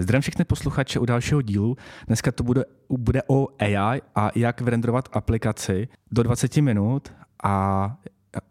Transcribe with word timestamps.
Zdravím 0.00 0.22
všechny 0.22 0.44
posluchače 0.44 0.98
u 0.98 1.04
dalšího 1.04 1.42
dílu. 1.42 1.76
Dneska 2.06 2.32
to 2.32 2.44
bude, 2.44 2.64
bude 2.88 3.22
o 3.26 3.48
AI 3.58 4.00
a 4.14 4.30
jak 4.34 4.60
vyrenderovat 4.60 5.08
aplikaci 5.12 5.88
do 6.10 6.22
20 6.22 6.56
minut 6.56 7.12
a 7.44 7.96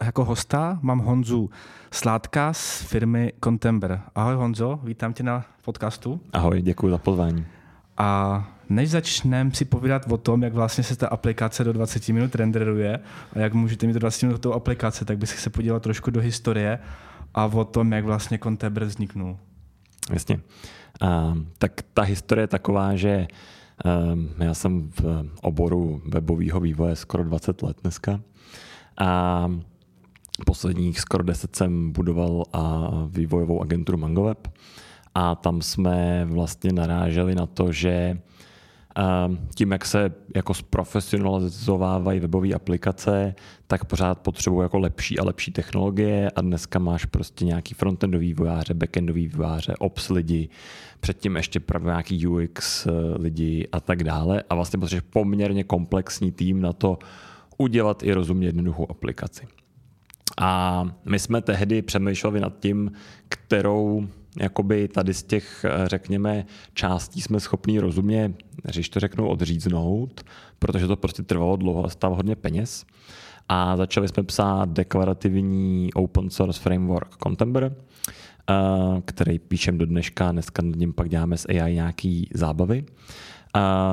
jako 0.03 0.25
hosta 0.25 0.79
mám 0.81 0.99
Honzu 0.99 1.49
Sládka 1.91 2.53
z 2.53 2.81
firmy 2.81 3.33
Contember. 3.43 4.01
Ahoj 4.15 4.35
Honzo, 4.35 4.79
vítám 4.83 5.13
tě 5.13 5.23
na 5.23 5.45
podcastu. 5.65 6.21
Ahoj, 6.33 6.61
děkuji 6.61 6.89
za 6.89 6.97
pozvání. 6.97 7.45
A 7.97 8.47
než 8.69 8.89
začneme 8.89 9.51
si 9.53 9.65
povídat 9.65 10.11
o 10.11 10.17
tom, 10.17 10.43
jak 10.43 10.53
vlastně 10.53 10.83
se 10.83 10.95
ta 10.95 11.07
aplikace 11.07 11.63
do 11.63 11.73
20 11.73 12.09
minut 12.09 12.35
renderuje 12.35 12.99
a 13.33 13.39
jak 13.39 13.53
můžete 13.53 13.87
mít 13.87 13.93
do 13.93 13.99
20 13.99 14.25
minut 14.25 14.41
tou 14.41 14.53
aplikace, 14.53 15.05
tak 15.05 15.17
bych 15.17 15.29
se 15.29 15.49
podíval 15.49 15.79
trošku 15.79 16.11
do 16.11 16.21
historie 16.21 16.79
a 17.33 17.45
o 17.45 17.65
tom, 17.65 17.91
jak 17.91 18.05
vlastně 18.05 18.39
Contember 18.39 18.85
vzniknul. 18.85 19.37
Jasně. 20.13 20.39
Uh, 21.03 21.37
tak 21.57 21.81
ta 21.93 22.01
historie 22.01 22.43
je 22.43 22.47
taková, 22.47 22.95
že 22.95 23.27
uh, 23.85 24.43
já 24.43 24.53
jsem 24.53 24.91
v 24.91 25.25
oboru 25.41 26.01
webového 26.05 26.59
vývoje 26.59 26.95
skoro 26.95 27.23
20 27.23 27.61
let 27.61 27.77
dneska 27.81 28.19
a 28.99 29.51
posledních 30.45 30.99
skoro 30.99 31.23
10 31.23 31.55
jsem 31.55 31.91
budoval 31.91 32.43
a 32.53 32.91
vývojovou 33.07 33.61
agenturu 33.61 33.97
MangoWeb 33.97 34.47
a 35.15 35.35
tam 35.35 35.61
jsme 35.61 36.25
vlastně 36.25 36.71
naráželi 36.73 37.35
na 37.35 37.45
to, 37.45 37.71
že 37.71 38.19
tím, 39.55 39.71
jak 39.71 39.85
se 39.85 40.11
jako 40.35 40.53
zprofesionalizovávají 40.53 42.19
webové 42.19 42.53
aplikace, 42.53 43.35
tak 43.67 43.85
pořád 43.85 44.19
potřebují 44.19 44.65
jako 44.65 44.79
lepší 44.79 45.19
a 45.19 45.23
lepší 45.23 45.51
technologie 45.51 46.31
a 46.35 46.41
dneska 46.41 46.79
máš 46.79 47.05
prostě 47.05 47.45
nějaký 47.45 47.73
frontendový 47.73 48.27
vývojáře, 48.27 48.73
backendový 48.73 49.27
vývojáře, 49.27 49.75
ops 49.79 50.09
lidi, 50.09 50.49
předtím 50.99 51.35
ještě 51.35 51.59
právě 51.59 51.85
nějaký 51.85 52.27
UX 52.27 52.85
eh, 52.85 52.91
lidi 53.19 53.67
a 53.71 53.79
tak 53.79 54.03
dále 54.03 54.43
a 54.49 54.55
vlastně 54.55 54.79
potřebuješ 54.79 55.09
poměrně 55.09 55.63
komplexní 55.63 56.31
tým 56.31 56.61
na 56.61 56.73
to 56.73 56.99
udělat 57.57 58.03
i 58.03 58.13
rozumně 58.13 58.47
jednoduchou 58.47 58.87
aplikaci. 58.89 59.47
A 60.41 60.83
my 61.05 61.19
jsme 61.19 61.41
tehdy 61.41 61.81
přemýšleli 61.81 62.39
nad 62.39 62.59
tím, 62.59 62.91
kterou 63.29 64.07
jakoby 64.37 64.87
tady 64.87 65.13
z 65.13 65.23
těch, 65.23 65.65
eh, 65.65 65.87
řekněme, 65.87 66.45
částí 66.73 67.21
jsme 67.21 67.39
schopní 67.39 67.79
rozumně, 67.79 68.33
když 68.63 68.89
to 68.89 68.99
řeknu, 68.99 69.27
odříznout, 69.27 70.23
protože 70.59 70.87
to 70.87 70.95
prostě 70.95 71.23
trvalo 71.23 71.55
dlouho 71.55 71.85
a 71.85 71.89
stalo 71.89 72.15
hodně 72.15 72.35
peněz. 72.35 72.85
A 73.49 73.77
začali 73.77 74.07
jsme 74.07 74.23
psát 74.23 74.69
deklarativní 74.69 75.93
open 75.93 76.29
source 76.29 76.61
framework 76.61 77.17
Contember, 77.23 77.75
eh, 78.49 78.53
který 79.05 79.39
píšem 79.39 79.77
do 79.77 79.85
dneška, 79.85 80.31
dneska 80.31 80.61
nad 80.61 80.75
ním 80.75 80.93
pak 80.93 81.09
děláme 81.09 81.37
s 81.37 81.45
AI 81.49 81.73
nějaký 81.73 82.29
zábavy 82.33 82.85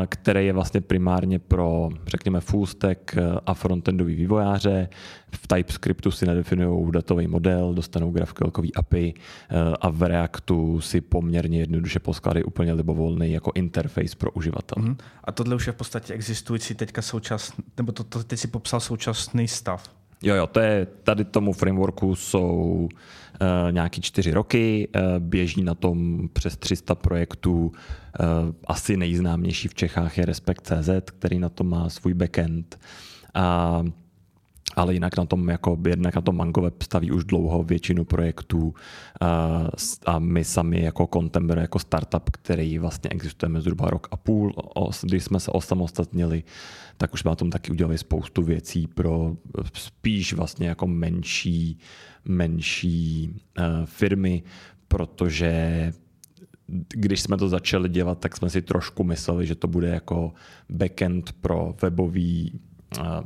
který 0.06 0.46
je 0.46 0.52
vlastně 0.52 0.80
primárně 0.80 1.38
pro, 1.38 1.88
řekněme, 2.06 2.40
full 2.40 2.66
stack 2.66 3.16
a 3.46 3.54
frontendový 3.54 4.14
vývojáře. 4.14 4.88
V 5.30 5.46
TypeScriptu 5.46 6.10
si 6.10 6.26
nedefinují 6.26 6.92
datový 6.92 7.26
model, 7.26 7.74
dostanou 7.74 8.10
GraphQL 8.10 8.52
API 8.76 9.14
eh, 9.14 9.54
a 9.80 9.88
v 9.90 10.02
Reactu 10.02 10.80
si 10.80 11.00
poměrně 11.00 11.58
jednoduše 11.58 11.98
poskladají 11.98 12.44
úplně 12.44 12.72
libovolný 12.72 13.32
jako 13.32 13.52
interface 13.54 14.16
pro 14.18 14.30
uživatele. 14.30 14.86
Mm-hmm. 14.86 14.96
A 15.24 15.32
tohle 15.32 15.56
už 15.56 15.66
je 15.66 15.72
v 15.72 15.76
podstatě 15.76 16.14
existující 16.14 16.74
teďka 16.74 17.02
současný, 17.02 17.64
nebo 17.76 17.92
to, 17.92 18.04
to 18.04 18.24
teď 18.24 18.38
si 18.38 18.48
popsal 18.48 18.80
současný 18.80 19.48
stav. 19.48 19.90
Jo, 20.22 20.34
jo, 20.34 20.46
to 20.46 20.60
je, 20.60 20.86
tady 21.02 21.24
tomu 21.24 21.52
frameworku 21.52 22.14
jsou 22.14 22.48
uh, 22.52 22.88
nějaký 23.70 24.00
čtyři 24.00 24.30
roky, 24.30 24.88
uh, 24.96 25.02
běží 25.18 25.62
na 25.62 25.74
tom 25.74 26.28
přes 26.32 26.56
300 26.56 26.94
projektů, 26.94 27.66
uh, 27.66 27.72
asi 28.66 28.96
nejznámější 28.96 29.68
v 29.68 29.74
Čechách 29.74 30.18
je 30.18 30.26
Respekt.cz, 30.26 30.90
který 31.04 31.38
na 31.38 31.48
tom 31.48 31.68
má 31.68 31.88
svůj 31.88 32.14
backend. 32.14 32.78
A 33.34 33.84
ale 34.76 34.94
jinak 34.94 35.16
na 35.16 35.24
tom, 35.24 35.48
jako, 35.48 35.78
jednak 35.88 36.14
na 36.14 36.22
tom 36.22 36.36
MangoWeb 36.36 36.82
staví 36.82 37.10
už 37.10 37.24
dlouho 37.24 37.62
většinu 37.62 38.04
projektů 38.04 38.74
a, 39.20 39.62
a 40.06 40.18
my 40.18 40.44
sami 40.44 40.82
jako 40.82 41.08
Contember, 41.12 41.58
jako 41.58 41.78
startup, 41.78 42.30
který 42.30 42.78
vlastně 42.78 43.10
existujeme 43.10 43.60
zhruba 43.60 43.90
rok 43.90 44.08
a 44.10 44.16
půl, 44.16 44.54
když 45.02 45.24
jsme 45.24 45.40
se 45.40 45.50
osamostatnili, 45.50 46.42
tak 46.96 47.14
už 47.14 47.20
jsme 47.20 47.28
na 47.28 47.34
tom 47.34 47.50
taky 47.50 47.70
udělali 47.70 47.98
spoustu 47.98 48.42
věcí 48.42 48.86
pro 48.86 49.36
spíš 49.74 50.32
vlastně 50.32 50.68
jako 50.68 50.86
menší, 50.86 51.78
menší 52.24 53.30
uh, 53.58 53.64
firmy, 53.84 54.42
protože 54.88 55.92
když 56.94 57.20
jsme 57.20 57.36
to 57.36 57.48
začali 57.48 57.88
dělat, 57.88 58.18
tak 58.18 58.36
jsme 58.36 58.50
si 58.50 58.62
trošku 58.62 59.04
mysleli, 59.04 59.46
že 59.46 59.54
to 59.54 59.68
bude 59.68 59.88
jako 59.88 60.32
backend 60.70 61.32
pro 61.32 61.74
webový. 61.82 62.60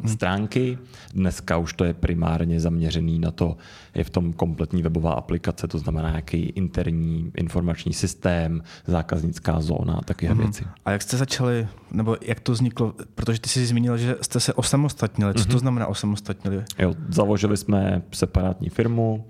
Stránky. 0.06 0.78
Dneska 1.14 1.56
už 1.56 1.72
to 1.72 1.84
je 1.84 1.94
primárně 1.94 2.60
zaměřený 2.60 3.18
na 3.18 3.30
to, 3.30 3.56
je 3.94 4.04
v 4.04 4.10
tom 4.10 4.32
kompletní 4.32 4.82
webová 4.82 5.12
aplikace, 5.12 5.68
to 5.68 5.78
znamená 5.78 6.10
nějaký 6.10 6.42
interní 6.42 7.32
informační 7.36 7.92
systém, 7.92 8.62
zákaznická 8.86 9.60
zóna 9.60 9.94
a 9.94 10.00
takové 10.00 10.32
hmm. 10.32 10.40
věci. 10.40 10.64
A 10.84 10.90
jak 10.90 11.02
jste 11.02 11.16
začali, 11.16 11.68
nebo 11.90 12.16
jak 12.22 12.40
to 12.40 12.52
vzniklo, 12.52 12.94
protože 13.14 13.40
ty 13.40 13.48
jsi 13.48 13.66
zmínil, 13.66 13.98
že 13.98 14.16
jste 14.20 14.40
se 14.40 14.54
osamostatnili. 14.54 15.34
Co 15.34 15.44
to 15.44 15.50
mhm. 15.50 15.58
znamená 15.58 15.86
osamostatnili? 15.86 16.64
Jo, 16.78 16.94
založili 17.08 17.56
jsme 17.56 18.02
separátní 18.12 18.68
firmu 18.68 19.26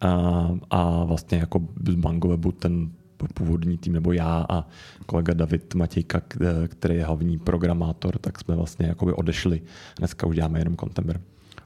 a, 0.00 0.48
a 0.70 1.04
vlastně 1.04 1.38
jako 1.38 1.60
z 1.88 1.94
MangoWebu 1.94 2.52
ten 2.52 2.90
původní 3.34 3.78
tým, 3.78 3.92
nebo 3.92 4.12
já 4.12 4.46
a 4.48 4.66
kolega 5.06 5.34
David 5.34 5.74
Matějka, 5.74 6.20
který 6.68 6.94
je 6.94 7.04
hlavní 7.04 7.38
programátor, 7.38 8.18
tak 8.18 8.38
jsme 8.38 8.56
vlastně 8.56 8.86
jakoby 8.86 9.12
odešli. 9.12 9.62
Dneska 9.98 10.26
už 10.26 10.36
děláme 10.36 10.58
jenom 10.58 10.76
Contember. 10.76 11.20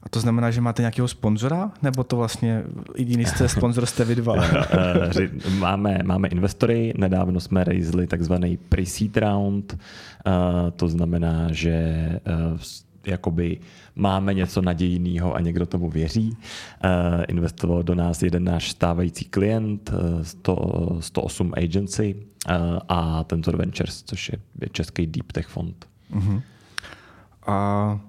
A 0.06 0.08
to 0.08 0.20
znamená, 0.20 0.50
že 0.50 0.60
máte 0.60 0.82
nějakého 0.82 1.08
sponzora, 1.08 1.70
nebo 1.82 2.04
to 2.04 2.16
vlastně 2.16 2.62
jediný 2.96 3.24
jste 3.24 3.48
sponzor 3.58 3.86
jste 3.86 4.04
vy 4.04 4.14
dva? 4.14 4.34
Eh, 4.44 5.50
máme, 5.58 5.98
máme 6.04 6.28
investory, 6.28 6.94
nedávno 6.96 7.40
jsme 7.40 7.64
raisli 7.64 8.06
takzvaný 8.06 8.56
pre-seed 8.56 9.16
round, 9.16 9.78
eh, 10.26 10.30
to 10.70 10.88
znamená, 10.88 11.48
že 11.52 11.70
eh, 11.70 12.20
jakoby 13.06 13.60
máme 13.94 14.34
něco 14.34 14.62
nadějného 14.62 15.34
a 15.34 15.40
někdo 15.40 15.66
tomu 15.66 15.90
věří. 15.90 16.30
Uh, 16.30 17.24
investoval 17.28 17.82
do 17.82 17.94
nás 17.94 18.22
jeden 18.22 18.44
náš 18.44 18.70
stávající 18.70 19.24
klient, 19.24 19.90
100, 20.22 20.96
108 21.00 21.52
agency 21.56 22.14
uh, 22.16 22.54
a 22.88 23.24
Tensor 23.24 23.56
Ventures, 23.56 24.02
což 24.02 24.28
je, 24.28 24.38
je 24.60 24.68
český 24.68 25.06
deep 25.06 25.32
tech 25.32 25.46
fond. 25.46 25.86
Uh-huh. 26.12 26.42
A 27.46 28.00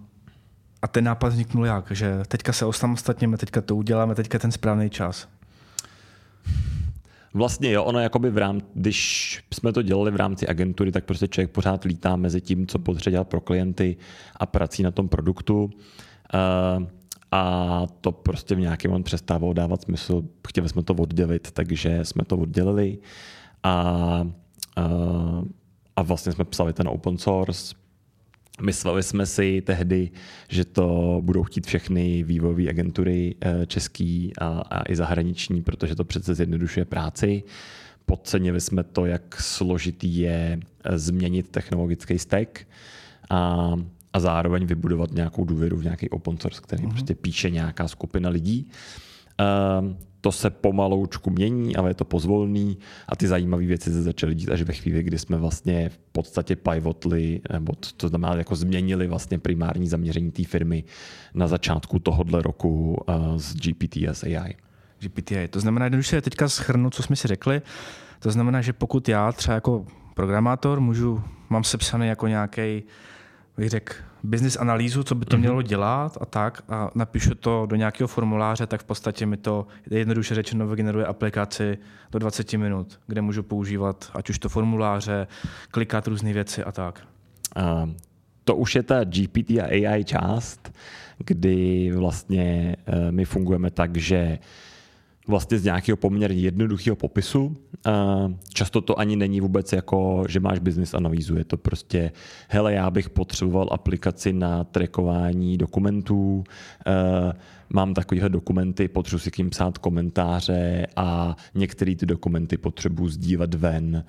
a 0.82 0.88
ten 0.88 1.04
nápad 1.04 1.28
vzniknul 1.28 1.66
jak? 1.66 1.92
Že 1.92 2.24
teďka 2.28 2.54
se 2.54 2.66
osamostatněme, 2.66 3.38
teďka 3.38 3.62
to 3.62 3.76
uděláme, 3.76 4.16
teďka 4.16 4.40
ten 4.40 4.52
správný 4.52 4.90
čas. 4.90 5.28
Vlastně 7.38 7.72
jo, 7.72 7.84
ono 7.84 8.00
jakoby 8.00 8.30
v 8.30 8.38
rám, 8.38 8.62
když 8.74 9.40
jsme 9.54 9.74
to 9.74 9.82
dělali 9.82 10.12
v 10.12 10.16
rámci 10.16 10.48
agentury, 10.48 10.92
tak 10.92 11.06
prostě 11.06 11.28
člověk 11.28 11.52
pořád 11.52 11.84
lítá 11.84 12.16
mezi 12.16 12.42
tím, 12.42 12.68
co 12.68 12.80
potřebuje 12.80 13.24
pro 13.24 13.42
klienty 13.42 13.98
a 14.36 14.46
prací 14.46 14.84
na 14.84 14.92
tom 14.92 15.10
produktu. 15.10 15.64
Uh, 15.64 16.84
a 17.32 17.84
to 18.02 18.12
prostě 18.12 18.56
v 18.56 18.60
nějakém 18.60 18.92
on 18.92 19.04
přestávalo 19.04 19.54
dávat 19.54 19.82
smysl. 19.82 20.24
Chtěli 20.48 20.70
jsme 20.70 20.84
to 20.84 20.94
oddělit, 20.94 21.52
takže 21.52 22.00
jsme 22.04 22.26
to 22.26 22.38
oddělili. 22.38 22.98
A, 23.64 24.22
uh, 24.78 25.44
a 25.96 26.02
vlastně 26.02 26.32
jsme 26.32 26.46
psali 26.46 26.74
ten 26.74 26.88
open 26.88 27.18
source, 27.18 27.76
Mysleli 28.62 29.04
jsme 29.04 29.26
si 29.26 29.62
tehdy, 29.62 30.12
že 30.50 30.66
to 30.66 31.20
budou 31.24 31.44
chtít 31.44 31.68
všechny 31.68 32.24
vývojové 32.24 32.70
agentury 32.70 33.36
eh, 33.42 33.66
český 33.66 34.34
a, 34.38 34.48
a 34.48 34.92
i 34.92 34.96
zahraniční, 34.96 35.64
protože 35.64 35.96
to 35.96 36.04
přece 36.04 36.36
zjednodušuje 36.36 36.86
práci. 36.86 37.44
Podcenili 38.06 38.62
jsme 38.62 38.84
to, 38.84 39.06
jak 39.06 39.42
složitý 39.42 40.18
je 40.18 40.60
eh, 40.84 40.98
změnit 40.98 41.50
technologický 41.50 42.20
stack 42.20 42.68
a, 43.30 43.74
a 44.14 44.20
zároveň 44.20 44.66
vybudovat 44.66 45.12
nějakou 45.12 45.46
důvěru 45.46 45.78
v 45.78 45.84
nějaký 45.84 46.10
open 46.10 46.38
source, 46.38 46.62
který 46.62 46.84
mm-hmm. 46.84 46.92
prostě 46.92 47.16
píše 47.16 47.50
nějaká 47.50 47.88
skupina 47.88 48.30
lidí. 48.30 48.72
Uh, 49.40 49.94
to 50.28 50.32
se 50.32 50.50
pomaloučku 50.50 51.30
mění, 51.30 51.76
ale 51.76 51.90
je 51.90 51.94
to 51.94 52.06
pozvolný 52.06 52.78
a 53.10 53.16
ty 53.16 53.28
zajímavé 53.28 53.66
věci 53.66 53.92
se 53.92 54.04
začaly 54.04 54.36
dít 54.36 54.50
až 54.50 54.62
ve 54.62 54.74
chvíli, 54.74 55.04
kdy 55.04 55.20
jsme 55.20 55.38
vlastně 55.38 55.90
v 55.90 55.98
podstatě 56.12 56.56
pivotli, 56.56 57.42
nebo 57.54 57.74
to 57.98 58.08
znamená 58.08 58.36
jako 58.36 58.56
změnili 58.56 59.08
vlastně 59.08 59.40
primární 59.40 59.88
zaměření 59.88 60.32
té 60.32 60.44
firmy 60.44 60.84
na 61.34 61.48
začátku 61.48 62.00
tohohle 62.00 62.42
roku 62.42 62.98
z 63.38 63.56
GPT 63.56 63.98
s 63.98 64.24
AI. 64.24 64.56
GPT, 65.00 65.32
to 65.50 65.60
znamená, 65.60 66.02
se 66.02 66.22
teďka 66.22 66.50
schrnu, 66.50 66.90
co 66.90 67.04
jsme 67.04 67.16
si 67.16 67.28
řekli, 67.28 67.62
to 68.20 68.32
znamená, 68.32 68.62
že 68.62 68.74
pokud 68.74 69.10
já 69.10 69.32
třeba 69.32 69.56
jako 69.56 69.86
programátor 70.14 70.80
můžu, 70.80 71.22
mám 71.50 71.64
sepsaný 71.64 72.08
jako 72.08 72.28
nějaký 72.28 72.84
bych 73.58 73.70
řekl, 73.70 73.94
business 74.28 74.58
analýzu, 74.58 75.04
co 75.04 75.16
by 75.16 75.26
to 75.26 75.36
mm-hmm. 75.36 75.40
mělo 75.40 75.62
dělat 75.62 76.18
a 76.22 76.26
tak 76.26 76.64
a 76.70 76.90
napíšu 76.96 77.36
to 77.36 77.66
do 77.66 77.76
nějakého 77.76 78.08
formuláře, 78.08 78.68
tak 78.68 78.82
v 78.82 78.86
podstatě 78.86 79.26
mi 79.26 79.38
to 79.38 79.68
jednoduše 79.92 80.36
řečeno 80.36 80.68
vygeneruje 80.68 81.06
aplikaci 81.06 81.78
do 82.12 82.20
20 82.20 82.54
minut, 82.54 83.00
kde 83.08 83.22
můžu 83.22 83.44
používat 83.44 84.12
ať 84.14 84.30
už 84.30 84.40
to 84.40 84.50
formuláře, 84.50 85.28
klikat 85.72 86.08
různé 86.08 86.34
věci 86.34 86.64
a 86.64 86.72
tak. 86.72 87.08
Uh, 87.58 87.90
to 88.44 88.56
už 88.56 88.76
je 88.76 88.84
ta 88.84 89.04
GPT 89.04 89.52
a 89.52 89.66
AI 89.66 90.04
část, 90.04 90.74
kdy 91.18 91.92
vlastně 91.96 92.76
uh, 92.88 93.12
my 93.12 93.26
fungujeme 93.26 93.72
tak, 93.72 93.98
že 93.98 94.40
vlastně 95.28 95.60
z 95.60 95.64
nějakého 95.64 95.98
poměrně 95.98 96.42
jednoduchého 96.42 96.96
popisu. 96.96 97.58
Často 98.54 98.82
to 98.82 99.00
ani 99.00 99.16
není 99.16 99.42
vůbec 99.42 99.74
jako, 99.74 100.24
že 100.30 100.40
máš 100.40 100.60
business 100.60 100.94
analýzu. 100.94 101.38
Je 101.38 101.46
to 101.46 101.58
prostě, 101.58 102.12
hele, 102.50 102.74
já 102.74 102.92
bych 102.92 103.10
potřeboval 103.10 103.68
aplikaci 103.72 104.34
na 104.34 104.64
trackování 104.64 105.58
dokumentů, 105.58 106.44
mám 107.74 107.94
takovéhle 107.94 108.30
dokumenty, 108.30 108.88
potřebuji 108.88 109.20
si 109.20 109.32
k 109.32 109.38
ním 109.38 109.50
psát 109.50 109.78
komentáře 109.78 110.88
a 110.96 111.36
některé 111.56 111.96
ty 111.96 112.06
dokumenty 112.06 112.58
potřebuji 112.58 113.10
sdílet 113.10 113.54
ven, 113.54 114.04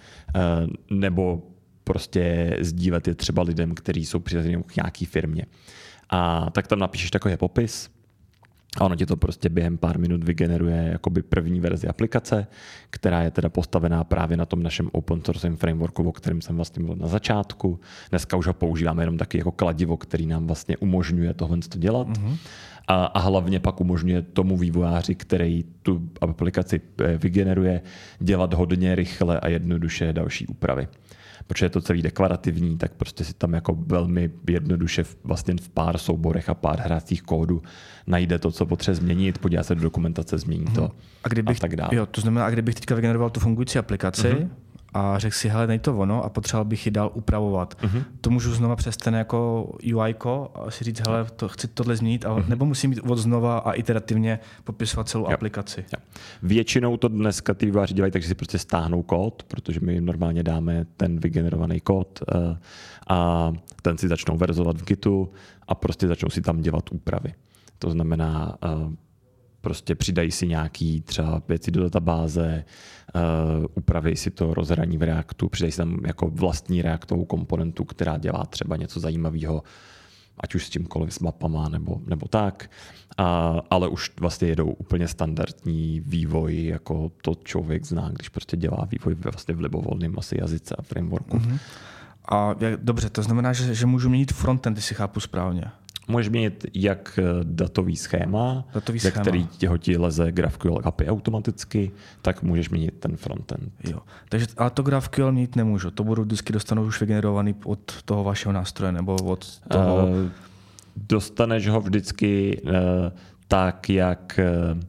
nebo 0.90 1.42
prostě 1.84 2.56
sdílet 2.60 3.08
je 3.08 3.14
třeba 3.14 3.42
lidem, 3.42 3.74
kteří 3.74 4.06
jsou 4.06 4.18
přizazení 4.18 4.62
k 4.62 4.76
nějaký 4.76 5.04
firmě. 5.04 5.46
A 6.10 6.50
tak 6.50 6.66
tam 6.66 6.78
napíšeš 6.78 7.10
takový 7.10 7.36
popis, 7.36 7.90
a 8.76 8.84
ono 8.84 8.96
ti 8.96 9.06
to 9.06 9.16
prostě 9.16 9.48
během 9.48 9.78
pár 9.78 9.98
minut 9.98 10.24
vygeneruje 10.24 10.88
jakoby 10.92 11.22
první 11.22 11.60
verzi 11.60 11.88
aplikace, 11.88 12.46
která 12.90 13.22
je 13.22 13.30
teda 13.30 13.48
postavená 13.48 14.04
právě 14.04 14.36
na 14.36 14.44
tom 14.44 14.62
našem 14.62 14.88
open 14.92 15.20
source 15.24 15.56
frameworku, 15.56 16.08
o 16.08 16.12
kterém 16.12 16.40
jsem 16.40 16.56
vlastně 16.56 16.82
mluvil 16.82 17.02
na 17.02 17.08
začátku. 17.08 17.80
Dneska 18.10 18.36
už 18.36 18.46
ho 18.46 18.52
používáme 18.52 19.02
jenom 19.02 19.18
taky 19.18 19.38
jako 19.38 19.50
kladivo, 19.50 19.96
který 19.96 20.26
nám 20.26 20.46
vlastně 20.46 20.76
umožňuje 20.76 21.34
tohle 21.34 21.58
dělat. 21.76 22.08
Mm-hmm. 22.08 22.36
A, 22.88 23.04
a 23.04 23.18
hlavně 23.18 23.60
pak 23.60 23.80
umožňuje 23.80 24.22
tomu 24.22 24.56
vývojáři, 24.56 25.14
který 25.14 25.64
tu 25.82 26.08
aplikaci 26.20 26.80
eh, 27.00 27.18
vygeneruje, 27.18 27.82
dělat 28.18 28.54
hodně 28.54 28.94
rychle 28.94 29.40
a 29.40 29.48
jednoduše 29.48 30.12
další 30.12 30.46
úpravy 30.46 30.88
protože 31.48 31.66
je 31.66 31.70
to 31.70 31.80
celý 31.80 32.02
deklarativní, 32.02 32.78
tak 32.78 32.92
prostě 32.92 33.24
si 33.24 33.34
tam 33.34 33.52
jako 33.52 33.74
velmi 33.86 34.30
jednoduše 34.50 35.04
vlastně 35.24 35.54
v 35.62 35.68
pár 35.68 35.98
souborech 35.98 36.48
a 36.48 36.54
pár 36.54 36.80
hracích 36.80 37.22
kódů 37.22 37.62
najde 38.06 38.38
to, 38.38 38.50
co 38.50 38.66
potřebuje 38.66 38.96
změnit, 38.96 39.38
podívá 39.38 39.62
se 39.62 39.74
do 39.74 39.80
dokumentace, 39.80 40.38
změní 40.38 40.64
to 40.64 40.80
hmm. 40.80 40.90
a, 41.24 41.28
kdybych, 41.28 41.56
a 41.56 41.60
tak 41.60 41.76
dále. 41.76 41.90
Jo, 41.92 42.06
to 42.06 42.20
znamená, 42.20 42.46
a 42.46 42.50
kdybych 42.50 42.74
teďka 42.74 42.94
vygeneroval 42.94 43.30
tu 43.30 43.40
fungující 43.40 43.78
aplikaci, 43.78 44.28
mm-hmm 44.28 44.48
a 44.98 45.18
řekl 45.18 45.36
si, 45.36 45.48
hele, 45.48 45.66
nej 45.66 45.78
to 45.78 45.96
ono 45.96 46.24
a 46.24 46.28
potřeboval 46.28 46.64
bych 46.64 46.86
ji 46.86 46.92
dál 46.92 47.10
upravovat. 47.14 47.82
Uh-huh. 47.82 48.04
To 48.20 48.30
můžu 48.30 48.54
znova 48.54 48.76
přes 48.76 48.96
ten 48.96 49.14
jako 49.14 49.70
UI 49.94 50.14
a 50.54 50.70
si 50.70 50.84
říct, 50.84 51.06
hele, 51.06 51.26
to, 51.36 51.48
chci 51.48 51.68
tohle 51.68 51.96
změnit, 51.96 52.26
ale 52.26 52.42
uh-huh. 52.42 52.48
nebo 52.48 52.64
musím 52.64 52.90
mít 52.90 53.00
od 53.00 53.18
znova 53.18 53.58
a 53.58 53.72
iterativně 53.72 54.38
popisovat 54.64 55.08
celou 55.08 55.24
jo. 55.24 55.30
aplikaci. 55.30 55.84
Jo. 55.92 56.02
Většinou 56.42 56.96
to 56.96 57.08
dneska 57.08 57.54
ty 57.54 57.66
vývojáři 57.66 57.94
dělají, 57.94 58.12
takže 58.12 58.28
si 58.28 58.34
prostě 58.34 58.58
stáhnou 58.58 59.02
kód, 59.02 59.42
protože 59.42 59.80
my 59.80 60.00
normálně 60.00 60.42
dáme 60.42 60.86
ten 60.96 61.20
vygenerovaný 61.20 61.80
kód 61.80 62.22
uh, 62.34 62.56
a 63.08 63.52
ten 63.82 63.98
si 63.98 64.08
začnou 64.08 64.36
verzovat 64.36 64.76
v 64.76 64.84
Gitu 64.84 65.30
a 65.68 65.74
prostě 65.74 66.08
začnou 66.08 66.30
si 66.30 66.40
tam 66.40 66.60
dělat 66.60 66.92
úpravy. 66.92 67.34
To 67.78 67.90
znamená, 67.90 68.56
uh, 68.64 68.92
prostě 69.68 69.94
přidají 69.94 70.30
si 70.30 70.46
nějaký 70.46 71.00
třeba 71.00 71.42
věci 71.48 71.70
do 71.70 71.82
databáze, 71.82 72.64
uh, 73.14 73.66
upraví 73.74 74.16
si 74.16 74.30
to 74.30 74.54
rozhraní 74.54 74.98
v 74.98 75.02
Reactu, 75.02 75.48
přidají 75.48 75.72
si 75.72 75.78
tam 75.78 76.00
jako 76.06 76.30
vlastní 76.30 76.82
reaktovou 76.82 77.24
komponentu, 77.24 77.84
která 77.84 78.18
dělá 78.18 78.44
třeba 78.46 78.76
něco 78.76 79.00
zajímavého, 79.00 79.62
ať 80.40 80.54
už 80.54 80.66
s 80.66 80.70
čímkoliv, 80.70 81.14
s 81.14 81.18
mapama 81.18 81.68
nebo, 81.68 82.00
nebo 82.06 82.28
tak, 82.28 82.70
a, 83.18 83.60
ale 83.70 83.88
už 83.88 84.12
vlastně 84.20 84.48
jedou 84.48 84.70
úplně 84.70 85.08
standardní 85.08 86.00
vývoj, 86.00 86.64
jako 86.64 87.12
to 87.22 87.34
člověk 87.44 87.84
zná, 87.84 88.08
když 88.08 88.28
prostě 88.28 88.56
dělá 88.56 88.88
vývoj 88.90 89.14
vlastně 89.14 89.54
v 89.54 89.60
libovolném 89.60 90.14
asi 90.18 90.40
jazyce 90.40 90.74
a 90.78 90.82
frameworku. 90.82 91.36
Mm-hmm. 91.36 91.58
A 92.32 92.54
jak, 92.60 92.80
dobře, 92.84 93.10
to 93.10 93.22
znamená, 93.22 93.52
že, 93.52 93.74
že 93.74 93.86
můžu 93.86 94.08
měnit 94.08 94.32
frontend, 94.32 94.76
jestli 94.76 94.94
chápu 94.94 95.20
správně. 95.20 95.64
Můžeš 96.08 96.28
mít 96.28 96.66
jak 96.74 97.18
eh, 97.22 97.22
datový 97.42 97.96
schéma, 97.96 98.64
datový 98.74 98.98
ze 98.98 99.10
schéma. 99.10 99.22
který 99.22 99.46
těho 99.46 99.78
ti 99.78 99.96
leze 99.96 100.32
GraphQL 100.32 100.80
API 100.84 101.08
automaticky, 101.08 101.90
tak 102.22 102.42
můžeš 102.42 102.70
mít 102.70 102.94
ten 103.00 103.16
frontend. 103.16 103.72
Jo. 103.84 103.98
Takže 104.28 104.46
ale 104.56 104.70
to 104.70 104.82
GraphQL 104.82 105.32
mít 105.32 105.56
nemůžu. 105.56 105.90
To 105.90 106.04
budu 106.04 106.22
vždycky 106.22 106.52
dostanu 106.52 106.82
už 106.82 107.00
vygenerovaný 107.00 107.54
od 107.64 108.02
toho 108.02 108.24
vašeho 108.24 108.52
nástroje 108.52 108.92
nebo 108.92 109.14
od 109.14 109.60
toho... 109.68 110.06
Uh, 110.06 110.30
dostaneš 110.96 111.68
ho 111.68 111.80
vždycky 111.80 112.60
uh, 112.64 112.72
tak, 113.48 113.90
jak, 113.90 114.40
uh, 114.72 114.80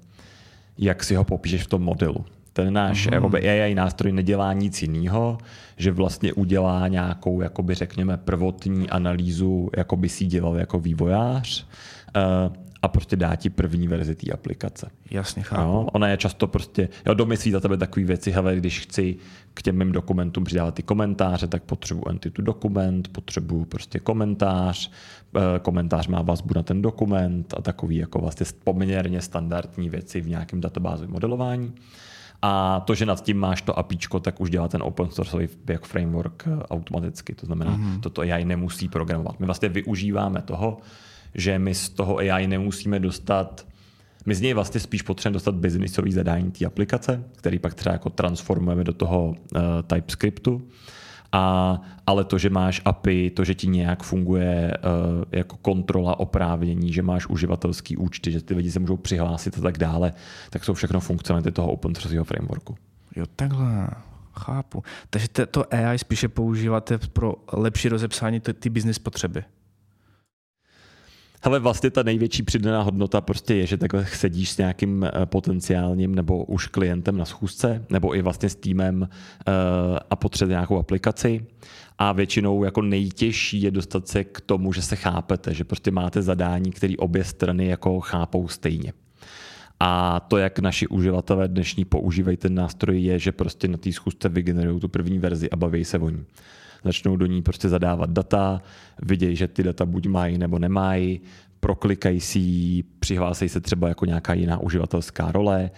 jak 0.78 1.04
si 1.04 1.16
ho 1.16 1.24
popíšeš 1.24 1.64
v 1.64 1.68
tom 1.68 1.82
modelu. 1.82 2.26
Ten 2.64 2.74
náš 2.74 3.08
uh-huh. 3.08 3.64
AI 3.64 3.76
nástroj 3.76 4.12
nedělá 4.12 4.54
nic 4.54 4.82
jiného, 4.82 5.38
že 5.78 5.92
vlastně 5.92 6.34
udělá 6.34 6.88
nějakou, 6.88 7.42
jakoby 7.42 7.76
řekněme, 7.76 8.18
prvotní 8.18 8.90
analýzu, 8.90 9.70
jako 9.78 9.96
by 9.96 10.10
si 10.10 10.26
dělal 10.26 10.58
jako 10.58 10.80
vývojář 10.80 11.68
uh, 12.16 12.56
a 12.82 12.88
prostě 12.88 13.16
dá 13.16 13.36
ti 13.36 13.50
první 13.50 13.88
verzi 13.88 14.16
té 14.16 14.32
aplikace. 14.32 14.90
Jasně, 15.12 15.44
chápu. 15.44 15.62
No, 15.62 15.86
ona 15.94 16.08
je 16.08 16.18
často 16.18 16.48
prostě, 16.48 16.90
jo, 17.06 17.14
domyslí 17.14 17.52
za 17.52 17.60
tebe 17.60 17.78
takové 17.78 18.06
věci, 18.06 18.32
hele, 18.32 18.56
když 18.56 18.80
chci 18.80 19.16
k 19.54 19.62
těm 19.62 19.78
mým 19.78 19.92
dokumentům 19.92 20.44
přidávat 20.44 20.74
ty 20.74 20.84
komentáře, 20.84 21.48
tak 21.48 21.64
potřebuji 21.64 22.10
entity 22.10 22.42
dokument, 22.42 23.08
potřebuji 23.08 23.66
prostě 23.66 24.00
komentář, 24.00 24.92
eh, 25.36 25.60
komentář 25.60 26.08
má 26.08 26.22
vazbu 26.22 26.54
na 26.56 26.64
ten 26.64 26.82
dokument 26.82 27.54
a 27.58 27.62
takový 27.62 27.96
jako 27.98 28.20
vlastně 28.20 28.46
poměrně 28.64 29.22
standardní 29.22 29.90
věci 29.90 30.22
v 30.22 30.30
nějakém 30.30 30.62
databázovém 30.62 31.12
modelování. 31.12 31.74
A 32.42 32.80
to, 32.80 32.96
že 32.96 33.06
nad 33.06 33.24
tím 33.24 33.38
máš 33.38 33.62
to 33.62 33.80
APIčko, 33.80 34.20
tak 34.20 34.42
už 34.42 34.50
dělá 34.50 34.68
ten 34.68 34.82
open 34.84 35.10
source 35.10 35.38
jak 35.68 35.86
framework 35.86 36.44
eh, 36.48 36.64
automaticky. 36.64 37.36
To 37.36 37.46
znamená, 37.46 37.78
mm-hmm. 37.78 38.00
toto 38.00 38.22
AI 38.22 38.46
nemusí 38.46 38.88
programovat. 38.88 39.40
My 39.40 39.46
vlastně 39.46 39.70
využíváme 39.70 40.42
toho, 40.42 40.78
že 41.36 41.60
my 41.60 41.76
z 41.76 41.90
toho 41.90 42.18
AI 42.18 42.48
nemusíme 42.48 43.00
dostat 43.00 43.66
my 44.26 44.36
z 44.36 44.42
něj 44.42 44.54
vlastně 44.54 44.80
spíš 44.80 45.02
potřebujeme 45.02 45.34
dostat 45.34 45.56
businessový 45.56 46.12
zadání 46.12 46.52
té 46.52 46.66
aplikace, 46.66 47.24
který 47.36 47.60
pak 47.60 47.74
třeba 47.74 47.94
jako 47.94 48.10
transformujeme 48.10 48.84
do 48.84 48.94
toho 48.94 49.26
uh, 49.26 49.62
TypeScriptu 49.88 50.62
a, 51.32 51.82
ale 52.08 52.24
to, 52.24 52.38
že 52.38 52.50
máš 52.50 52.82
API, 52.86 53.30
to, 53.30 53.44
že 53.44 53.56
ti 53.56 53.68
nějak 53.68 54.04
funguje 54.04 54.74
uh, 54.78 55.24
jako 55.32 55.58
kontrola 55.58 56.20
oprávnění, 56.20 56.94
že 56.94 57.02
máš 57.02 57.28
uživatelský 57.28 57.98
účty, 57.98 58.32
že 58.32 58.42
ty 58.42 58.54
lidi 58.54 58.72
se 58.72 58.80
můžou 58.80 58.98
přihlásit 58.98 59.58
a 59.58 59.62
tak 59.62 59.78
dále, 59.78 60.14
tak 60.50 60.66
jsou 60.66 60.74
všechno 60.74 61.00
funkcionality 61.00 61.52
toho 61.52 61.72
open 61.72 61.96
source 61.96 62.24
frameworku. 62.24 62.76
Jo, 63.16 63.26
takhle. 63.36 63.90
Chápu. 64.40 64.84
Takže 65.10 65.28
to 65.28 65.74
AI 65.74 65.98
spíše 65.98 66.28
používáte 66.28 66.98
pro 66.98 67.34
lepší 67.54 67.90
rozepsání 67.90 68.40
ty 68.40 68.70
business 68.70 69.00
potřeby. 69.00 69.44
Hele, 71.42 71.60
vlastně 71.60 71.90
ta 71.90 72.04
největší 72.04 72.44
přidaná 72.44 72.82
hodnota 72.82 73.22
prostě 73.22 73.56
je, 73.56 73.66
že 73.66 73.78
takhle 73.78 74.06
sedíš 74.06 74.50
s 74.50 74.58
nějakým 74.58 75.04
eh, 75.04 75.26
potenciálním 75.26 76.16
nebo 76.16 76.44
už 76.44 76.68
klientem 76.68 77.18
na 77.18 77.26
schůzce, 77.26 77.86
nebo 77.90 78.16
i 78.16 78.22
vlastně 78.22 78.50
s 78.50 78.56
týmem 78.56 79.02
uh, 79.02 79.08
a 80.10 80.16
potřebuje 80.16 80.54
nějakou 80.54 80.80
aplikaci. 80.80 81.46
A 81.98 82.12
většinou 82.12 82.64
jako 82.64 82.82
nejtěžší 82.82 83.62
je 83.62 83.72
dostat 83.72 84.08
se 84.08 84.24
k 84.24 84.42
tomu, 84.42 84.74
že 84.74 84.82
se 84.82 84.96
chápete, 84.96 85.54
že 85.54 85.64
prostě 85.64 85.92
máte 85.92 86.22
zadání, 86.22 86.72
které 86.72 86.94
obě 86.98 87.24
strany 87.24 87.68
jako 87.68 88.00
chápou 88.00 88.48
stejně. 88.48 88.94
A 89.80 90.20
to, 90.20 90.38
jak 90.38 90.60
naši 90.60 90.88
uživatelé 90.88 91.48
dnešní 91.48 91.86
používají 91.86 92.38
ten 92.38 92.56
nástroj, 92.56 93.02
je, 93.02 93.20
že 93.20 93.32
prostě 93.32 93.68
na 93.68 93.78
té 93.78 93.92
schůzce 93.92 94.30
vygenerují 94.30 94.80
tu 94.80 94.88
první 94.88 95.20
verzi 95.20 95.50
a 95.50 95.56
baví 95.56 95.86
se 95.86 96.00
o 96.00 96.10
ní 96.10 96.26
začnou 96.84 97.16
do 97.16 97.26
ní 97.26 97.42
prostě 97.42 97.70
zadávat 97.70 98.10
data, 98.10 98.62
vidějí, 99.02 99.36
že 99.36 99.48
ty 99.48 99.64
data 99.64 99.86
buď 99.86 100.08
mají 100.08 100.38
nebo 100.38 100.60
nemají, 100.60 101.22
proklikají 101.60 102.20
si 102.20 102.40
ji, 102.40 102.84
přihlásí 103.00 103.50
se 103.50 103.62
třeba 103.62 103.88
jako 103.88 104.06
nějaká 104.06 104.34
jiná 104.34 104.58
uživatelská 104.58 105.32
role 105.32 105.72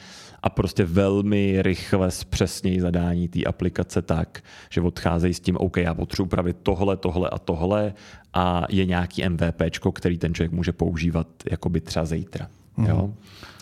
a 0.43 0.49
prostě 0.49 0.85
velmi 0.85 1.61
rychle 1.61 2.11
zpřesnějí 2.11 2.79
zadání 2.79 3.27
té 3.27 3.43
aplikace 3.43 4.01
tak, 4.01 4.43
že 4.69 4.81
odcházejí 4.81 5.33
s 5.33 5.39
tím, 5.39 5.57
OK, 5.57 5.77
já 5.77 5.93
potřebuji 5.93 6.25
upravit 6.25 6.57
tohle, 6.63 6.97
tohle 6.97 7.29
a 7.29 7.39
tohle 7.39 7.93
a 8.33 8.65
je 8.69 8.85
nějaký 8.85 9.29
MVP, 9.29 9.61
který 9.93 10.17
ten 10.17 10.33
člověk 10.33 10.51
může 10.51 10.71
používat 10.71 11.27
jakoby 11.51 11.81
třeba 11.81 12.05
zítra. 12.05 12.47
Mm-hmm. 12.77 12.89
Jo? 12.89 13.13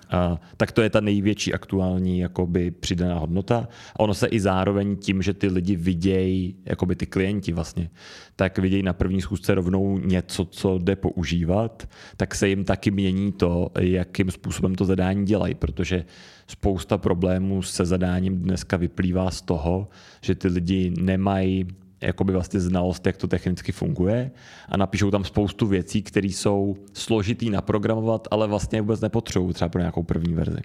A, 0.10 0.40
tak 0.58 0.72
to 0.72 0.82
je 0.82 0.90
ta 0.90 1.00
největší 1.00 1.54
aktuální 1.54 2.20
jakoby 2.20 2.72
přidaná 2.72 3.20
hodnota. 3.20 3.68
A 3.96 4.00
ono 4.00 4.14
se 4.14 4.28
i 4.28 4.40
zároveň 4.40 4.96
tím, 4.96 5.22
že 5.22 5.34
ty 5.34 5.48
lidi 5.48 5.76
vidějí, 5.76 6.56
jakoby 6.66 6.96
ty 6.96 7.06
klienti 7.06 7.54
vlastně, 7.54 7.90
tak 8.36 8.60
vidějí 8.60 8.84
na 8.84 8.94
první 8.94 9.22
schůzce 9.22 9.56
rovnou 9.56 9.98
něco, 9.98 10.46
co 10.46 10.78
jde 10.78 10.96
používat, 10.96 11.90
tak 12.18 12.36
se 12.36 12.48
jim 12.48 12.64
taky 12.64 12.92
mění 12.92 13.32
to, 13.32 13.70
jakým 13.80 14.32
způsobem 14.32 14.76
to 14.76 14.86
zadání 14.86 15.26
dělají, 15.26 15.56
protože 15.56 16.06
spousta 16.48 16.98
problémů 16.98 17.62
se 17.62 17.86
zadáním 17.86 18.38
dneska 18.38 18.78
vyplývá 18.78 19.32
z 19.32 19.42
toho, 19.42 19.88
že 20.22 20.36
ty 20.36 20.48
lidi 20.48 20.94
nemají 21.00 21.68
jakoby 22.02 22.34
vlastně 22.34 22.60
znalost, 22.60 23.06
jak 23.06 23.18
to 23.18 23.28
technicky 23.28 23.72
funguje 23.72 24.32
a 24.70 24.78
napíšou 24.78 25.12
tam 25.12 25.24
spoustu 25.24 25.68
věcí, 25.68 26.04
které 26.04 26.28
jsou 26.28 26.76
složitý 26.94 27.50
naprogramovat, 27.50 28.28
ale 28.32 28.48
vlastně 28.48 28.82
vůbec 28.82 29.02
nepotřebují 29.02 29.54
třeba 29.54 29.70
pro 29.70 29.82
nějakou 29.82 30.04
první 30.04 30.34
verzi. 30.34 30.60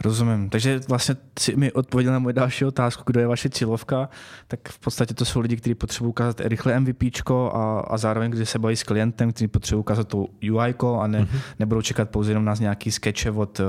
Rozumím. 0.00 0.50
Takže 0.50 0.80
vlastně 0.88 1.16
si 1.38 1.56
mi 1.56 1.72
odpověděl 1.72 2.12
na 2.12 2.18
moji 2.18 2.32
další 2.32 2.64
otázku, 2.64 3.02
kdo 3.06 3.20
je 3.20 3.26
vaše 3.26 3.48
cílovka, 3.50 4.08
tak 4.48 4.68
v 4.68 4.78
podstatě 4.78 5.14
to 5.14 5.24
jsou 5.24 5.40
lidi, 5.40 5.56
kteří 5.56 5.74
potřebují 5.74 6.10
ukázat 6.10 6.40
rychle 6.40 6.80
MVP 6.80 7.02
a, 7.30 7.80
a 7.80 7.98
zároveň, 7.98 8.30
když 8.30 8.50
se 8.50 8.58
baví 8.58 8.76
s 8.76 8.82
klientem, 8.82 9.32
kteří 9.32 9.48
potřebují 9.48 9.80
ukázat 9.80 10.08
to 10.08 10.26
UI 10.52 10.74
a 11.00 11.06
ne, 11.06 11.22
mm-hmm. 11.22 11.40
nebudou 11.58 11.82
čekat 11.82 12.10
pouze 12.10 12.30
jenom 12.30 12.44
na 12.44 12.54
nějaký 12.60 12.90
skeče 12.90 13.30
od 13.30 13.60
uh, 13.60 13.66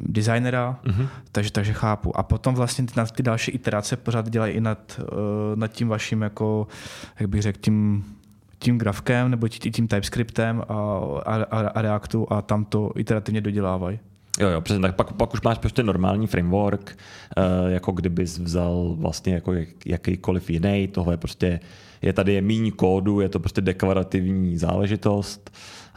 designera, 0.00 0.80
mm-hmm. 0.84 1.08
takže, 1.32 1.52
takže 1.52 1.72
chápu. 1.72 2.16
A 2.16 2.22
potom 2.22 2.54
vlastně 2.54 2.86
na 2.96 3.06
ty 3.06 3.22
další 3.22 3.50
iterace 3.50 3.96
pořád 3.96 4.30
dělají 4.30 4.54
i 4.54 4.60
nad, 4.60 5.00
uh, 5.00 5.16
nad 5.54 5.68
tím 5.68 5.88
vaším, 5.88 6.22
jako, 6.22 6.66
jak 7.20 7.28
bych 7.28 7.42
řekl, 7.42 7.58
tím 7.62 8.04
tím 8.58 8.78
grafkem 8.78 9.30
nebo 9.30 9.48
tím 9.48 9.88
TypeScriptem 9.88 10.62
a, 10.68 10.74
a, 11.26 11.58
a 11.58 11.82
Reactu 11.82 12.32
a 12.32 12.42
tam 12.42 12.64
to 12.64 12.90
iterativně 12.96 13.40
dodělávají. 13.40 13.98
Jo, 14.40 14.48
jo, 14.48 14.60
přesně 14.60 14.82
tak. 14.82 14.94
Pak, 14.94 15.12
pak 15.12 15.34
už 15.34 15.40
máš 15.40 15.58
prostě 15.58 15.82
normální 15.82 16.26
framework, 16.26 16.98
uh, 17.36 17.70
jako 17.70 17.92
kdybys 17.92 18.38
vzal 18.38 18.94
vlastně 18.98 19.34
jako 19.34 19.52
jak, 19.52 19.68
jakýkoliv 19.86 20.50
jiný. 20.50 20.88
Tohle 20.88 21.12
je 21.12 21.16
prostě, 21.16 21.60
je 22.02 22.12
tady 22.12 22.32
je 22.32 22.42
míň 22.42 22.72
kódu, 22.72 23.20
je 23.20 23.28
to 23.28 23.40
prostě 23.40 23.60
deklarativní 23.60 24.58
záležitost. 24.58 25.50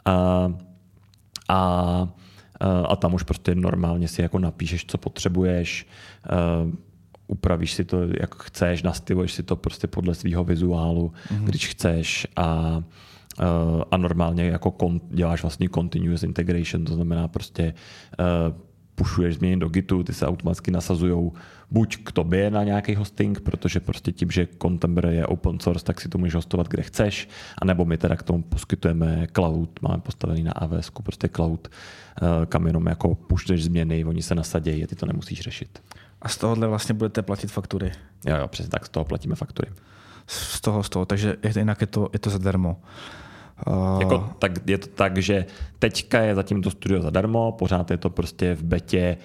Uh, 0.08 0.53
a 1.50 2.08
a 2.88 2.96
tam 2.96 3.14
už 3.14 3.24
prostě 3.24 3.56
normálně 3.56 4.08
si 4.08 4.22
jako 4.22 4.40
napíšeš, 4.40 4.86
co 4.86 4.98
potřebuješ, 4.98 5.88
uh, 6.66 6.72
upravíš 7.28 7.74
si 7.74 7.86
to, 7.86 7.98
jak 8.20 8.36
chceš, 8.44 8.84
nastyluješ 8.84 9.32
si 9.32 9.44
to 9.44 9.56
prostě 9.56 9.88
podle 9.88 10.16
svého 10.16 10.44
vizuálu, 10.44 11.14
mm-hmm. 11.32 11.44
když 11.44 11.68
chceš 11.68 12.28
a 12.36 12.84
Uh, 13.40 13.82
a 13.92 13.98
normálně 13.98 14.44
jako 14.44 14.72
kon, 14.72 15.02
děláš 15.10 15.42
vlastně 15.42 15.70
continuous 15.70 16.24
integration, 16.24 16.86
to 16.86 16.94
znamená 16.94 17.28
prostě 17.28 17.74
uh, 18.20 18.56
pušuješ 18.98 19.36
změny 19.36 19.58
do 19.58 19.70
Gitu, 19.70 20.04
ty 20.04 20.13
se 20.13 20.27
automaticky 20.27 20.72
nasazují 20.72 21.32
buď 21.72 21.98
k 22.04 22.12
tobě 22.12 22.51
na 22.51 22.63
nějaký 22.63 22.96
hosting, 22.96 23.39
protože 23.39 23.80
prostě 23.80 24.12
tím, 24.12 24.32
že 24.32 24.48
Contemporary 24.62 25.16
je 25.16 25.25
open 25.25 25.60
source, 25.60 25.86
tak 25.86 26.01
si 26.01 26.10
to 26.10 26.18
můžeš 26.18 26.36
hostovat 26.36 26.68
kde 26.68 26.84
chceš, 26.84 27.30
anebo 27.62 27.86
my 27.86 27.98
teda 27.98 28.16
k 28.16 28.24
tomu 28.24 28.44
poskytujeme 28.44 29.27
cloud, 29.36 29.82
máme 29.82 29.98
postavený 29.98 30.44
na 30.44 30.51
AWS, 30.51 30.92
prostě 31.04 31.30
cloud, 31.30 31.68
uh, 31.68 32.46
kam 32.46 32.68
jenom 32.68 32.86
jako 32.86 33.16
pušteš 33.16 33.63
změny, 33.63 34.06
oni 34.06 34.22
se 34.22 34.36
nasadějí 34.36 34.84
a 34.84 34.88
ty 34.88 34.96
to 34.96 35.06
nemusíš 35.06 35.42
řešit. 35.42 35.82
A 36.22 36.30
z 36.30 36.38
tohohle 36.38 36.68
vlastně 36.68 36.96
budete 36.96 37.22
platit 37.22 37.51
faktury? 37.51 37.92
Jo, 38.25 38.38
jo, 38.38 38.48
přesně 38.48 38.70
tak, 38.70 38.86
z 38.86 38.89
toho 38.89 39.06
platíme 39.06 39.36
faktury. 39.36 39.72
Z 40.27 40.62
toho, 40.62 40.84
z 40.84 40.89
toho, 40.89 41.06
takže 41.06 41.36
jinak 41.58 41.82
je 41.82 41.88
to, 41.88 42.10
je 42.13 42.20
to 42.20 42.30
zadarmo. 42.30 42.82
Uh... 43.68 44.00
Jako, 44.00 44.30
tak 44.40 44.52
je 44.70 44.78
to 44.78 44.88
tak, 44.88 45.18
že 45.18 45.46
teďka 45.80 46.20
je 46.20 46.36
zatím 46.36 46.62
to 46.62 46.72
studio 46.72 47.02
zadarmo, 47.02 47.52
pořád 47.52 47.92
je 47.92 47.98
to 47.98 48.10
prostě 48.10 48.56
v 48.56 48.64
betě, 48.64 49.18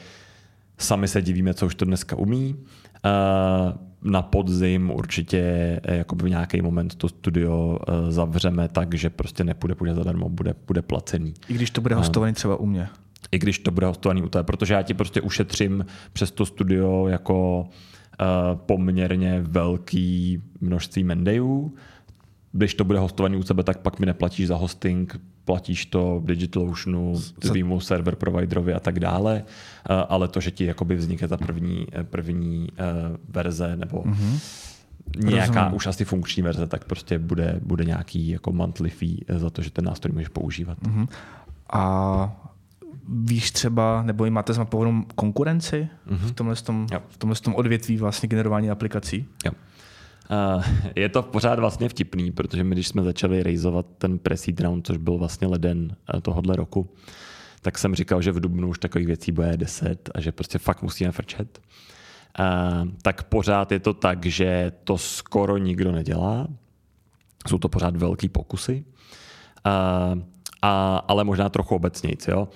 sami 0.78 1.08
se 1.08 1.22
divíme, 1.22 1.54
co 1.54 1.66
už 1.66 1.74
to 1.74 1.84
dneska 1.84 2.16
umí. 2.16 2.56
Uh, 3.04 3.72
na 4.02 4.22
podzim 4.22 4.90
určitě 4.90 5.40
eh, 5.82 5.96
jakoby 5.96 6.24
v 6.24 6.30
nějaký 6.30 6.62
moment 6.62 6.94
to 6.94 7.08
studio 7.08 7.78
uh, 7.88 8.10
zavřeme 8.10 8.68
tak, 8.68 8.94
že 8.94 9.10
prostě 9.10 9.44
nepůjde, 9.44 9.74
půjde 9.74 9.94
zadarmo, 9.94 10.28
bude, 10.28 10.54
bude 10.66 10.82
placený. 10.82 11.34
I 11.48 11.54
když 11.54 11.70
to 11.70 11.80
bude 11.80 11.94
hostovaný 11.94 12.32
třeba 12.32 12.56
u 12.56 12.66
mě. 12.66 12.88
I 13.32 13.38
když 13.38 13.58
to 13.58 13.70
bude 13.70 13.86
hostovaný 13.86 14.22
u 14.22 14.28
tebe, 14.28 14.42
protože 14.42 14.74
já 14.74 14.82
ti 14.82 14.94
prostě 14.94 15.20
ušetřím 15.20 15.86
přes 16.12 16.30
to 16.30 16.46
studio 16.46 17.08
jako 17.08 17.60
uh, 17.60 17.66
poměrně 18.56 19.40
velký 19.40 20.42
množství 20.60 21.04
mendejů, 21.04 21.74
když 22.52 22.74
to 22.74 22.84
bude 22.84 22.98
hostovaný 22.98 23.36
u 23.36 23.42
sebe, 23.42 23.62
tak 23.62 23.78
pak 23.78 23.98
mi 23.98 24.06
neplatíš 24.06 24.46
za 24.46 24.56
hosting, 24.56 25.20
platíš 25.44 25.86
to 25.86 26.22
DigitalOceanu, 26.24 27.20
tvýmu 27.38 27.80
server 27.80 28.16
providerovi 28.16 28.74
a 28.74 28.80
tak 28.80 29.00
dále, 29.00 29.44
eh, 29.44 29.94
ale 30.08 30.28
to, 30.28 30.40
že 30.40 30.50
ti 30.50 30.64
jakoby 30.64 30.96
vznikne 30.96 31.28
ta 31.28 31.36
první, 31.36 31.86
eh, 31.92 32.04
první 32.04 32.68
eh, 32.78 32.82
verze 33.28 33.76
nebo 33.76 34.02
mm-hmm. 34.02 34.40
nějaká 35.16 35.60
Rozumím. 35.60 35.76
už 35.76 35.86
asi 35.86 36.04
funkční 36.04 36.42
verze, 36.42 36.66
tak 36.66 36.84
prostě 36.84 37.18
bude, 37.18 37.60
bude 37.62 37.84
nějaký 37.84 38.28
jako 38.28 38.52
monthly 38.52 38.90
fee 38.90 39.16
za 39.28 39.50
to, 39.50 39.62
že 39.62 39.70
ten 39.70 39.84
nástroj 39.84 40.12
můžeš 40.12 40.28
používat. 40.28 40.78
Mm-hmm. 40.78 41.08
A 41.72 42.42
víš 43.08 43.50
třeba, 43.50 44.02
nebo 44.02 44.30
máte 44.30 44.52
zmapovanou 44.52 45.02
konkurenci 45.14 45.88
mm-hmm. 46.08 46.16
v 46.16 46.32
tomhle, 46.32 46.56
tom, 46.56 46.86
v 47.08 47.16
tomhle 47.16 47.36
tom 47.36 47.54
odvětví 47.54 47.96
vlastně 47.96 48.28
generování 48.28 48.70
aplikací? 48.70 49.26
Jo. 49.44 49.52
Uh, 50.32 50.64
je 50.96 51.08
to 51.08 51.22
pořád 51.22 51.58
vlastně 51.58 51.88
vtipný, 51.88 52.30
protože 52.30 52.64
my, 52.64 52.74
když 52.74 52.88
jsme 52.88 53.02
začali 53.02 53.42
rejzovat 53.42 53.86
ten 53.98 54.18
pre 54.18 54.36
round, 54.60 54.86
což 54.86 54.96
byl 54.96 55.18
vlastně 55.18 55.46
leden 55.46 55.96
eh, 56.14 56.20
tohohle 56.20 56.56
roku, 56.56 56.94
tak 57.60 57.78
jsem 57.78 57.94
říkal, 57.94 58.22
že 58.22 58.32
v 58.32 58.40
Dubnu 58.40 58.68
už 58.68 58.78
takových 58.78 59.06
věcí 59.06 59.32
bude 59.32 59.56
10 59.56 60.10
a 60.14 60.20
že 60.20 60.32
prostě 60.32 60.58
fakt 60.58 60.82
musíme 60.82 61.12
frčet. 61.12 61.60
Uh, 62.38 62.88
tak 63.02 63.22
pořád 63.22 63.72
je 63.72 63.80
to 63.80 63.94
tak, 63.94 64.26
že 64.26 64.72
to 64.84 64.98
skoro 64.98 65.56
nikdo 65.56 65.92
nedělá. 65.92 66.48
Jsou 67.48 67.58
to 67.58 67.68
pořád 67.68 67.96
velký 67.96 68.28
pokusy. 68.28 68.84
A, 70.62 70.96
ale 71.08 71.24
možná 71.24 71.48
trochu 71.48 71.74
obecnějc. 71.74 72.28
Jo? 72.28 72.48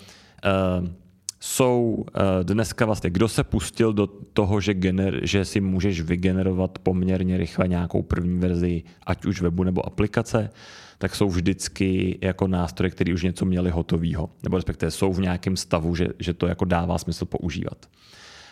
Jsou 1.40 2.04
eh, 2.08 2.20
dneska 2.44 2.86
vlastně, 2.86 3.10
kdo 3.10 3.28
se 3.28 3.44
pustil 3.44 3.92
do 3.92 4.06
toho, 4.06 4.60
že, 4.60 4.74
gener, 4.74 5.20
že 5.22 5.44
si 5.44 5.60
můžeš 5.60 6.00
vygenerovat 6.00 6.78
poměrně 6.78 7.36
rychle 7.36 7.68
nějakou 7.68 8.02
první 8.02 8.38
verzi, 8.38 8.82
ať 9.06 9.24
už 9.24 9.40
webu 9.40 9.64
nebo 9.64 9.86
aplikace, 9.86 10.50
tak 10.98 11.14
jsou 11.14 11.28
vždycky 11.28 12.18
jako 12.22 12.48
nástroje, 12.48 12.90
které 12.90 13.14
už 13.14 13.22
něco 13.22 13.44
měli 13.44 13.70
hotového, 13.70 14.30
nebo 14.42 14.56
respektive 14.56 14.90
jsou 14.90 15.12
v 15.12 15.20
nějakém 15.20 15.56
stavu, 15.56 15.94
že, 15.94 16.08
že 16.18 16.34
to 16.34 16.46
jako 16.46 16.64
dává 16.64 16.98
smysl 16.98 17.24
používat. 17.24 17.86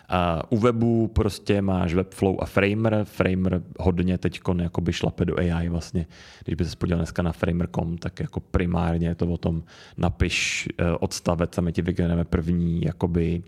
A 0.09 0.53
u 0.53 0.57
webu 0.57 1.09
prostě 1.09 1.63
máš 1.63 1.95
Webflow 1.95 2.37
a 2.41 2.47
Framer. 2.47 3.01
Framer 3.05 3.63
hodně 3.81 4.19
teď 4.19 4.41
jakoby 4.63 4.93
šlape 4.93 5.25
do 5.25 5.39
AI 5.39 5.69
vlastně. 5.69 6.07
Když 6.45 6.55
by 6.55 6.65
se 6.65 6.77
podíval 6.77 6.99
dneska 6.99 7.23
na 7.23 7.33
Framer.com, 7.33 7.99
tak 7.99 8.21
jako 8.21 8.41
primárně 8.41 9.09
je 9.09 9.15
to 9.15 9.27
o 9.27 9.37
tom 9.37 9.63
napiš 9.97 10.69
eh, 10.79 10.91
odstavec 11.01 11.59
a 11.59 11.61
my 11.61 11.73
ti 11.73 11.83
vygenerujeme 11.83 12.25
první 12.25 12.83
jakoby 12.83 13.43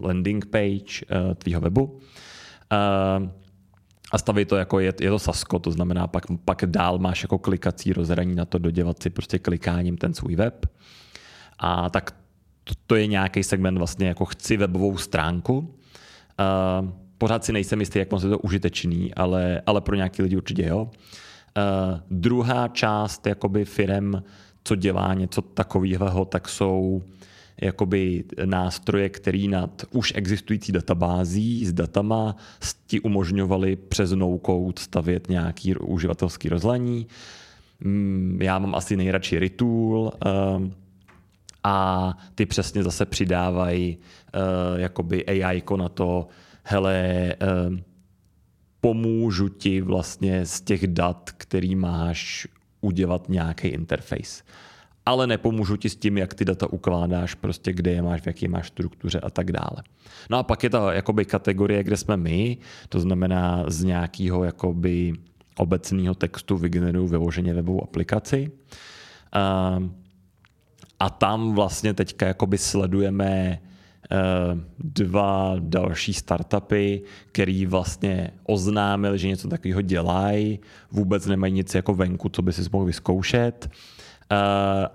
landing 0.00 0.46
page 0.46 1.04
uh, 1.10 1.34
tvýho 1.34 1.60
webu. 1.60 1.84
Uh, 1.84 3.28
a 4.12 4.18
staví 4.18 4.44
to 4.44 4.56
jako, 4.56 4.80
je, 4.80 4.92
je 5.00 5.10
to 5.10 5.18
Sasko, 5.18 5.58
to 5.58 5.70
znamená, 5.70 6.06
pak, 6.06 6.24
pak 6.44 6.64
dál 6.66 6.98
máš 6.98 7.22
jako 7.22 7.38
klikací 7.38 7.92
rozhraní 7.92 8.34
na 8.34 8.44
to 8.44 8.58
dodělat 8.58 9.02
si 9.02 9.10
prostě 9.10 9.38
klikáním 9.38 9.96
ten 9.96 10.14
svůj 10.14 10.36
web. 10.36 10.66
A 11.58 11.90
tak 11.90 12.19
to, 12.64 12.74
to 12.86 12.96
je 12.96 13.06
nějaký 13.06 13.42
segment 13.42 13.78
vlastně 13.78 14.08
jako 14.08 14.24
chci 14.24 14.56
webovou 14.56 14.96
stránku. 14.96 15.58
Uh, 15.58 16.90
pořád 17.18 17.44
si 17.44 17.52
nejsem 17.52 17.80
jistý, 17.80 17.98
jak 17.98 18.10
moc 18.10 18.22
je 18.22 18.30
to 18.30 18.38
užitečný, 18.38 19.14
ale, 19.14 19.62
ale 19.66 19.80
pro 19.80 19.96
nějaký 19.96 20.22
lidi 20.22 20.36
určitě 20.36 20.66
jo. 20.66 20.82
Uh, 20.82 22.00
druhá 22.10 22.68
část 22.68 23.26
jakoby 23.26 23.64
firem, 23.64 24.22
co 24.64 24.76
dělá 24.76 25.14
něco 25.14 25.42
takového, 25.42 26.24
tak 26.24 26.48
jsou 26.48 27.02
jakoby 27.60 28.24
nástroje, 28.44 29.08
který 29.08 29.48
nad 29.48 29.84
už 29.90 30.12
existující 30.16 30.72
databází 30.72 31.66
s 31.66 31.72
datama 31.72 32.36
ti 32.86 33.00
umožňovali 33.00 33.76
přes 33.76 34.12
no-code 34.12 34.82
stavět 34.82 35.28
nějaký 35.28 35.76
uživatelský 35.76 36.48
rozhraní. 36.48 37.06
Mm, 37.80 38.38
já 38.42 38.58
mám 38.58 38.74
asi 38.74 38.96
nejradši 38.96 39.50
uh, 39.62 40.10
a 41.64 42.16
ty 42.34 42.46
přesně 42.46 42.82
zase 42.82 43.06
přidávají 43.06 43.98
uh, 43.98 44.80
jakoby 44.80 45.26
AI 45.26 45.62
na 45.76 45.88
to, 45.88 46.28
hele, 46.62 47.34
uh, 47.68 47.76
pomůžu 48.80 49.48
ti 49.48 49.80
vlastně 49.80 50.46
z 50.46 50.60
těch 50.60 50.86
dat, 50.86 51.30
který 51.36 51.76
máš, 51.76 52.48
udělat 52.80 53.28
nějaký 53.28 53.68
interface. 53.68 54.42
Ale 55.06 55.26
nepomůžu 55.26 55.76
ti 55.76 55.88
s 55.88 55.96
tím, 55.96 56.18
jak 56.18 56.34
ty 56.34 56.44
data 56.44 56.72
ukládáš, 56.72 57.34
prostě 57.34 57.72
kde 57.72 57.90
je 57.90 58.02
máš, 58.02 58.20
v 58.20 58.26
jaké 58.26 58.48
máš 58.48 58.68
struktuře 58.68 59.20
a 59.20 59.30
tak 59.30 59.52
dále. 59.52 59.82
No 60.30 60.38
a 60.38 60.42
pak 60.42 60.62
je 60.62 60.70
ta 60.70 60.92
jakoby 60.92 61.24
kategorie, 61.24 61.84
kde 61.84 61.96
jsme 61.96 62.16
my, 62.16 62.58
to 62.88 63.00
znamená 63.00 63.64
z 63.68 63.84
nějakého 63.84 64.44
jakoby 64.44 65.12
obecného 65.56 66.14
textu 66.14 66.56
vygeneruju 66.56 67.06
vyloženě 67.06 67.54
webovou 67.54 67.82
aplikaci. 67.82 68.50
Uh, 69.36 69.86
a 71.00 71.10
tam 71.10 71.54
vlastně 71.54 71.94
teďka 71.94 72.26
jakoby 72.26 72.58
sledujeme 72.58 73.58
eh, 74.10 74.18
dva 74.78 75.56
další 75.58 76.14
startupy, 76.14 77.02
který 77.32 77.66
vlastně 77.66 78.30
oznámil, 78.44 79.16
že 79.16 79.28
něco 79.28 79.48
takového 79.48 79.80
dělají, 79.80 80.60
vůbec 80.90 81.26
nemají 81.26 81.52
nic 81.52 81.74
jako 81.74 81.94
venku, 81.94 82.28
co 82.28 82.42
by 82.42 82.52
si 82.52 82.62
mohl 82.72 82.84
vyzkoušet 82.84 83.70
eh, 83.70 84.36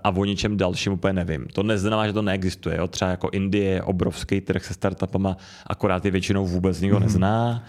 a 0.04 0.10
o 0.10 0.24
ničem 0.24 0.56
dalším 0.56 0.92
úplně 0.92 1.12
nevím. 1.12 1.46
To 1.52 1.62
neznamená, 1.62 2.06
že 2.06 2.12
to 2.12 2.22
neexistuje. 2.22 2.76
Jo? 2.76 2.88
Třeba 2.88 3.10
jako 3.10 3.28
Indie 3.32 3.70
je 3.70 3.82
obrovský 3.82 4.40
trh 4.40 4.64
se 4.64 4.74
startupama, 4.74 5.36
akorát 5.66 6.04
je 6.04 6.10
většinou 6.10 6.46
vůbec 6.46 6.80
nikdo 6.80 6.96
mm-hmm. 6.96 7.02
nezná. 7.02 7.64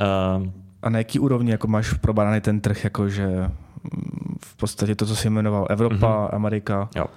Uh, 0.00 0.46
A 0.82 0.90
na 0.90 0.98
jaký 0.98 1.18
úrovni 1.18 1.50
jako 1.50 1.68
máš 1.68 1.92
probádaný 1.92 2.40
ten 2.40 2.60
trh, 2.60 2.84
jakože 2.84 3.26
mm, 3.26 4.36
v 4.44 4.56
podstatě 4.56 4.94
to, 4.94 5.06
co 5.06 5.16
jsi 5.16 5.30
jmenoval, 5.30 5.66
Evropa, 5.70 5.96
mm-hmm. 5.96 6.34
Amerika? 6.34 6.88
Jo. 6.96 7.04
Uh, 7.04 7.10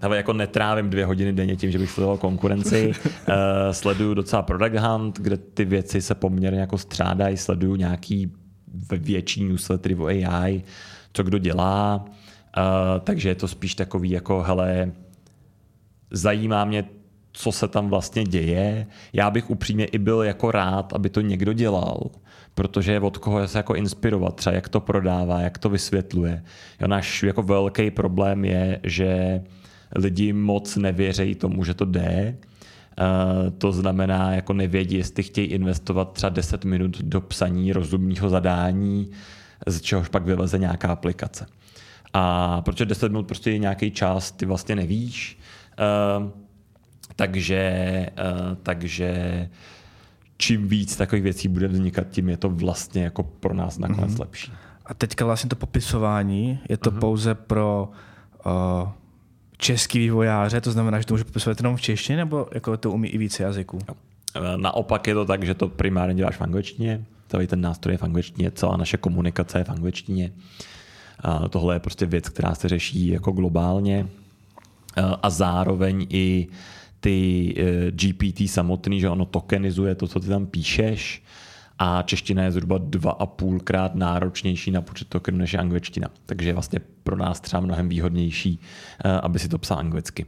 hele, 0.00 0.16
jako 0.16 0.32
netrávím 0.32 0.90
dvě 0.90 1.06
hodiny 1.06 1.32
denně 1.32 1.56
tím, 1.56 1.70
že 1.70 1.78
bych 1.78 1.90
sledoval 1.90 2.16
konkurenci. 2.16 2.92
uh, 3.04 3.34
sleduju 3.70 4.14
docela 4.14 4.42
Product 4.42 4.82
Hunt, 4.82 5.20
kde 5.20 5.36
ty 5.36 5.64
věci 5.64 6.02
se 6.02 6.14
poměrně 6.14 6.60
jako 6.60 6.78
střádají. 6.78 7.36
Sleduju 7.36 7.76
nějaký 7.76 8.32
větší 8.98 9.44
newslettery 9.44 9.94
o 9.94 10.06
AI, 10.06 10.62
co 11.12 11.22
kdo 11.22 11.38
dělá. 11.38 12.04
Uh, 12.04 13.00
takže 13.04 13.28
je 13.28 13.34
to 13.34 13.48
spíš 13.48 13.74
takový 13.74 14.10
jako, 14.10 14.42
hele, 14.42 14.92
zajímá 16.10 16.64
mě, 16.64 16.84
co 17.32 17.52
se 17.52 17.68
tam 17.68 17.88
vlastně 17.88 18.24
děje. 18.24 18.86
Já 19.12 19.30
bych 19.30 19.50
upřímně 19.50 19.84
i 19.84 19.98
byl 19.98 20.22
jako 20.22 20.50
rád, 20.50 20.92
aby 20.92 21.10
to 21.10 21.20
někdo 21.20 21.52
dělal, 21.52 22.10
protože 22.54 22.92
je 22.92 23.00
od 23.00 23.18
koho 23.18 23.48
se 23.48 23.58
jako 23.58 23.74
inspirovat, 23.74 24.36
třeba 24.36 24.54
jak 24.54 24.68
to 24.68 24.80
prodává, 24.80 25.40
jak 25.40 25.58
to 25.58 25.68
vysvětluje. 25.68 26.44
Jo, 26.80 26.88
náš 26.88 27.22
jako 27.22 27.42
velký 27.42 27.90
problém 27.90 28.44
je, 28.44 28.80
že 28.82 29.42
lidi 29.96 30.32
moc 30.32 30.76
nevěří 30.76 31.34
tomu, 31.34 31.64
že 31.64 31.74
to 31.74 31.84
jde. 31.84 32.36
Uh, 33.00 33.50
to 33.50 33.72
znamená, 33.72 34.34
jako 34.34 34.52
nevědí, 34.52 34.96
jestli 34.96 35.22
chtějí 35.22 35.46
investovat 35.46 36.12
třeba 36.12 36.30
10 36.30 36.64
minut 36.64 36.98
do 37.02 37.20
psaní 37.20 37.72
rozumného 37.72 38.28
zadání, 38.28 39.10
z 39.66 39.80
čehož 39.80 40.08
pak 40.08 40.24
vyleze 40.24 40.58
nějaká 40.58 40.88
aplikace. 40.88 41.46
A 42.12 42.60
protože 42.60 42.84
10 42.84 43.08
minut 43.08 43.26
prostě 43.26 43.50
je 43.50 43.58
nějaký 43.58 43.90
čas, 43.90 44.32
ty 44.32 44.46
vlastně 44.46 44.76
nevíš. 44.76 45.38
Uh, 46.18 46.30
takže, 47.16 48.06
uh, 48.18 48.56
takže 48.62 49.48
čím 50.42 50.68
víc 50.68 50.96
takových 50.96 51.24
věcí 51.24 51.48
bude 51.48 51.68
vznikat, 51.68 52.06
tím 52.10 52.28
je 52.28 52.36
to 52.36 52.50
vlastně 52.50 53.04
jako 53.04 53.22
pro 53.22 53.54
nás 53.54 53.78
nakonec 53.78 54.10
mm-hmm. 54.10 54.20
lepší. 54.20 54.52
A 54.86 54.94
teďka 54.94 55.24
vlastně 55.24 55.50
to 55.50 55.56
popisování, 55.56 56.58
je 56.68 56.76
to 56.76 56.90
mm-hmm. 56.90 56.98
pouze 56.98 57.34
pro 57.34 57.88
uh, 58.46 58.88
český 59.56 59.98
vývojáře, 59.98 60.60
to 60.60 60.72
znamená, 60.72 61.00
že 61.00 61.06
to 61.06 61.14
může 61.14 61.24
popisovat 61.24 61.60
jenom 61.60 61.76
v 61.76 61.80
češtině, 61.80 62.16
nebo 62.16 62.48
jako 62.54 62.76
to 62.76 62.90
umí 62.90 63.08
i 63.08 63.18
více 63.18 63.42
jazyků? 63.42 63.78
Naopak 64.56 65.06
je 65.06 65.14
to 65.14 65.24
tak, 65.24 65.44
že 65.44 65.54
to 65.54 65.68
primárně 65.68 66.14
děláš 66.14 66.36
v 66.36 66.42
angličtině, 66.42 67.04
celý 67.28 67.46
ten 67.46 67.60
nástroj 67.60 67.94
je 67.94 67.98
v 67.98 68.02
angličtině, 68.02 68.50
celá 68.50 68.76
naše 68.76 68.96
komunikace 68.96 69.58
je 69.58 69.64
v 69.64 69.70
angličtině. 69.70 70.32
A 71.20 71.48
tohle 71.48 71.74
je 71.74 71.80
prostě 71.80 72.06
věc, 72.06 72.28
která 72.28 72.54
se 72.54 72.68
řeší 72.68 73.06
jako 73.06 73.32
globálně 73.32 74.08
a 75.22 75.30
zároveň 75.30 76.06
i 76.10 76.46
ty 77.02 77.54
eh, 77.56 77.90
GPT 77.90 78.46
samotný, 78.46 79.00
že 79.00 79.10
ono 79.10 79.24
tokenizuje 79.24 79.94
to, 79.94 80.08
co 80.08 80.20
ty 80.20 80.28
tam 80.28 80.46
píšeš 80.46 81.22
a 81.78 82.02
čeština 82.02 82.42
je 82.42 82.52
zhruba 82.52 82.78
dva 82.78 83.10
a 83.10 83.26
půlkrát 83.26 83.94
náročnější 83.94 84.70
na 84.70 84.82
počet 84.82 85.08
tokenů 85.08 85.38
než 85.38 85.54
angličtina. 85.54 86.08
Takže 86.26 86.48
je 86.48 86.52
vlastně 86.52 86.80
pro 87.02 87.16
nás 87.16 87.40
třeba 87.40 87.60
mnohem 87.60 87.88
výhodnější, 87.88 88.60
eh, 89.04 89.10
aby 89.10 89.38
si 89.38 89.48
to 89.48 89.58
psal 89.58 89.78
anglicky. 89.78 90.26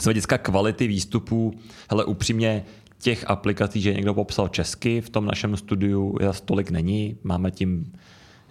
Z 0.00 0.04
hlediska 0.04 0.38
kvality 0.38 0.86
výstupů, 0.86 1.54
hele 1.90 2.04
upřímně, 2.04 2.64
těch 2.98 3.30
aplikací, 3.30 3.80
že 3.80 3.94
někdo 3.94 4.14
popsal 4.14 4.48
česky 4.48 5.00
v 5.00 5.10
tom 5.10 5.26
našem 5.26 5.56
studiu, 5.56 6.16
je 6.20 6.28
tolik 6.44 6.70
není. 6.70 7.16
Máme 7.22 7.50
tím 7.50 7.92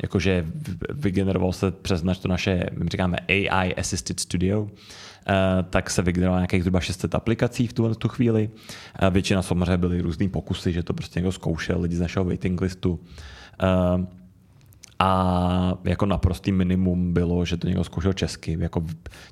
jakože 0.02 0.46
vygeneroval 0.94 1.54
se 1.54 1.72
přes 1.72 2.04
to 2.22 2.28
naše, 2.28 2.64
my 2.78 2.90
říkáme 2.90 3.18
AI 3.30 3.76
Assisted 3.76 4.20
Studio, 4.20 4.70
tak 5.70 5.90
se 5.90 6.02
vygenerovalo 6.02 6.40
nějakých 6.40 6.62
zhruba 6.62 6.80
600 6.80 7.16
aplikací 7.16 7.68
v 7.68 7.74
tu, 7.74 7.96
tu 7.96 8.08
chvíli. 8.08 8.50
Eh, 9.00 9.10
většina 9.10 9.42
samozřejmě 9.42 9.78
byly 9.78 10.02
různý 10.02 10.30
pokusy, 10.30 10.74
že 10.74 10.84
to 10.84 10.94
prostě 10.94 11.20
někdo 11.20 11.32
zkoušel, 11.32 11.82
lidi 11.82 11.96
z 11.96 12.00
našeho 12.00 12.26
waiting 12.26 12.62
listu. 12.62 13.00
Eh, 13.64 14.06
a 15.00 15.74
jako 15.84 16.06
naprostý 16.06 16.52
minimum 16.52 17.14
bylo, 17.14 17.46
že 17.46 17.58
to 17.58 17.68
někdo 17.68 17.84
zkoušel 17.84 18.14
česky. 18.14 18.58
Jako 18.60 18.84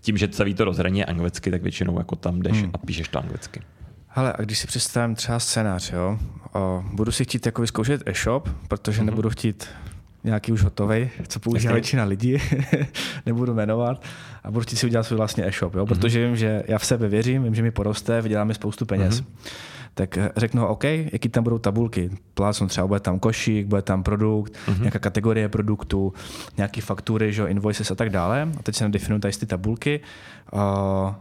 tím, 0.01 0.17
že 0.17 0.27
celý 0.27 0.53
to 0.53 0.65
rozhraní 0.65 0.99
je 0.99 1.05
anglicky, 1.05 1.51
tak 1.51 1.61
většinou 1.61 1.97
jako 1.97 2.15
tam 2.15 2.41
jdeš 2.41 2.61
hmm. 2.61 2.71
a 2.73 2.77
píšeš 2.77 3.07
to 3.07 3.19
anglicky. 3.19 3.61
Hele, 4.07 4.33
a 4.33 4.41
když 4.41 4.59
si 4.59 4.67
představím 4.67 5.15
třeba 5.15 5.39
scénář, 5.39 5.91
jo, 5.91 6.19
o, 6.53 6.83
budu 6.93 7.11
si 7.11 7.23
chtít 7.23 7.45
jako 7.45 7.61
vyzkoušet 7.61 8.03
e-shop, 8.05 8.49
protože 8.67 9.01
mm-hmm. 9.01 9.05
nebudu 9.05 9.29
chtít 9.29 9.67
nějaký 10.23 10.51
už 10.51 10.63
hotový, 10.63 11.09
co 11.27 11.39
používá 11.39 11.73
většina 11.73 12.03
lidí, 12.03 12.37
nebudu 13.25 13.53
jmenovat, 13.53 14.03
a 14.43 14.51
budu 14.51 14.61
chtít 14.63 14.75
si 14.75 14.85
udělat 14.85 15.03
svůj 15.03 15.17
vlastní 15.17 15.43
e-shop, 15.43 15.75
jo? 15.75 15.85
protože 15.85 16.19
mm-hmm. 16.19 16.27
vím, 16.27 16.35
že 16.35 16.63
já 16.67 16.77
v 16.77 16.85
sebe 16.85 17.07
věřím, 17.07 17.43
vím, 17.43 17.55
že 17.55 17.61
mi 17.61 17.71
poroste, 17.71 18.21
vydělá 18.21 18.43
mi 18.43 18.53
spoustu 18.53 18.85
peněz. 18.85 19.21
Mm-hmm. 19.21 19.51
Tak 19.93 20.17
řeknu, 20.35 20.67
OK, 20.67 20.83
jaký 20.83 21.29
tam 21.29 21.43
budou 21.43 21.57
tabulky. 21.57 22.09
Plácnu 22.33 22.67
třeba, 22.67 22.87
bude 22.87 22.99
tam 22.99 23.19
košík, 23.19 23.67
bude 23.67 23.81
tam 23.81 24.03
produkt, 24.03 24.53
mm-hmm. 24.53 24.79
nějaká 24.79 24.99
kategorie 24.99 25.49
produktu, 25.49 26.13
nějaké 26.57 26.81
faktury, 26.81 27.33
že, 27.33 27.45
invoices 27.47 27.91
a 27.91 27.95
tak 27.95 28.09
dále. 28.09 28.49
A 28.59 28.63
teď 28.63 28.75
se 28.75 28.83
nadefinují 28.83 29.21
tady 29.21 29.33
ty 29.33 29.45
tabulky. 29.45 29.99
Uh, 30.53 31.13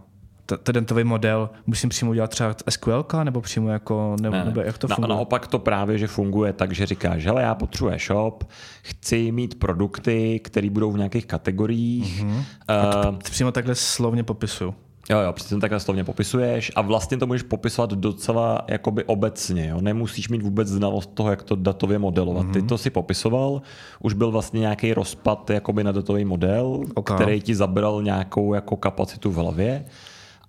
ten 0.56 0.74
dentový 0.74 1.04
model 1.04 1.50
musím 1.66 1.90
přímo 1.90 2.10
udělat 2.10 2.30
třeba 2.30 2.54
SQL, 2.68 3.04
nebo 3.24 3.40
přímo 3.40 3.68
jako, 3.68 4.16
nebo, 4.20 4.36
ne, 4.36 4.44
nebo 4.44 4.60
jak 4.60 4.78
to 4.78 4.88
funguje? 4.88 5.08
Na, 5.08 5.14
naopak 5.14 5.46
to 5.46 5.58
právě, 5.58 5.98
že 5.98 6.06
funguje 6.06 6.52
tak, 6.52 6.72
že 6.72 6.86
říkáš, 6.86 7.26
hele, 7.26 7.42
já 7.42 7.54
potřebuji 7.54 7.98
shop, 7.98 8.44
chci 8.82 9.32
mít 9.32 9.58
produkty, 9.58 10.40
které 10.44 10.70
budou 10.70 10.92
v 10.92 10.96
nějakých 10.96 11.26
kategoriích. 11.26 12.24
Mm-hmm. 12.24 12.36
Uh, 12.36 12.44
a 12.68 13.02
to 13.02 13.12
přímo 13.12 13.52
takhle 13.52 13.74
slovně 13.74 14.22
popisuju. 14.22 14.74
Jo, 15.10 15.20
jo, 15.20 15.32
přesně 15.32 15.58
takhle 15.60 15.80
slovně 15.80 16.04
popisuješ 16.04 16.72
a 16.76 16.80
vlastně 16.80 17.16
to 17.16 17.26
můžeš 17.26 17.42
popisovat 17.42 17.90
docela 17.90 18.64
jakoby 18.68 19.04
obecně. 19.04 19.68
Jo? 19.68 19.80
Nemusíš 19.80 20.28
mít 20.28 20.42
vůbec 20.42 20.68
znalost 20.68 21.10
toho, 21.14 21.30
jak 21.30 21.42
to 21.42 21.56
datově 21.56 21.98
modelovat. 21.98 22.46
Mm-hmm. 22.46 22.52
Ty 22.52 22.58
mhm. 22.58 22.68
to 22.68 22.78
si 22.78 22.90
popisoval, 22.90 23.62
už 24.00 24.14
byl 24.14 24.30
vlastně 24.30 24.60
nějaký 24.60 24.94
rozpad 24.94 25.50
jakoby 25.50 25.84
na 25.84 25.92
datový 25.92 26.24
model, 26.24 26.80
okay. 26.94 27.16
který 27.16 27.40
ti 27.40 27.54
zabral 27.54 28.02
nějakou 28.02 28.54
jako 28.54 28.76
kapacitu 28.76 29.30
v 29.30 29.34
hlavě 29.34 29.84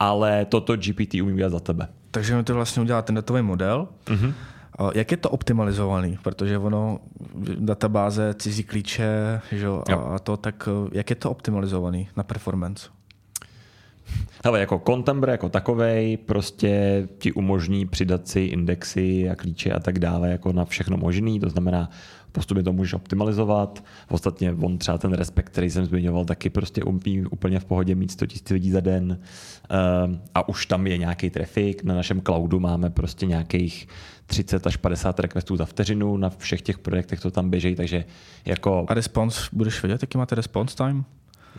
ale 0.01 0.45
toto 0.45 0.77
GPT 0.77 1.21
umí 1.21 1.33
udělat 1.33 1.51
za 1.51 1.59
tebe. 1.59 1.87
Takže 2.11 2.35
mi 2.35 2.43
to 2.43 2.53
vlastně 2.55 2.81
udělá 2.81 3.01
ten 3.01 3.15
datový 3.15 3.41
model. 3.41 3.87
Mm-hmm. 4.05 4.33
Jak 4.93 5.11
je 5.11 5.17
to 5.17 5.29
optimalizovaný? 5.29 6.17
Protože 6.23 6.57
ono, 6.57 6.99
databáze, 7.55 8.33
cizí 8.33 8.63
klíče 8.63 9.41
že, 9.51 9.67
a, 9.67 9.95
a 9.95 10.19
to, 10.19 10.37
tak 10.37 10.69
jak 10.91 11.09
je 11.09 11.15
to 11.15 11.31
optimalizovaný 11.31 12.09
na 12.17 12.23
performance? 12.23 12.89
Ale 14.43 14.59
jako 14.59 14.81
Contembr 14.85 15.29
jako 15.29 15.49
takovej 15.49 16.17
prostě 16.17 17.07
ti 17.17 17.31
umožní 17.31 17.85
přidat 17.85 18.27
si 18.27 18.39
indexy 18.39 19.29
a 19.29 19.35
klíče 19.35 19.71
a 19.71 19.79
tak 19.79 19.99
dále 19.99 20.29
jako 20.29 20.53
na 20.53 20.65
všechno 20.65 20.97
možný, 20.97 21.39
to 21.39 21.49
znamená 21.49 21.89
postupně 22.31 22.63
to 22.63 22.73
můžeš 22.73 22.93
optimalizovat. 22.93 23.83
Ostatně 24.09 24.53
on 24.53 24.77
třeba 24.77 24.97
ten 24.97 25.13
respekt, 25.13 25.49
který 25.49 25.69
jsem 25.69 25.85
zmiňoval, 25.85 26.25
taky 26.25 26.49
prostě 26.49 26.83
umí 26.83 27.25
úplně 27.31 27.59
v 27.59 27.65
pohodě 27.65 27.95
mít 27.95 28.11
100 28.11 28.25
000 28.25 28.35
lidí 28.51 28.71
za 28.71 28.79
den 28.79 29.19
ehm, 29.69 30.21
a 30.35 30.49
už 30.49 30.65
tam 30.65 30.87
je 30.87 30.97
nějaký 30.97 31.29
trafik. 31.29 31.83
Na 31.83 31.95
našem 31.95 32.21
cloudu 32.21 32.59
máme 32.59 32.89
prostě 32.89 33.25
nějakých 33.25 33.87
30 34.25 34.67
až 34.67 34.77
50 34.77 35.19
requestů 35.19 35.55
za 35.55 35.65
vteřinu, 35.65 36.17
na 36.17 36.29
všech 36.29 36.61
těch 36.61 36.79
projektech 36.79 37.19
to 37.19 37.31
tam 37.31 37.49
běží, 37.49 37.75
takže 37.75 38.05
jako... 38.45 38.85
A 38.87 38.93
response, 38.93 39.41
budeš 39.53 39.83
vědět, 39.83 40.03
jaký 40.03 40.17
máte 40.17 40.35
response 40.35 40.75
time? 40.75 41.05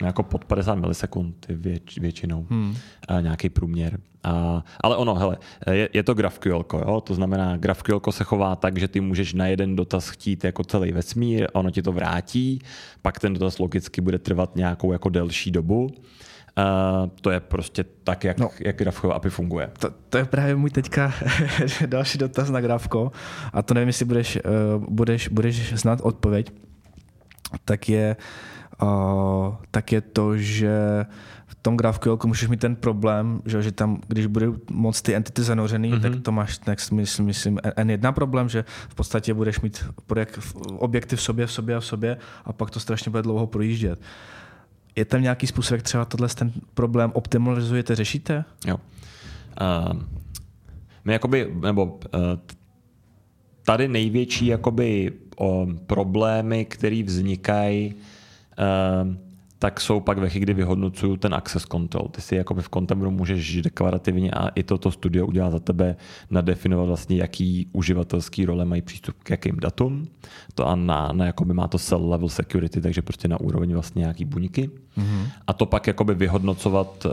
Jako 0.01 0.23
pod 0.23 0.45
50 0.45 0.75
milisekund 0.75 1.45
věč, 1.49 1.97
většinou, 1.97 2.47
hmm. 2.49 2.75
a 3.07 3.21
nějaký 3.21 3.49
průměr. 3.49 3.99
A, 4.23 4.63
ale 4.81 4.97
ono, 4.97 5.15
hele, 5.15 5.37
je, 5.71 5.89
je 5.93 6.03
to 6.03 6.13
GraphQL, 6.13 6.65
jo? 6.73 7.01
to 7.01 7.13
znamená, 7.13 7.57
GraphQL 7.57 8.01
se 8.09 8.23
chová 8.23 8.55
tak, 8.55 8.77
že 8.77 8.87
ty 8.87 9.01
můžeš 9.01 9.33
na 9.33 9.47
jeden 9.47 9.75
dotaz 9.75 10.09
chtít 10.09 10.43
jako 10.43 10.63
celý 10.63 10.91
vesmír, 10.91 11.47
ono 11.53 11.71
ti 11.71 11.81
to 11.81 11.91
vrátí, 11.91 12.59
pak 13.01 13.19
ten 13.19 13.33
dotaz 13.33 13.59
logicky 13.59 14.01
bude 14.01 14.19
trvat 14.19 14.55
nějakou 14.55 14.91
jako 14.91 15.09
delší 15.09 15.51
dobu. 15.51 15.89
Uh, 16.57 17.09
to 17.21 17.31
je 17.31 17.39
prostě 17.39 17.85
tak, 18.03 18.23
jak, 18.23 18.39
no, 18.39 18.49
jak 18.59 18.77
GraphQL 18.77 19.11
API 19.11 19.29
funguje. 19.29 19.71
To, 19.79 19.89
to 20.09 20.17
je 20.17 20.25
právě 20.25 20.55
můj 20.55 20.69
teďka 20.69 21.13
další 21.85 22.17
dotaz 22.17 22.49
na 22.49 22.61
Grafko 22.61 23.11
a 23.53 23.61
to 23.61 23.73
nevím, 23.73 23.87
jestli 23.87 24.05
budeš, 24.05 24.39
uh, 24.75 24.83
budeš, 24.89 25.27
budeš 25.27 25.73
znát 25.73 25.99
odpověď, 26.01 26.51
tak 27.65 27.89
je 27.89 28.15
uh, 28.19 28.52
uh, 28.83 29.55
tak 29.71 29.91
je 29.91 30.01
to, 30.01 30.37
že 30.37 31.05
v 31.47 31.55
tom 31.61 31.77
GraphQL 31.77 32.19
můžeš 32.25 32.49
mít 32.49 32.59
ten 32.59 32.75
problém, 32.75 33.41
že, 33.45 33.61
že 33.61 33.71
tam, 33.71 34.01
když 34.07 34.25
bude 34.25 34.47
moc 34.71 35.01
ty 35.01 35.15
entity 35.15 35.43
zanořený, 35.43 35.93
mm-hmm. 35.93 36.01
tak 36.01 36.21
to 36.21 36.31
máš, 36.31 36.59
next, 36.59 36.91
myslím, 36.91 37.25
myslím, 37.25 37.57
N1 37.57 38.13
problém, 38.13 38.49
že 38.49 38.65
v 38.89 38.95
podstatě 38.95 39.33
budeš 39.33 39.61
mít 39.61 39.85
projekt, 40.07 40.39
objekty 40.77 41.15
v 41.15 41.21
sobě, 41.21 41.47
v 41.47 41.51
sobě 41.51 41.75
a 41.75 41.79
v 41.79 41.85
sobě 41.85 42.17
a 42.45 42.53
pak 42.53 42.69
to 42.69 42.79
strašně 42.79 43.09
bude 43.09 43.23
dlouho 43.23 43.47
projíždět. 43.47 43.99
Je 44.95 45.05
tam 45.05 45.21
nějaký 45.21 45.47
způsob, 45.47 45.71
jak 45.71 45.81
třeba 45.81 46.05
tohle 46.05 46.27
ten 46.27 46.51
problém 46.73 47.11
optimalizujete, 47.13 47.95
řešíte? 47.95 48.45
Jo. 48.65 48.77
Uh, 49.61 49.99
my 51.05 51.13
jakoby, 51.13 51.53
nebo 51.61 51.85
uh, 51.85 51.99
tady 53.65 53.87
největší 53.87 54.45
jakoby 54.47 55.11
o 55.37 55.67
problémy, 55.85 56.65
které 56.65 57.03
vznikají 57.03 57.95
tak 59.63 59.81
jsou 59.81 59.99
pak 59.99 60.17
ve 60.17 60.29
chvíli, 60.29 60.43
kdy 60.43 60.53
vyhodnocují 60.53 61.17
ten 61.17 61.33
access 61.33 61.63
control. 61.63 62.07
Ty 62.07 62.21
si 62.21 62.35
jakoby 62.35 62.61
v 62.61 62.69
Contembru 62.69 63.11
můžeš 63.11 63.61
deklarativně 63.61 64.31
a 64.31 64.47
i 64.47 64.63
toto 64.63 64.91
studio 64.91 65.27
udělá 65.27 65.51
za 65.51 65.59
tebe 65.59 65.95
nadefinovat 66.29 66.87
vlastně, 66.87 67.17
jaký 67.17 67.69
uživatelský 67.71 68.45
role 68.45 68.65
mají 68.65 68.81
přístup 68.81 69.15
k 69.23 69.29
jakým 69.29 69.59
datům. 69.59 70.07
To 70.55 70.67
a 70.67 70.75
na, 70.75 71.09
na 71.13 71.25
jakoby 71.25 71.53
má 71.53 71.67
to 71.67 71.79
cell 71.79 72.09
level 72.09 72.29
security, 72.29 72.81
takže 72.81 73.01
prostě 73.01 73.27
na 73.27 73.39
úroveň 73.39 73.73
vlastně 73.73 73.99
nějaký 73.99 74.25
buňky. 74.25 74.69
Mm-hmm. 74.97 75.27
A 75.47 75.53
to 75.53 75.65
pak 75.65 75.87
jakoby 75.87 76.15
vyhodnocovat 76.15 77.05
eh, 77.05 77.09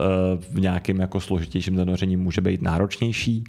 v 0.50 0.60
nějakém 0.60 1.00
jako 1.00 1.20
složitějším 1.20 1.76
zanoření 1.76 2.16
může 2.16 2.40
být 2.40 2.62
náročnější. 2.62 3.44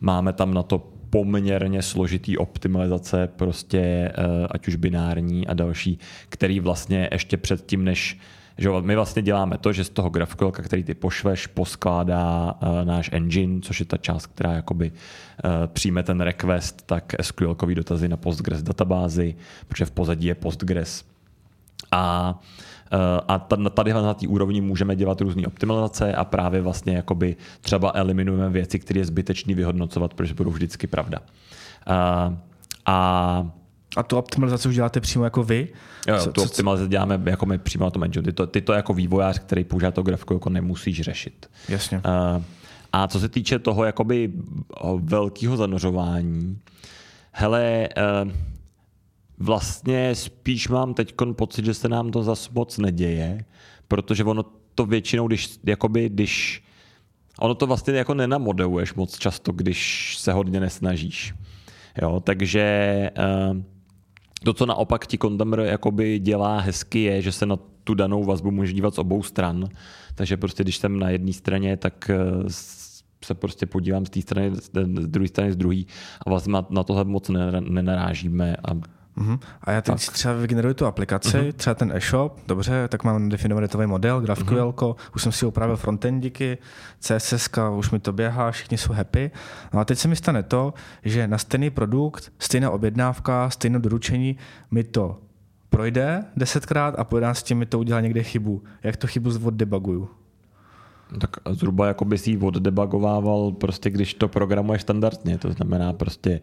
Máme 0.00 0.32
tam 0.32 0.54
na 0.54 0.62
to 0.62 0.95
poměrně 1.10 1.82
složitý 1.82 2.38
optimalizace, 2.38 3.28
prostě 3.36 3.78
eh, 3.78 4.12
ať 4.50 4.68
už 4.68 4.76
binární 4.76 5.46
a 5.46 5.54
další, 5.54 5.98
který 6.28 6.60
vlastně 6.60 7.08
ještě 7.12 7.36
předtím, 7.36 7.84
než 7.84 8.18
že 8.58 8.68
my 8.80 8.94
vlastně 8.94 9.22
děláme 9.22 9.58
to, 9.58 9.72
že 9.72 9.84
z 9.84 9.88
toho 9.88 10.10
GraphQL, 10.10 10.50
který 10.50 10.84
ty 10.84 10.94
pošveš, 10.94 11.46
poskládá 11.46 12.54
uh, 12.62 12.84
náš 12.84 13.10
engine, 13.12 13.60
což 13.60 13.80
je 13.80 13.86
ta 13.86 13.96
část, 13.96 14.26
která 14.26 14.52
jakoby 14.52 14.90
uh, 14.90 15.50
přijme 15.66 16.02
ten 16.02 16.20
request, 16.20 16.82
tak 16.86 17.14
SQL 17.22 17.56
dotazy 17.74 18.08
na 18.08 18.16
Postgres 18.16 18.62
databázi, 18.62 19.34
protože 19.68 19.84
v 19.84 19.90
pozadí 19.90 20.26
je 20.26 20.34
Postgres. 20.34 21.04
A 21.92 22.34
a 23.28 23.38
tady 23.74 23.92
na 23.92 24.14
té 24.14 24.28
úrovni 24.28 24.60
můžeme 24.60 24.96
dělat 24.96 25.20
různé 25.20 25.46
optimalizace 25.46 26.14
a 26.14 26.24
právě 26.24 26.60
vlastně 26.60 26.96
jakoby 26.96 27.36
třeba 27.60 27.92
eliminujeme 27.94 28.50
věci, 28.50 28.78
které 28.78 29.00
je 29.00 29.04
zbytečný 29.04 29.54
vyhodnocovat, 29.54 30.14
protože 30.14 30.34
budou 30.34 30.50
vždycky 30.50 30.86
pravda. 30.86 31.18
A, 31.86 32.34
a 32.86 33.46
a 33.96 34.02
tu 34.02 34.16
optimalizaci 34.16 34.68
už 34.68 34.74
děláte 34.74 35.00
přímo 35.00 35.24
jako 35.24 35.42
vy? 35.42 35.68
Jo, 36.08 36.14
jo 36.14 36.32
tu 36.32 36.42
optimalizaci 36.42 36.90
děláme 36.90 37.20
jako 37.24 37.46
my 37.46 37.58
přímo 37.58 37.84
na 37.84 37.90
tom 37.90 38.04
engine. 38.04 38.22
Ty 38.22 38.32
to, 38.32 38.46
ty 38.46 38.60
to 38.60 38.72
jako 38.72 38.94
vývojář, 38.94 39.38
který 39.38 39.64
používá 39.64 39.90
to 39.90 40.02
grafiku, 40.02 40.34
jako 40.34 40.50
nemusíš 40.50 41.00
řešit. 41.00 41.50
Jasně. 41.68 41.96
Uh, 41.96 42.42
a 42.92 43.08
co 43.08 43.20
se 43.20 43.28
týče 43.28 43.58
toho 43.58 43.84
jakoby 43.84 44.32
velkého 44.96 45.56
zanořování, 45.56 46.58
hele, 47.32 47.88
uh, 48.24 48.32
vlastně 49.38 50.14
spíš 50.14 50.68
mám 50.68 50.94
teď 50.94 51.14
pocit, 51.32 51.64
že 51.64 51.74
se 51.74 51.88
nám 51.88 52.10
to 52.10 52.22
zas 52.22 52.50
moc 52.50 52.78
neděje, 52.78 53.44
protože 53.88 54.24
ono 54.24 54.44
to 54.74 54.86
většinou, 54.86 55.26
když, 55.28 55.58
jakoby, 55.64 56.08
když 56.08 56.62
ono 57.38 57.54
to 57.54 57.66
vlastně 57.66 57.94
jako 57.94 58.14
nenamodeluješ 58.14 58.94
moc 58.94 59.18
často, 59.18 59.52
když 59.52 60.14
se 60.18 60.32
hodně 60.32 60.60
nesnažíš. 60.60 61.34
Jo, 62.02 62.20
takže 62.20 63.10
uh, 63.18 63.56
to, 64.44 64.52
co 64.52 64.66
naopak 64.66 65.06
ti 65.06 65.18
Contender 65.18 65.60
jakoby 65.60 66.18
dělá 66.18 66.60
hezky, 66.60 67.02
je, 67.02 67.22
že 67.22 67.32
se 67.32 67.46
na 67.46 67.56
tu 67.84 67.94
danou 67.94 68.24
vazbu 68.24 68.50
může 68.50 68.72
dívat 68.72 68.94
z 68.94 68.98
obou 68.98 69.22
stran. 69.22 69.68
Takže 70.14 70.36
prostě, 70.36 70.62
když 70.62 70.76
jsem 70.76 70.98
na 70.98 71.10
jedné 71.10 71.32
straně, 71.32 71.76
tak 71.76 72.10
eh, 72.10 72.16
se 73.24 73.34
prostě 73.34 73.66
podívám 73.66 74.06
z 74.06 74.10
té 74.10 74.20
strany, 74.22 74.50
z 74.54 74.70
druhé 75.06 75.28
strany, 75.28 75.52
z 75.52 75.56
druhé 75.56 75.82
a 76.26 76.30
vlastně 76.30 76.54
na 76.70 76.82
tohle 76.82 77.04
moc 77.04 77.30
nenarážíme 77.60 78.56
a 78.56 78.95
Uh-huh. 79.16 79.38
A 79.60 79.72
já 79.72 79.82
teď 79.82 80.06
tak. 80.06 80.14
třeba 80.14 80.34
vygeneruji 80.34 80.74
tu 80.74 80.86
aplikaci, 80.86 81.36
uh-huh. 81.36 81.52
třeba 81.52 81.74
ten 81.74 81.92
e-shop, 81.94 82.38
dobře, 82.46 82.88
tak 82.88 83.04
mám 83.04 83.28
definovaný 83.28 83.64
datový 83.64 83.86
model, 83.86 84.20
GraphQL, 84.20 84.70
uh-huh. 84.70 84.96
už 85.14 85.22
jsem 85.22 85.32
si 85.32 85.46
upravil 85.46 85.76
frontendíky, 85.76 86.58
CSS, 87.00 87.48
už 87.76 87.90
mi 87.90 87.98
to 87.98 88.12
běhá, 88.12 88.50
všichni 88.50 88.78
jsou 88.78 88.92
happy. 88.92 89.30
No 89.74 89.80
a 89.80 89.84
teď 89.84 89.98
se 89.98 90.08
mi 90.08 90.16
stane 90.16 90.42
to, 90.42 90.74
že 91.02 91.28
na 91.28 91.38
stejný 91.38 91.70
produkt, 91.70 92.32
stejná 92.38 92.70
objednávka, 92.70 93.50
stejné 93.50 93.78
doručení 93.78 94.36
mi 94.70 94.84
to 94.84 95.18
projde 95.70 96.24
desetkrát 96.36 96.94
a 96.98 97.04
po 97.04 97.20
tím 97.42 97.58
mi 97.58 97.66
to 97.66 97.78
udělá 97.78 98.00
někde 98.00 98.22
chybu. 98.22 98.62
Jak 98.82 98.96
to 98.96 99.06
chybu 99.06 99.30
oddebuguju? 99.44 100.10
Tak 101.18 101.30
zhruba 101.50 101.86
jako 101.86 102.04
by 102.04 102.18
si 102.18 102.30
ji 102.30 102.38
oddebugovával 102.38 103.52
prostě, 103.52 103.90
když 103.90 104.14
to 104.14 104.28
programuješ 104.28 104.82
standardně. 104.82 105.38
To 105.38 105.52
znamená 105.52 105.92
prostě 105.92 106.40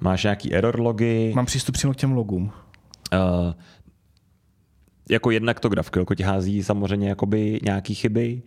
máš 0.00 0.24
nějaký 0.24 0.54
error 0.54 0.80
logy. 0.80 1.32
Mám 1.36 1.46
přístup 1.46 1.74
přímo 1.74 1.92
k 1.92 1.96
těm 1.96 2.12
logům. 2.12 2.52
Uh, 3.12 3.52
jako 5.08 5.30
jednak 5.30 5.60
to 5.60 5.68
GraphQL 5.68 6.04
ti 6.16 6.22
hází 6.22 6.62
samozřejmě 6.62 7.08
jakoby 7.08 7.60
nějaký 7.62 7.94
chyby. 7.94 8.42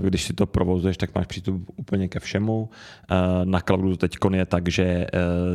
Když 0.00 0.22
si 0.22 0.32
to 0.32 0.46
provozuješ, 0.46 0.96
tak 0.96 1.14
máš 1.14 1.26
přístup 1.26 1.70
úplně 1.76 2.08
ke 2.08 2.20
všemu. 2.20 2.70
Na 3.44 3.60
cloudu 3.60 3.96
teď 3.96 4.16
je 4.34 4.46
tak, 4.46 4.68
že 4.68 4.82
e, 4.82 5.06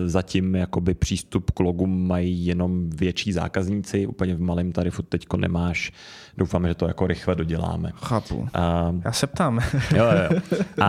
zatím 0.06 0.56
jakoby 0.56 0.94
přístup 0.94 1.52
k 1.52 1.60
logům 1.60 2.08
mají 2.08 2.46
jenom 2.46 2.90
větší 2.90 3.32
zákazníci. 3.34 4.08
Úplně 4.08 4.36
v 4.36 4.42
malém 4.42 4.72
tarifu 4.72 5.02
teď 5.02 5.26
nemáš. 5.38 5.92
Doufám, 6.38 6.68
že 6.68 6.76
to 6.76 6.88
jako 6.88 7.08
rychle 7.08 7.36
doděláme. 7.36 7.92
Chápu. 7.96 8.48
A, 8.54 8.94
Já 9.06 9.12
se 9.12 9.28
ptám. 9.28 9.60
jo, 9.96 10.06
jo. 10.06 10.40
A, 10.82 10.86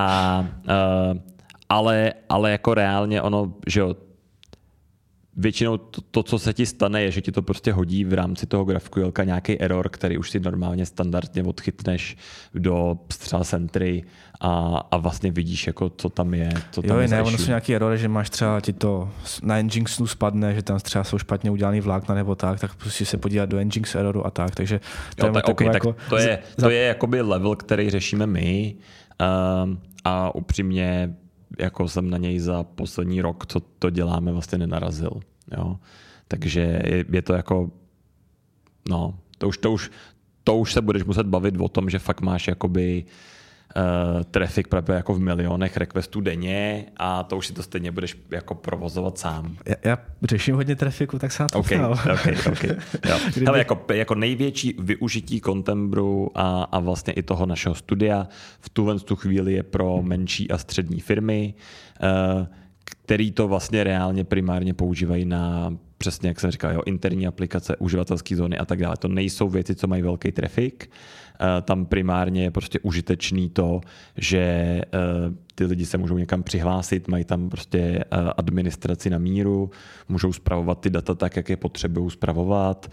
a, 0.68 1.14
ale, 1.68 2.12
ale 2.28 2.50
jako 2.50 2.74
reálně 2.74 3.22
ono, 3.22 3.54
že 3.66 3.80
jo, 3.80 3.96
většinou 5.36 5.76
to, 5.76 6.00
to, 6.00 6.22
co 6.22 6.38
se 6.38 6.52
ti 6.52 6.66
stane, 6.66 7.02
je, 7.02 7.10
že 7.10 7.20
ti 7.20 7.32
to 7.32 7.42
prostě 7.42 7.72
hodí 7.72 8.04
v 8.04 8.12
rámci 8.12 8.46
toho 8.46 8.64
GraphQL 8.64 9.12
nějaký 9.24 9.60
error, 9.60 9.88
který 9.88 10.18
už 10.18 10.30
si 10.30 10.40
normálně 10.40 10.86
standardně 10.86 11.42
odchytneš 11.42 12.16
do 12.54 12.98
třeba 13.06 13.44
centry 13.44 14.02
a, 14.40 14.80
a 14.90 14.96
vlastně 14.96 15.30
vidíš, 15.30 15.66
jako, 15.66 15.92
co 15.96 16.08
tam 16.08 16.34
je. 16.34 16.50
Co 16.70 16.82
tam 16.82 16.96
jo, 16.96 17.02
je 17.02 17.08
ne, 17.08 17.22
ono 17.22 17.38
jsou 17.38 17.46
nějaký 17.46 17.74
error, 17.74 17.96
že 17.96 18.08
máš 18.08 18.30
třeba 18.30 18.60
ti 18.60 18.72
to 18.72 19.10
na 19.42 19.60
Nginxu 19.60 20.06
spadne, 20.06 20.54
že 20.54 20.62
tam 20.62 20.78
třeba 20.78 21.04
jsou 21.04 21.18
špatně 21.18 21.50
udělaný 21.50 21.80
vlákna 21.80 22.14
nebo 22.14 22.34
tak, 22.34 22.60
tak 22.60 22.74
prostě 22.74 23.04
se 23.04 23.16
podívat 23.16 23.48
do 23.48 23.60
Nginx 23.60 23.94
erroru 23.94 24.26
a 24.26 24.30
tak, 24.30 24.54
takže 24.54 24.80
to 25.16 25.26
jo, 25.26 25.30
je 25.30 25.34
tak, 25.34 25.48
okay, 25.48 25.66
jako, 25.66 25.92
tak 25.92 26.08
to 26.08 26.16
je, 26.16 26.38
to 26.60 26.70
je 26.70 26.82
jakoby 26.82 27.20
level, 27.20 27.56
který 27.56 27.90
řešíme 27.90 28.26
my 28.26 28.74
um, 29.64 29.78
a 30.04 30.34
upřímně 30.34 31.14
jako 31.58 31.88
jsem 31.88 32.10
na 32.10 32.18
něj 32.18 32.38
za 32.38 32.62
poslední 32.62 33.20
rok, 33.20 33.46
co 33.46 33.60
to 33.60 33.90
děláme, 33.90 34.32
vlastně 34.32 34.58
nenarazil. 34.58 35.20
Jo? 35.56 35.78
Takže 36.28 36.60
je, 36.84 37.04
je 37.12 37.22
to 37.22 37.32
jako, 37.32 37.70
no, 38.88 39.18
to 39.38 39.48
už, 39.48 39.58
to, 39.58 39.72
už, 39.72 39.90
to 40.44 40.56
už 40.56 40.72
se 40.72 40.80
budeš 40.80 41.04
muset 41.04 41.26
bavit 41.26 41.54
o 41.60 41.68
tom, 41.68 41.90
že 41.90 41.98
fakt 41.98 42.20
máš 42.20 42.48
jakoby 42.48 43.04
uh, 43.76 44.22
traffic 44.22 44.66
právě 44.68 44.96
jako 44.96 45.14
v 45.14 45.20
milionech 45.20 45.76
requestů 45.76 46.20
denně 46.20 46.84
a 46.96 47.22
to 47.22 47.36
už 47.36 47.46
si 47.46 47.52
to 47.52 47.62
stejně 47.62 47.92
budeš 47.92 48.16
jako 48.30 48.54
provozovat 48.54 49.18
sám. 49.18 49.56
Já, 49.66 49.74
já 49.84 49.98
řeším 50.22 50.54
hodně 50.54 50.76
trafiku, 50.76 51.18
tak 51.18 51.32
se 51.32 51.42
na 51.42 51.48
to 51.48 51.58
okay, 51.58 51.78
okay, 52.12 52.36
okay. 52.52 52.70
Jo. 53.08 53.18
Kdyby... 53.30 53.46
Hele, 53.46 53.58
jako, 53.58 53.84
jako 53.92 54.14
největší 54.14 54.76
využití 54.78 55.40
Contembru 55.40 56.30
a, 56.34 56.62
a 56.62 56.78
vlastně 56.78 57.12
i 57.12 57.22
toho 57.22 57.46
našeho 57.46 57.74
studia 57.74 58.28
v 58.60 58.68
tuhle 58.68 59.00
tu 59.00 59.16
chvíli 59.16 59.52
je 59.52 59.62
pro 59.62 60.02
menší 60.02 60.50
a 60.50 60.58
střední 60.58 61.00
firmy, 61.00 61.54
uh, 62.02 62.46
který 62.84 63.32
to 63.32 63.48
vlastně 63.48 63.84
reálně 63.84 64.24
primárně 64.24 64.74
používají 64.74 65.24
na 65.24 65.76
přesně, 65.98 66.28
jak 66.28 66.40
jsem 66.40 66.50
říkal, 66.50 66.72
jo, 66.72 66.82
interní 66.86 67.26
aplikace, 67.26 67.76
uživatelské 67.76 68.36
zóny 68.36 68.58
a 68.58 68.64
tak 68.64 68.78
dále. 68.78 68.96
To 68.96 69.08
nejsou 69.08 69.48
věci, 69.48 69.74
co 69.74 69.86
mají 69.86 70.02
velký 70.02 70.32
trafik. 70.32 70.90
Eh, 70.90 71.23
tam 71.62 71.86
primárně 71.86 72.42
je 72.42 72.50
prostě 72.50 72.78
užitečný 72.78 73.50
to, 73.50 73.80
že 74.16 74.38
eh, 74.38 74.84
ty 75.54 75.64
lidi 75.64 75.86
se 75.86 75.98
můžou 75.98 76.18
někam 76.18 76.42
přihlásit, 76.42 77.08
mají 77.08 77.24
tam 77.24 77.50
prostě 77.50 77.78
eh, 77.78 78.04
administraci 78.36 79.10
na 79.10 79.18
míru, 79.18 79.70
můžou 80.08 80.32
spravovat 80.32 80.80
ty 80.80 80.90
data 80.90 81.14
tak, 81.14 81.36
jak 81.36 81.48
je 81.48 81.56
potřebují 81.56 82.10
spravovat, 82.10 82.90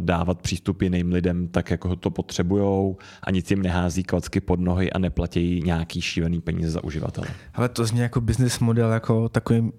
dávat 0.00 0.42
přístup 0.42 0.82
jiným 0.82 1.12
lidem 1.12 1.48
tak, 1.48 1.70
jako 1.70 1.96
to 1.96 2.10
potřebují 2.10 2.96
a 3.22 3.30
nic 3.30 3.50
jim 3.50 3.62
nehází 3.62 4.02
klacky 4.02 4.40
pod 4.40 4.60
nohy 4.60 4.92
a 4.92 4.98
neplatí 4.98 5.62
nějaký 5.64 6.00
šílený 6.00 6.40
peníze 6.40 6.70
za 6.70 6.84
uživatele. 6.84 7.26
Ale 7.54 7.68
to 7.68 7.84
zní 7.84 8.00
jako 8.00 8.20
business 8.20 8.58
model, 8.58 8.92
jako 8.92 9.28
takový 9.28 9.72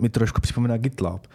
mi 0.00 0.08
trošku 0.08 0.40
připomíná 0.40 0.76
GitLab, 0.76 1.26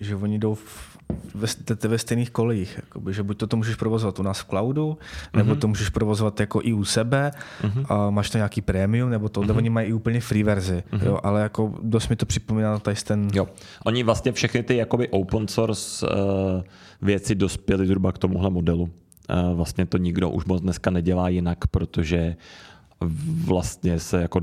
že 0.00 0.16
oni 0.16 0.38
jdou 0.38 0.54
v 0.54 0.92
ve, 1.34 1.46
ve 1.88 1.98
stejných 1.98 2.30
kolejích. 2.30 2.76
Jakoby, 2.76 3.14
že 3.14 3.22
buď 3.22 3.38
to, 3.38 3.46
to 3.46 3.56
můžeš 3.56 3.74
provozovat 3.74 4.18
u 4.18 4.22
nás 4.22 4.40
v 4.40 4.44
cloudu, 4.44 4.98
nebo 5.36 5.54
mm-hmm. 5.54 5.58
to 5.58 5.68
můžeš 5.68 5.88
provozovat 5.88 6.40
jako 6.40 6.60
i 6.62 6.72
u 6.72 6.84
sebe 6.84 7.30
mm-hmm. 7.62 7.86
a 7.88 8.10
máš 8.10 8.30
to 8.30 8.38
nějaký 8.38 8.60
prémium, 8.60 9.10
nebo 9.10 9.28
to, 9.28 9.40
mm-hmm. 9.40 9.56
oni 9.56 9.70
mají 9.70 9.88
i 9.88 9.92
úplně 9.92 10.20
free 10.20 10.42
verzi. 10.42 10.82
Mm-hmm. 10.92 11.06
Jo, 11.06 11.18
ale 11.22 11.42
jako 11.42 11.74
dost 11.82 12.08
mi 12.08 12.16
to 12.16 12.26
připomíná 12.26 12.78
tady 12.78 12.96
ten... 12.96 13.28
Jo. 13.34 13.48
Oni 13.84 14.02
vlastně 14.02 14.32
všechny 14.32 14.62
ty 14.62 14.76
jakoby 14.76 15.08
open 15.08 15.48
source 15.48 16.06
uh, 16.06 16.12
věci 17.02 17.34
dospěly 17.34 17.86
zhruba 17.86 18.12
k 18.12 18.18
tomuhle 18.18 18.50
modelu. 18.50 18.82
Uh, 18.82 19.56
vlastně 19.56 19.86
to 19.86 19.98
nikdo 19.98 20.30
už 20.30 20.44
moc 20.44 20.60
dneska 20.60 20.90
nedělá 20.90 21.28
jinak, 21.28 21.58
protože 21.66 22.36
vlastně 23.44 24.00
se 24.00 24.22
jako 24.22 24.40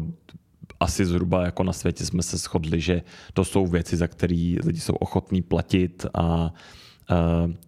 asi 0.80 1.06
zhruba 1.06 1.46
jako 1.46 1.64
na 1.64 1.74
světě 1.74 2.06
jsme 2.06 2.24
se 2.24 2.38
shodli, 2.38 2.82
že 2.82 3.02
to 3.34 3.46
jsou 3.46 3.68
věci, 3.68 3.98
za 3.98 4.08
které 4.08 4.56
lidi 4.66 4.80
jsou 4.80 4.94
ochotní 4.94 5.42
platit 5.42 6.06
a 6.14 6.54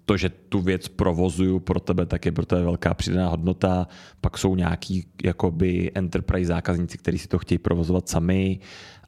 to, 0.05 0.17
že 0.17 0.29
tu 0.29 0.61
věc 0.61 0.87
provozuju 0.87 1.59
pro 1.59 1.79
tebe, 1.79 2.05
tak 2.05 2.25
je 2.25 2.31
pro 2.31 2.45
tebe 2.45 2.61
velká 2.61 2.93
přidaná 2.93 3.29
hodnota. 3.29 3.87
Pak 4.21 4.37
jsou 4.37 4.55
nějaký 4.55 5.05
jakoby 5.23 5.91
enterprise 5.95 6.47
zákazníci, 6.47 6.97
kteří 6.97 7.17
si 7.17 7.27
to 7.27 7.39
chtějí 7.39 7.57
provozovat 7.59 8.09
sami 8.09 8.59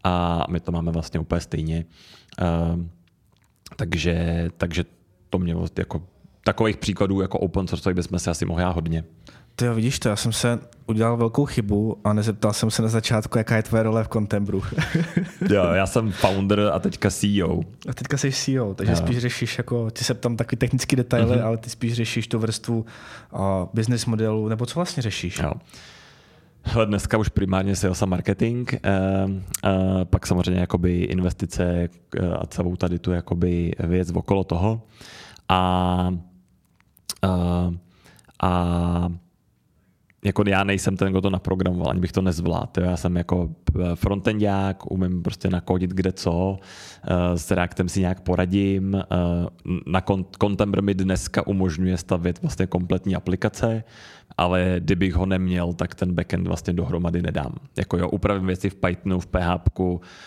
a 0.04 0.46
my 0.50 0.60
to 0.60 0.72
máme 0.72 0.92
vlastně 0.92 1.20
úplně 1.20 1.42
stejně. 1.42 1.86
Takže, 3.76 4.48
takže 4.58 4.86
to 5.30 5.40
mě 5.40 5.56
vlastně 5.56 5.82
jako 5.82 6.08
takových 6.44 6.78
příkladů 6.78 7.22
jako 7.22 7.40
open 7.40 7.68
source 7.68 7.94
bychom 7.94 8.20
si 8.20 8.30
asi 8.30 8.46
mohli 8.46 8.64
hodně. 8.64 9.04
To 9.56 9.66
jo, 9.66 9.74
vidíš 9.74 10.00
to, 10.00 10.10
já 10.10 10.16
jsem 10.16 10.32
se 10.32 10.60
udělal 10.86 11.18
velkou 11.18 11.46
chybu 11.46 11.98
a 12.04 12.14
nezeptal 12.14 12.54
jsem 12.54 12.72
se 12.72 12.82
na 12.82 12.88
začátku, 12.88 13.38
jaká 13.38 13.56
je 13.56 13.64
tvoje 13.64 13.84
role 13.84 14.04
v 14.04 14.08
Contembru. 14.08 14.64
jo, 15.50 15.64
já 15.64 15.86
jsem 15.86 16.12
founder 16.12 16.72
a 16.74 16.80
teďka 16.80 17.10
CEO. 17.10 17.60
A 17.90 17.94
teďka 17.94 18.18
jsi 18.18 18.32
CEO, 18.32 18.74
takže 18.74 18.92
jo. 18.92 18.98
spíš 18.98 19.18
řešíš, 19.18 19.58
jako, 19.58 19.92
ty 19.92 20.04
se 20.04 20.14
tam 20.14 20.38
taky 20.38 20.56
technické 20.56 20.96
detaily, 20.96 21.36
mm-hmm. 21.36 21.46
ale 21.46 21.58
ty 21.58 21.70
spíš 21.70 21.94
řešíš 21.94 22.28
tu 22.28 22.40
vrstvu 22.40 22.86
uh, 23.32 23.40
business 23.74 24.06
modelu, 24.06 24.48
nebo 24.48 24.66
co 24.66 24.76
vlastně 24.76 25.04
řešíš? 25.04 25.40
Jo. 25.40 25.52
Hele, 26.66 26.86
dneska 26.86 27.18
už 27.18 27.30
primárně 27.30 27.76
sales 27.76 28.02
a 28.02 28.06
marketing, 28.06 28.74
uh, 28.74 29.32
uh, 29.32 30.04
pak 30.04 30.28
samozřejmě 30.28 30.62
jakoby 30.62 31.02
investice 31.02 31.90
uh, 32.20 32.36
a 32.40 32.46
celou 32.46 32.76
tady 32.76 33.00
tu 33.00 33.12
jakoby 33.12 33.72
věc 33.80 34.12
okolo 34.12 34.44
toho. 34.44 34.82
A, 35.50 36.10
uh, 37.24 37.74
a 38.44 39.12
jako 40.24 40.44
já 40.48 40.64
nejsem 40.64 40.98
ten, 40.98 41.12
kdo 41.12 41.22
to 41.22 41.30
naprogramoval, 41.30 41.90
ani 41.90 42.00
bych 42.00 42.12
to 42.12 42.22
nezvládl. 42.22 42.82
Já 42.82 42.98
jsem 42.98 43.16
jako 43.16 43.50
eh, 43.80 43.96
frontendák, 43.96 44.92
umím 44.92 45.24
prostě 45.24 45.50
nakodit 45.50 45.92
kde 45.92 46.12
co, 46.12 46.60
eh, 47.04 47.38
s 47.38 47.52
Reactem 47.52 47.90
si 47.90 48.00
nějak 48.00 48.22
poradím. 48.22 48.96
Eh, 48.96 49.06
na 49.86 50.02
Contember 50.42 50.82
mi 50.82 50.94
dneska 50.94 51.48
umožňuje 51.48 51.98
stavět 51.98 52.42
vlastně 52.42 52.68
kompletní 52.68 53.16
aplikace, 53.16 53.84
ale 54.38 54.76
kdybych 54.80 55.14
ho 55.14 55.26
neměl, 55.26 55.74
tak 55.74 55.96
ten 55.96 56.14
backend 56.14 56.48
vlastně 56.48 56.74
dohromady 56.74 57.22
nedám. 57.22 57.56
Jako 57.78 57.98
jo, 57.98 58.10
upravím 58.10 58.48
věci 58.48 58.70
v 58.70 58.76
Pythonu, 58.76 59.20
v 59.20 59.28
PHP, 59.28 59.80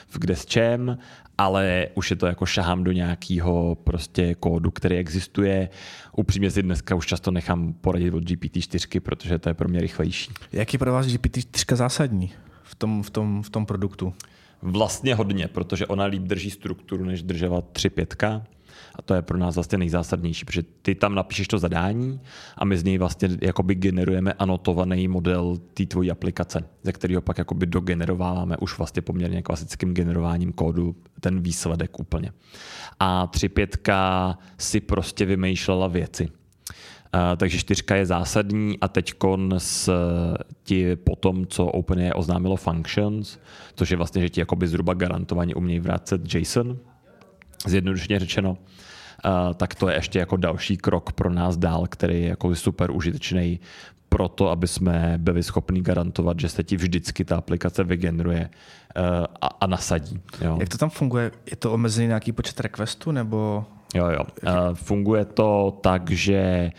v 0.06 0.18
kde 0.18 0.36
s 0.36 0.46
čem, 0.46 0.98
ale 1.38 1.88
už 1.94 2.10
je 2.10 2.16
to 2.16 2.26
jako 2.26 2.46
šahám 2.46 2.84
do 2.84 2.92
nějakého 2.92 3.74
prostě 3.84 4.34
kódu, 4.34 4.70
který 4.70 4.96
existuje. 4.96 5.68
Upřímně 6.16 6.50
si 6.50 6.62
dneska 6.62 6.94
už 6.94 7.06
často 7.06 7.30
nechám 7.30 7.72
poradit 7.72 8.14
od 8.14 8.22
GPT-4, 8.22 9.00
protože 9.00 9.38
to 9.38 9.48
je 9.48 9.54
pro 9.54 9.68
mě 9.68 9.80
rychlejší. 9.86 10.32
Jak 10.52 10.72
je 10.72 10.78
pro 10.78 10.92
vás 10.92 11.06
GPT-4 11.06 11.76
zásadní 11.76 12.32
v 12.62 12.74
tom, 12.74 13.02
v 13.02 13.10
tom, 13.10 13.42
v 13.42 13.50
tom 13.50 13.66
produktu? 13.66 14.14
Vlastně 14.62 15.14
hodně, 15.14 15.48
protože 15.48 15.86
ona 15.86 16.04
líp 16.04 16.22
drží 16.22 16.50
strukturu, 16.50 17.04
než 17.04 17.22
držela 17.22 17.62
3.5 17.62 18.42
a 18.94 19.02
to 19.02 19.14
je 19.14 19.22
pro 19.22 19.38
nás 19.38 19.54
vlastně 19.54 19.78
nejzásadnější, 19.78 20.44
protože 20.44 20.62
ty 20.82 20.94
tam 20.94 21.14
napíšeš 21.14 21.48
to 21.48 21.58
zadání 21.58 22.20
a 22.58 22.64
my 22.64 22.78
z 22.78 22.84
něj 22.84 22.98
vlastně 22.98 23.28
jakoby 23.42 23.74
generujeme 23.74 24.32
anotovaný 24.32 25.08
model 25.08 25.56
té 25.74 25.86
tvojí 25.86 26.10
aplikace, 26.10 26.64
ze 26.82 26.92
kterého 26.92 27.22
pak 27.22 27.38
jakoby 27.38 27.66
dogenerováváme 27.66 28.56
už 28.56 28.78
vlastně 28.78 29.02
poměrně 29.02 29.42
klasickým 29.42 29.94
generováním 29.94 30.52
kódu 30.52 30.96
ten 31.20 31.40
výsledek 31.40 32.00
úplně. 32.00 32.32
A 33.00 33.26
3.5 33.26 34.36
si 34.58 34.80
prostě 34.80 35.24
vymýšlela 35.24 35.88
věci. 35.88 36.28
Uh, 37.16 37.36
takže 37.36 37.58
čtyřka 37.58 37.96
je 37.96 38.06
zásadní 38.06 38.80
a 38.80 38.88
teď 38.88 39.14
s 39.58 39.90
ti 40.62 40.96
potom, 40.96 41.46
co 41.46 41.66
OpenAI 41.66 42.12
oznámilo 42.12 42.56
functions, 42.56 43.38
což 43.74 43.90
je 43.90 43.96
vlastně, 43.96 44.22
že 44.22 44.28
ti 44.28 44.40
jakoby 44.40 44.68
zhruba 44.68 44.94
garantovaně 44.94 45.54
umějí 45.54 45.80
vracet 45.80 46.34
JSON, 46.34 46.78
zjednodušeně 47.66 48.18
řečeno, 48.18 48.58
tak 49.56 49.74
to 49.74 49.88
je 49.88 49.94
ještě 49.94 50.18
jako 50.18 50.36
další 50.36 50.76
krok 50.76 51.12
pro 51.12 51.30
nás 51.30 51.56
dál, 51.56 51.86
který 51.88 52.22
je 52.22 52.28
jako 52.28 52.54
super 52.54 52.90
užitečný 52.90 53.60
pro 54.08 54.28
to, 54.28 54.50
aby 54.50 54.68
jsme 54.68 55.14
byli 55.18 55.42
schopni 55.42 55.80
garantovat, 55.80 56.40
že 56.40 56.48
se 56.48 56.64
ti 56.64 56.76
vždycky 56.76 57.24
ta 57.24 57.36
aplikace 57.36 57.84
vygeneruje 57.84 58.50
a, 59.40 59.46
a 59.60 59.66
nasadí. 59.66 60.20
Jo. 60.40 60.56
Jak 60.60 60.68
to 60.68 60.78
tam 60.78 60.90
funguje? 60.90 61.30
Je 61.50 61.56
to 61.56 61.72
omezený 61.72 62.06
nějaký 62.06 62.32
počet 62.32 62.60
requestů 62.60 63.12
nebo? 63.12 63.64
Jo, 63.94 64.06
jo. 64.10 64.24
Funguje 64.74 65.24
to 65.24 65.78
tak, 65.80 66.10
že 66.10 66.70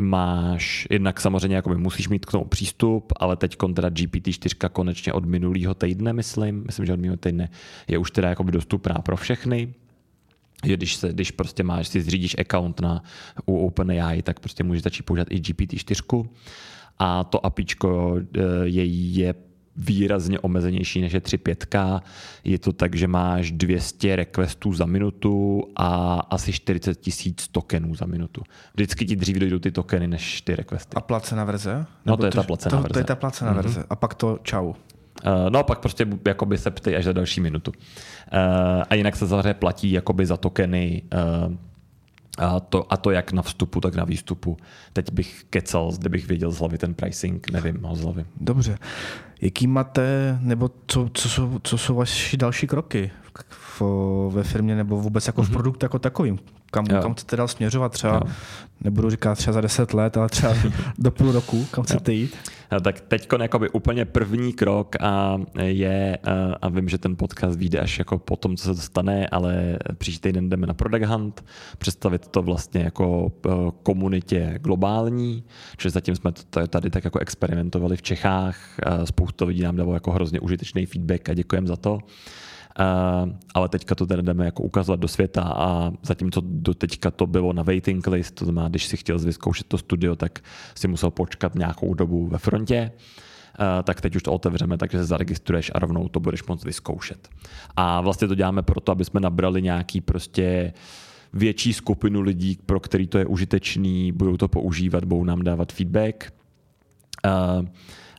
máš, 0.00 0.86
jednak 0.90 1.20
samozřejmě 1.20 1.56
jakoby 1.56 1.76
musíš 1.76 2.08
mít 2.08 2.26
k 2.26 2.30
tomu 2.30 2.44
přístup, 2.44 3.12
ale 3.16 3.36
teď 3.36 3.56
teda 3.74 3.88
GPT-4 3.88 4.68
konečně 4.68 5.12
od 5.12 5.24
minulého 5.24 5.74
týdne, 5.74 6.12
myslím, 6.12 6.64
myslím, 6.66 6.86
že 6.86 6.92
od 6.92 7.00
minulého 7.00 7.16
týdne 7.16 7.48
je 7.88 7.98
už 7.98 8.10
teda 8.10 8.28
jakoby 8.28 8.52
dostupná 8.52 8.94
pro 8.94 9.16
všechny, 9.16 9.74
že 10.64 10.76
když, 10.76 10.96
se, 10.96 11.12
když 11.12 11.30
prostě 11.30 11.62
máš, 11.62 11.88
si 11.88 12.02
zřídíš 12.02 12.36
account 12.38 12.80
na, 12.80 13.02
u 13.46 13.66
OpenAI, 13.66 14.22
tak 14.22 14.40
prostě 14.40 14.64
můžeš 14.64 14.82
začít 14.82 15.02
používat 15.02 15.28
i 15.30 15.36
GPT-4 15.36 16.28
a 16.98 17.24
to 17.24 17.46
APIčko 17.46 18.18
eh, 18.18 18.40
je, 18.64 18.84
je 18.84 19.34
výrazně 19.78 20.40
omezenější 20.40 21.00
než 21.00 21.12
je 21.12 21.20
3.5. 21.20 22.00
Je 22.44 22.58
to 22.58 22.72
tak, 22.72 22.96
že 22.96 23.08
máš 23.08 23.52
200 23.52 24.16
requestů 24.16 24.72
za 24.72 24.86
minutu 24.86 25.62
a 25.76 26.14
asi 26.30 26.52
40 26.52 27.00
tisíc 27.00 27.48
tokenů 27.48 27.94
za 27.94 28.06
minutu. 28.06 28.42
Vždycky 28.74 29.06
ti 29.06 29.16
dřív 29.16 29.36
dojdou 29.36 29.58
ty 29.58 29.70
tokeny 29.70 30.08
než 30.08 30.42
ty 30.42 30.56
requesty. 30.56 30.96
A 30.96 31.00
placená 31.00 31.44
verze? 31.44 31.86
No 32.06 32.16
to 32.16 32.26
je 32.26 32.32
ta 32.32 32.42
placená 32.42 32.76
to, 32.76 32.82
verze. 32.82 32.92
To 32.92 32.98
je 32.98 33.04
ta 33.04 33.14
placená 33.14 33.52
mm-hmm. 33.52 33.56
verze. 33.56 33.84
A 33.90 33.96
pak 33.96 34.14
to 34.14 34.38
čau. 34.42 34.66
Uh, 34.68 34.74
no 35.48 35.58
a 35.58 35.62
pak 35.62 35.78
prostě 35.78 36.06
jakoby 36.26 36.58
se 36.58 36.70
ptej 36.70 36.96
až 36.96 37.04
za 37.04 37.12
další 37.12 37.40
minutu. 37.40 37.70
Uh, 37.70 38.82
a 38.90 38.94
jinak 38.94 39.16
se 39.16 39.26
zaře 39.26 39.54
platí 39.54 39.92
jakoby 39.92 40.26
za 40.26 40.36
tokeny 40.36 41.02
uh, 41.48 41.54
a 42.38 42.60
to, 42.60 42.92
a 42.92 42.96
to 42.96 43.10
jak 43.10 43.32
na 43.32 43.42
vstupu, 43.42 43.80
tak 43.80 43.94
na 43.94 44.04
výstupu. 44.04 44.56
Teď 44.92 45.12
bych 45.12 45.44
kecal, 45.50 45.92
kdybych 45.98 46.26
věděl 46.26 46.50
z 46.50 46.58
hlavy 46.58 46.78
ten 46.78 46.94
pricing, 46.94 47.50
nevím 47.50 47.82
ho 47.82 47.96
z 47.96 48.00
hlavy. 48.00 48.24
Dobře. 48.40 48.78
Jaký 49.40 49.66
máte, 49.66 50.38
nebo 50.40 50.70
co, 50.86 51.08
co, 51.14 51.28
jsou, 51.28 51.58
co 51.62 51.78
jsou 51.78 51.94
vaše 51.94 52.36
další 52.36 52.66
kroky 52.66 53.10
v, 53.50 53.82
ve 54.32 54.42
firmě 54.42 54.76
nebo 54.76 55.00
vůbec 55.00 55.26
jako 55.26 55.40
mm-hmm. 55.40 55.44
v 55.44 55.48
mhm. 55.48 55.54
produktu 55.54 55.84
jako 55.84 55.98
takovým? 55.98 56.38
Kam, 56.70 56.86
kam 56.86 57.14
chcete 57.14 57.36
dál 57.36 57.48
směřovat? 57.48 57.92
Třeba, 57.92 58.14
jo. 58.14 58.32
nebudu 58.80 59.10
říkat 59.10 59.38
třeba 59.38 59.52
za 59.52 59.60
deset 59.60 59.94
let, 59.94 60.16
ale 60.16 60.28
třeba 60.28 60.54
do 60.98 61.10
půl 61.10 61.32
roku, 61.32 61.66
kam 61.70 61.84
chcete 61.84 62.12
jít? 62.12 62.36
No, 62.72 62.80
tak 62.80 63.00
teď 63.00 63.28
úplně 63.72 64.04
první 64.04 64.52
krok 64.52 64.96
a 65.00 65.38
je, 65.62 66.18
a 66.62 66.68
vím, 66.68 66.88
že 66.88 66.98
ten 66.98 67.16
podcast 67.16 67.58
vyjde 67.58 67.80
až 67.80 67.98
jako 67.98 68.18
po 68.18 68.36
tom, 68.36 68.56
co 68.56 68.64
se 68.64 68.74
to 68.74 68.80
stane, 68.80 69.26
ale 69.26 69.78
příští 69.98 70.20
týden 70.20 70.48
jdeme 70.48 70.66
na 70.66 70.74
Product 70.74 71.06
Hunt, 71.06 71.44
představit 71.78 72.28
to 72.28 72.42
vlastně 72.42 72.80
jako 72.80 73.32
komunitě 73.82 74.58
globální, 74.62 75.44
že 75.80 75.90
zatím 75.90 76.16
jsme 76.16 76.32
to 76.50 76.66
tady 76.66 76.90
tak 76.90 77.04
jako 77.04 77.18
experimentovali 77.18 77.96
v 77.96 78.02
Čechách, 78.02 78.56
spoustu 79.04 79.44
lidí 79.44 79.62
nám 79.62 79.76
dalo 79.76 79.94
jako 79.94 80.12
hrozně 80.12 80.40
užitečný 80.40 80.86
feedback 80.86 81.28
a 81.28 81.34
děkujeme 81.34 81.66
za 81.66 81.76
to. 81.76 81.98
Uh, 82.80 83.30
ale 83.54 83.68
teďka 83.68 83.94
to 83.94 84.06
teda 84.06 84.22
jdeme 84.22 84.44
jako 84.44 84.62
ukazovat 84.62 85.00
do 85.00 85.08
světa 85.08 85.42
a 85.42 85.92
zatímco 86.02 86.42
do 86.44 86.74
teďka 86.74 87.10
to 87.10 87.26
bylo 87.26 87.52
na 87.52 87.62
waiting 87.62 88.06
list, 88.06 88.34
to 88.34 88.44
znamená, 88.44 88.68
když 88.68 88.86
si 88.86 88.96
chtěl 88.96 89.18
vyzkoušet 89.18 89.66
to 89.66 89.78
studio, 89.78 90.16
tak 90.16 90.38
si 90.74 90.88
musel 90.88 91.10
počkat 91.10 91.54
nějakou 91.54 91.94
dobu 91.94 92.26
ve 92.26 92.38
frontě, 92.38 92.92
uh, 93.60 93.82
tak 93.82 94.00
teď 94.00 94.16
už 94.16 94.22
to 94.22 94.32
otevřeme, 94.32 94.78
takže 94.78 94.98
se 94.98 95.04
zaregistruješ 95.04 95.70
a 95.74 95.78
rovnou 95.78 96.08
to 96.08 96.20
budeš 96.20 96.44
moct 96.44 96.64
vyzkoušet. 96.64 97.28
A 97.76 98.00
vlastně 98.00 98.28
to 98.28 98.34
děláme 98.34 98.62
proto, 98.62 98.92
aby 98.92 99.04
jsme 99.04 99.20
nabrali 99.20 99.62
nějaký 99.62 100.00
prostě 100.00 100.72
větší 101.32 101.72
skupinu 101.72 102.20
lidí, 102.20 102.58
pro 102.66 102.80
který 102.80 103.06
to 103.06 103.18
je 103.18 103.26
užitečný, 103.26 104.12
budou 104.12 104.36
to 104.36 104.48
používat, 104.48 105.04
budou 105.04 105.24
nám 105.24 105.42
dávat 105.42 105.72
feedback. 105.72 106.32
Uh, 107.26 107.66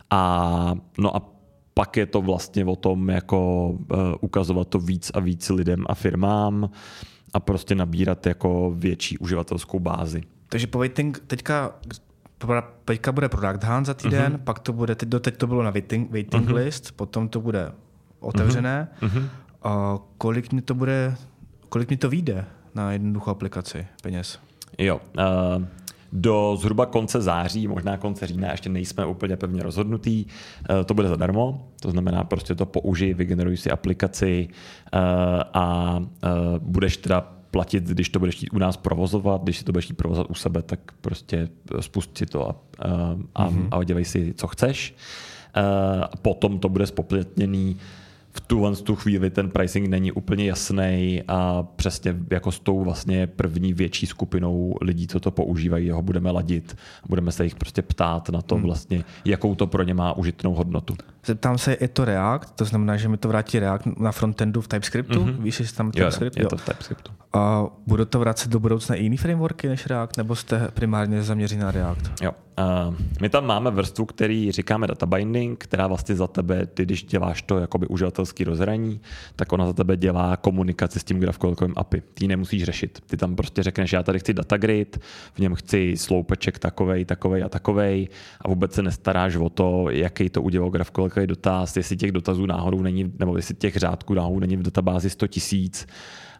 a, 0.09 0.75
no 0.97 1.15
a 1.15 1.38
pak 1.73 1.97
je 1.97 2.05
to 2.05 2.21
vlastně 2.21 2.65
o 2.65 2.75
tom, 2.75 3.09
jako 3.09 3.69
uh, 3.69 3.77
ukazovat 4.21 4.67
to 4.67 4.79
víc 4.79 5.11
a 5.13 5.19
víc 5.19 5.49
lidem 5.49 5.85
a 5.89 5.95
firmám 5.95 6.69
a 7.33 7.39
prostě 7.39 7.75
nabírat 7.75 8.25
jako 8.25 8.73
větší 8.75 9.17
uživatelskou 9.17 9.79
bázi. 9.79 10.23
Takže 10.49 10.67
po 10.67 10.79
waiting, 10.79 11.23
teďka, 11.27 11.71
teďka 12.85 13.11
bude 13.11 13.29
Product 13.29 13.63
Hunt 13.63 13.85
za 13.85 13.93
týden, 13.93 14.33
uh-huh. 14.33 14.43
pak 14.43 14.59
to 14.59 14.73
bude, 14.73 14.95
teď, 14.95 15.09
doteď 15.09 15.37
to 15.37 15.47
bylo 15.47 15.63
na 15.63 15.71
waiting, 15.71 16.11
waiting 16.11 16.49
uh-huh. 16.49 16.55
list, 16.55 16.91
potom 16.91 17.29
to 17.29 17.41
bude 17.41 17.71
otevřené. 18.19 18.87
Uh-huh. 19.01 19.29
A 19.63 19.97
kolik 20.17 20.53
mi 20.53 20.61
to 20.61 20.73
bude, 20.73 21.15
kolik 21.69 21.89
mi 21.89 21.97
to 21.97 22.09
vyjde 22.09 22.45
na 22.75 22.91
jednoduchou 22.91 23.31
aplikaci 23.31 23.87
peněz? 24.03 24.39
Jo, 24.77 25.01
uh, 25.17 25.65
do 26.11 26.57
zhruba 26.59 26.85
konce 26.85 27.21
září, 27.21 27.67
možná 27.67 27.97
konce 27.97 28.27
října, 28.27 28.51
ještě 28.51 28.69
nejsme 28.69 29.05
úplně 29.05 29.37
pevně 29.37 29.63
rozhodnutý. 29.63 30.25
Eh, 30.69 30.83
to 30.83 30.93
bude 30.93 31.07
zadarmo, 31.07 31.67
to 31.81 31.91
znamená 31.91 32.23
prostě 32.23 32.55
to 32.55 32.65
použij, 32.65 33.13
vygeneruj 33.13 33.57
si 33.57 33.71
aplikaci 33.71 34.47
eh, 34.93 34.99
a 35.53 35.95
eh, 36.23 36.29
budeš 36.59 36.97
teda 36.97 37.21
platit, 37.51 37.83
když 37.83 38.09
to 38.09 38.19
budeš 38.19 38.35
chtít 38.35 38.49
u 38.53 38.57
nás 38.57 38.77
provozovat, 38.77 39.43
když 39.43 39.57
si 39.57 39.63
to 39.63 39.71
budeš 39.71 39.85
chtít 39.85 39.97
provozovat 39.97 40.31
u 40.31 40.33
sebe, 40.33 40.61
tak 40.61 40.79
prostě 41.01 41.49
spust 41.79 42.17
si 42.17 42.25
to 42.25 42.49
a, 42.49 42.55
a, 43.35 43.49
mm-hmm. 43.49 43.67
a 43.71 43.83
dělej 43.83 44.05
si, 44.05 44.33
co 44.33 44.47
chceš. 44.47 44.95
Potom 46.21 46.59
to 46.59 46.69
bude 46.69 46.87
spoplatněný 46.87 47.77
v 48.31 48.41
tuhle 48.41 48.75
tu 48.75 48.95
chvíli 48.95 49.29
ten 49.29 49.49
pricing 49.49 49.87
není 49.87 50.11
úplně 50.11 50.45
jasný 50.45 51.23
a 51.27 51.63
přesně 51.75 52.15
jako 52.31 52.51
s 52.51 52.59
tou 52.59 52.83
vlastně 52.83 53.27
první 53.27 53.73
větší 53.73 54.05
skupinou 54.05 54.75
lidí, 54.81 55.07
co 55.07 55.19
to 55.19 55.31
používají, 55.31 55.89
ho 55.89 56.01
budeme 56.01 56.31
ladit. 56.31 56.77
Budeme 57.09 57.31
se 57.31 57.43
jich 57.43 57.55
prostě 57.55 57.81
ptát 57.81 58.29
na 58.29 58.41
to 58.41 58.55
hmm. 58.55 58.63
vlastně, 58.63 59.03
jakou 59.25 59.55
to 59.55 59.67
pro 59.67 59.83
ně 59.83 59.93
má 59.93 60.17
užitnou 60.17 60.53
hodnotu. 60.53 60.95
Zeptám 61.25 61.57
se, 61.57 61.77
je 61.81 61.87
to 61.87 62.05
React, 62.05 62.55
to 62.55 62.65
znamená, 62.65 62.97
že 62.97 63.09
mi 63.09 63.17
to 63.17 63.27
vrátí 63.27 63.59
React 63.59 63.85
na 63.99 64.11
frontendu 64.11 64.61
v 64.61 64.67
TypeScriptu? 64.67 65.19
Mm-hmm. 65.19 65.41
Víš, 65.41 65.59
jestli 65.59 65.77
tam 65.77 65.91
TypeScript? 65.91 66.37
Jo, 66.37 66.43
je 66.43 66.47
to 66.47 66.57
v 66.57 66.65
TypeScriptu. 66.65 67.11
A 67.33 67.65
budou 67.87 68.05
to 68.05 68.19
vracet 68.19 68.51
do 68.51 68.59
budoucna 68.59 68.95
i 68.95 69.03
jiný 69.03 69.17
frameworky 69.17 69.67
než 69.67 69.85
React, 69.85 70.17
nebo 70.17 70.35
jste 70.35 70.67
primárně 70.73 71.23
zaměření 71.23 71.61
na 71.61 71.71
React? 71.71 72.11
Jo. 72.21 72.31
Uh, 72.59 72.95
my 73.21 73.29
tam 73.29 73.45
máme 73.45 73.71
vrstvu, 73.71 74.05
který 74.05 74.51
říkáme 74.51 74.87
data 74.87 75.05
binding, 75.05 75.59
která 75.59 75.87
vlastně 75.87 76.15
za 76.15 76.27
tebe, 76.27 76.65
ty 76.65 76.85
když 76.85 77.03
děláš 77.03 77.41
to 77.41 77.59
jakoby 77.59 77.87
uživatelský 77.87 78.43
rozhraní, 78.43 79.01
tak 79.35 79.53
ona 79.53 79.65
za 79.65 79.73
tebe 79.73 79.97
dělá 79.97 80.37
komunikaci 80.37 80.99
s 80.99 81.03
tím 81.03 81.19
GraphQLovým 81.19 81.73
API. 81.75 82.01
Ty 82.13 82.27
nemusíš 82.27 82.63
řešit. 82.63 83.03
Ty 83.05 83.17
tam 83.17 83.35
prostě 83.35 83.63
řekneš, 83.63 83.93
já 83.93 84.03
tady 84.03 84.19
chci 84.19 84.33
data 84.33 84.57
grid, 84.57 84.99
v 85.33 85.39
něm 85.39 85.55
chci 85.55 85.93
sloupeček 85.97 86.59
takovej, 86.59 87.05
takovej 87.05 87.43
a 87.43 87.49
takovej 87.49 88.07
a 88.41 88.47
vůbec 88.47 88.73
se 88.73 88.81
nestaráš 88.81 89.35
o 89.35 89.49
to, 89.49 89.85
jaký 89.89 90.29
to 90.29 90.41
udělal 90.41 90.69
GraphQL 90.69 91.08
dotaz, 91.25 91.77
jestli 91.77 91.97
těch 91.97 92.11
dotazů 92.11 92.45
náhodou 92.45 92.81
není, 92.81 93.13
nebo 93.19 93.35
jestli 93.35 93.55
těch 93.55 93.75
řádků 93.75 94.13
náhodou 94.13 94.39
není 94.39 94.57
v 94.57 94.63
databázi 94.63 95.09
100 95.09 95.27
tisíc 95.27 95.87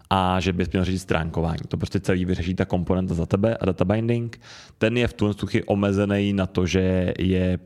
a 0.09 0.39
že 0.39 0.53
bys 0.53 0.69
měl 0.71 0.85
řešit 0.85 0.99
stránkování. 0.99 1.59
To 1.67 1.77
prostě 1.77 1.99
celý 1.99 2.25
vyřeší 2.25 2.55
ta 2.55 2.65
komponenta 2.65 3.13
za 3.13 3.25
tebe 3.25 3.57
a 3.57 3.65
data 3.65 3.85
binding. 3.85 4.41
Ten 4.77 4.97
je 4.97 5.07
v 5.07 5.13
tuhle 5.13 5.35
chvíli 5.45 5.63
omezený 5.63 6.33
na 6.33 6.45
to, 6.45 6.65
že 6.65 7.13
je, 7.19 7.59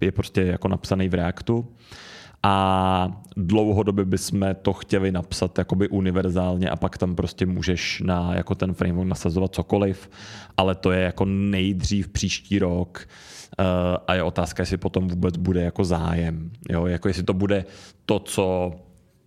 je 0.00 0.12
prostě 0.12 0.42
jako 0.42 0.68
napsaný 0.68 1.08
v 1.08 1.14
Reactu 1.14 1.68
a 2.42 3.22
dlouhodobě 3.36 4.04
bychom 4.04 4.46
to 4.62 4.72
chtěli 4.72 5.12
napsat 5.12 5.58
jakoby 5.58 5.88
univerzálně 5.88 6.70
a 6.70 6.76
pak 6.76 6.98
tam 6.98 7.14
prostě 7.14 7.46
můžeš 7.46 8.02
na 8.06 8.34
jako 8.34 8.54
ten 8.54 8.74
framework 8.74 9.08
nasazovat 9.08 9.54
cokoliv, 9.54 10.10
ale 10.56 10.74
to 10.74 10.92
je 10.92 11.00
jako 11.00 11.24
nejdřív 11.24 12.08
příští 12.08 12.58
rok 12.58 13.08
a 14.06 14.14
je 14.14 14.22
otázka, 14.22 14.62
jestli 14.62 14.76
potom 14.76 15.08
vůbec 15.08 15.36
bude 15.36 15.62
jako 15.62 15.84
zájem. 15.84 16.50
Jo? 16.70 16.86
Jako 16.86 17.08
jestli 17.08 17.22
to 17.22 17.34
bude 17.34 17.64
to, 18.06 18.18
co 18.18 18.72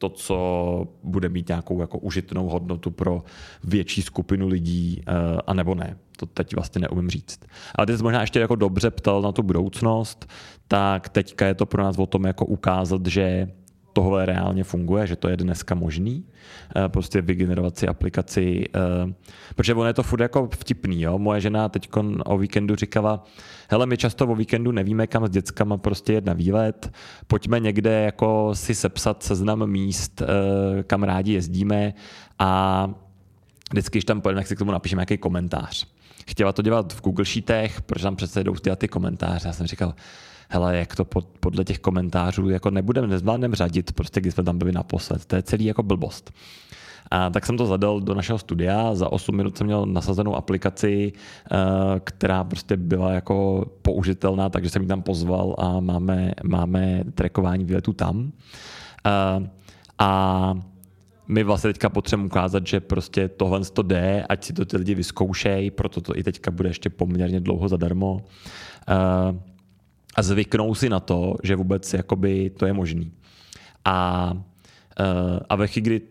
to, 0.02 0.10
co 0.10 0.88
bude 1.04 1.30
mít 1.30 1.48
nějakou 1.48 1.82
jako 1.82 1.98
užitnou 1.98 2.48
hodnotu 2.48 2.92
pro 2.92 3.24
větší 3.64 4.02
skupinu 4.02 4.48
lidí, 4.48 5.04
uh, 5.08 5.40
a 5.48 5.54
nebo 5.54 5.76
ne. 5.76 5.98
To 6.18 6.26
teď 6.26 6.56
vlastně 6.56 6.82
neumím 6.82 7.10
říct. 7.10 7.40
Ale 7.76 7.88
ty 7.88 7.98
jsi 7.98 8.04
možná 8.04 8.22
ještě 8.22 8.40
jako 8.40 8.56
dobře 8.56 8.92
ptal 8.92 9.22
na 9.22 9.32
tu 9.32 9.44
budoucnost, 9.44 10.30
tak 10.68 11.10
teďka 11.10 11.48
je 11.48 11.54
to 11.54 11.66
pro 11.66 11.84
nás 11.84 11.98
o 11.98 12.06
tom 12.06 12.24
jako 12.26 12.46
ukázat, 12.46 13.06
že 13.06 13.48
tohle 13.94 14.26
reálně 14.26 14.64
funguje, 14.64 15.08
že 15.08 15.16
to 15.16 15.28
je 15.28 15.38
dneska 15.38 15.76
možný, 15.76 16.26
eh, 16.76 16.90
prostě 16.90 17.22
vygenerovat 17.22 17.78
si 17.78 17.88
aplikaci, 17.88 18.64
eh, 18.76 19.14
protože 19.56 19.74
ono 19.74 19.88
je 19.88 19.94
to 19.94 20.04
furt 20.04 20.22
jako 20.22 20.50
vtipný, 20.56 21.02
jo? 21.02 21.20
moje 21.20 21.42
žena 21.42 21.70
teď 21.70 21.90
o 22.26 22.38
víkendu 22.38 22.76
říkala, 22.76 23.24
hele, 23.70 23.86
my 23.86 23.98
často 23.98 24.28
o 24.28 24.36
víkendu 24.36 24.72
nevíme, 24.72 25.08
kam 25.08 25.28
s 25.28 25.30
dětskama 25.30 25.78
prostě 25.78 26.14
jet 26.14 26.26
na 26.26 26.34
výlet, 26.34 26.92
pojďme 27.28 27.60
někde 27.60 28.02
jako 28.02 28.56
si 28.56 28.76
sepsat 28.76 29.24
seznam 29.24 29.68
míst, 29.68 30.22
eh, 30.22 30.84
kam 30.84 31.04
rádi 31.04 31.34
jezdíme 31.34 31.94
a 32.40 32.90
vždycky, 33.72 33.98
když 33.98 34.06
tam 34.06 34.22
pojedeme, 34.22 34.42
tak 34.42 34.48
si 34.48 34.56
k 34.56 34.60
tomu 34.60 34.72
napíšeme 34.72 35.00
nějaký 35.00 35.18
komentář. 35.18 35.88
Chtěla 36.28 36.54
to 36.54 36.62
dělat 36.62 36.94
v 36.94 37.02
Google 37.02 37.26
Sheetech, 37.26 37.82
protože 37.82 38.04
tam 38.04 38.16
přece 38.16 38.44
jdou 38.44 38.56
ty 38.76 38.88
komentáře. 38.88 39.48
Já 39.48 39.54
jsem 39.54 39.68
říkal, 39.68 39.94
hele, 40.52 40.78
jak 40.78 40.96
to 40.96 41.06
pod, 41.06 41.28
podle 41.40 41.64
těch 41.64 41.80
komentářů 41.80 42.50
jako 42.50 42.70
nebudeme, 42.70 43.08
nezvládneme 43.08 43.56
řadit, 43.56 43.92
prostě 43.92 44.22
když 44.22 44.34
jsme 44.34 44.44
tam 44.44 44.58
byli 44.58 44.72
naposled. 44.72 45.26
To 45.26 45.36
je 45.36 45.44
celý 45.44 45.66
jako 45.66 45.84
blbost. 45.84 46.32
A 47.12 47.30
tak 47.30 47.46
jsem 47.46 47.58
to 47.58 47.66
zadal 47.66 48.00
do 48.00 48.14
našeho 48.14 48.40
studia. 48.40 48.96
Za 48.96 49.12
8 49.12 49.36
minut 49.36 49.58
jsem 49.58 49.68
měl 49.68 49.86
nasazenou 49.86 50.36
aplikaci, 50.36 51.14
eh, 51.16 51.56
která 52.04 52.44
prostě 52.44 52.78
byla 52.78 53.12
jako 53.12 53.66
použitelná, 53.82 54.50
takže 54.50 54.70
jsem 54.70 54.82
ji 54.82 54.88
tam 54.88 55.02
pozval 55.02 55.56
a 55.58 55.80
máme, 55.80 56.32
máme 56.44 57.04
trackování 57.16 57.66
výletů 57.66 57.94
tam. 57.94 58.32
Eh, 59.06 59.50
a 60.00 60.54
my 61.28 61.44
vlastně 61.44 61.70
teďka 61.74 61.90
potřebujeme 61.90 62.28
ukázat, 62.28 62.68
že 62.68 62.80
prostě 62.80 63.28
tohle 63.28 63.62
to 63.66 63.82
jde, 63.82 64.26
ať 64.30 64.44
si 64.44 64.54
to 64.54 64.66
ty 64.66 64.78
lidi 64.78 64.96
vyzkoušejí, 64.96 65.72
proto 65.72 66.02
to 66.02 66.18
i 66.18 66.24
teďka 66.24 66.52
bude 66.52 66.70
ještě 66.70 66.90
poměrně 66.90 67.40
dlouho 67.40 67.68
zadarmo. 67.68 68.14
Uh, 68.90 69.38
a 70.16 70.22
zvyknou 70.22 70.76
si 70.76 70.90
na 70.90 71.00
to, 71.00 71.36
že 71.44 71.56
vůbec 71.56 71.94
jakoby 71.94 72.50
to 72.50 72.66
je 72.66 72.74
možný. 72.74 73.12
A, 73.86 74.32
uh, 74.34 75.40
a 75.50 75.56
ve 75.56 75.68
chvíli, 75.68 75.86
kdy 75.86 76.02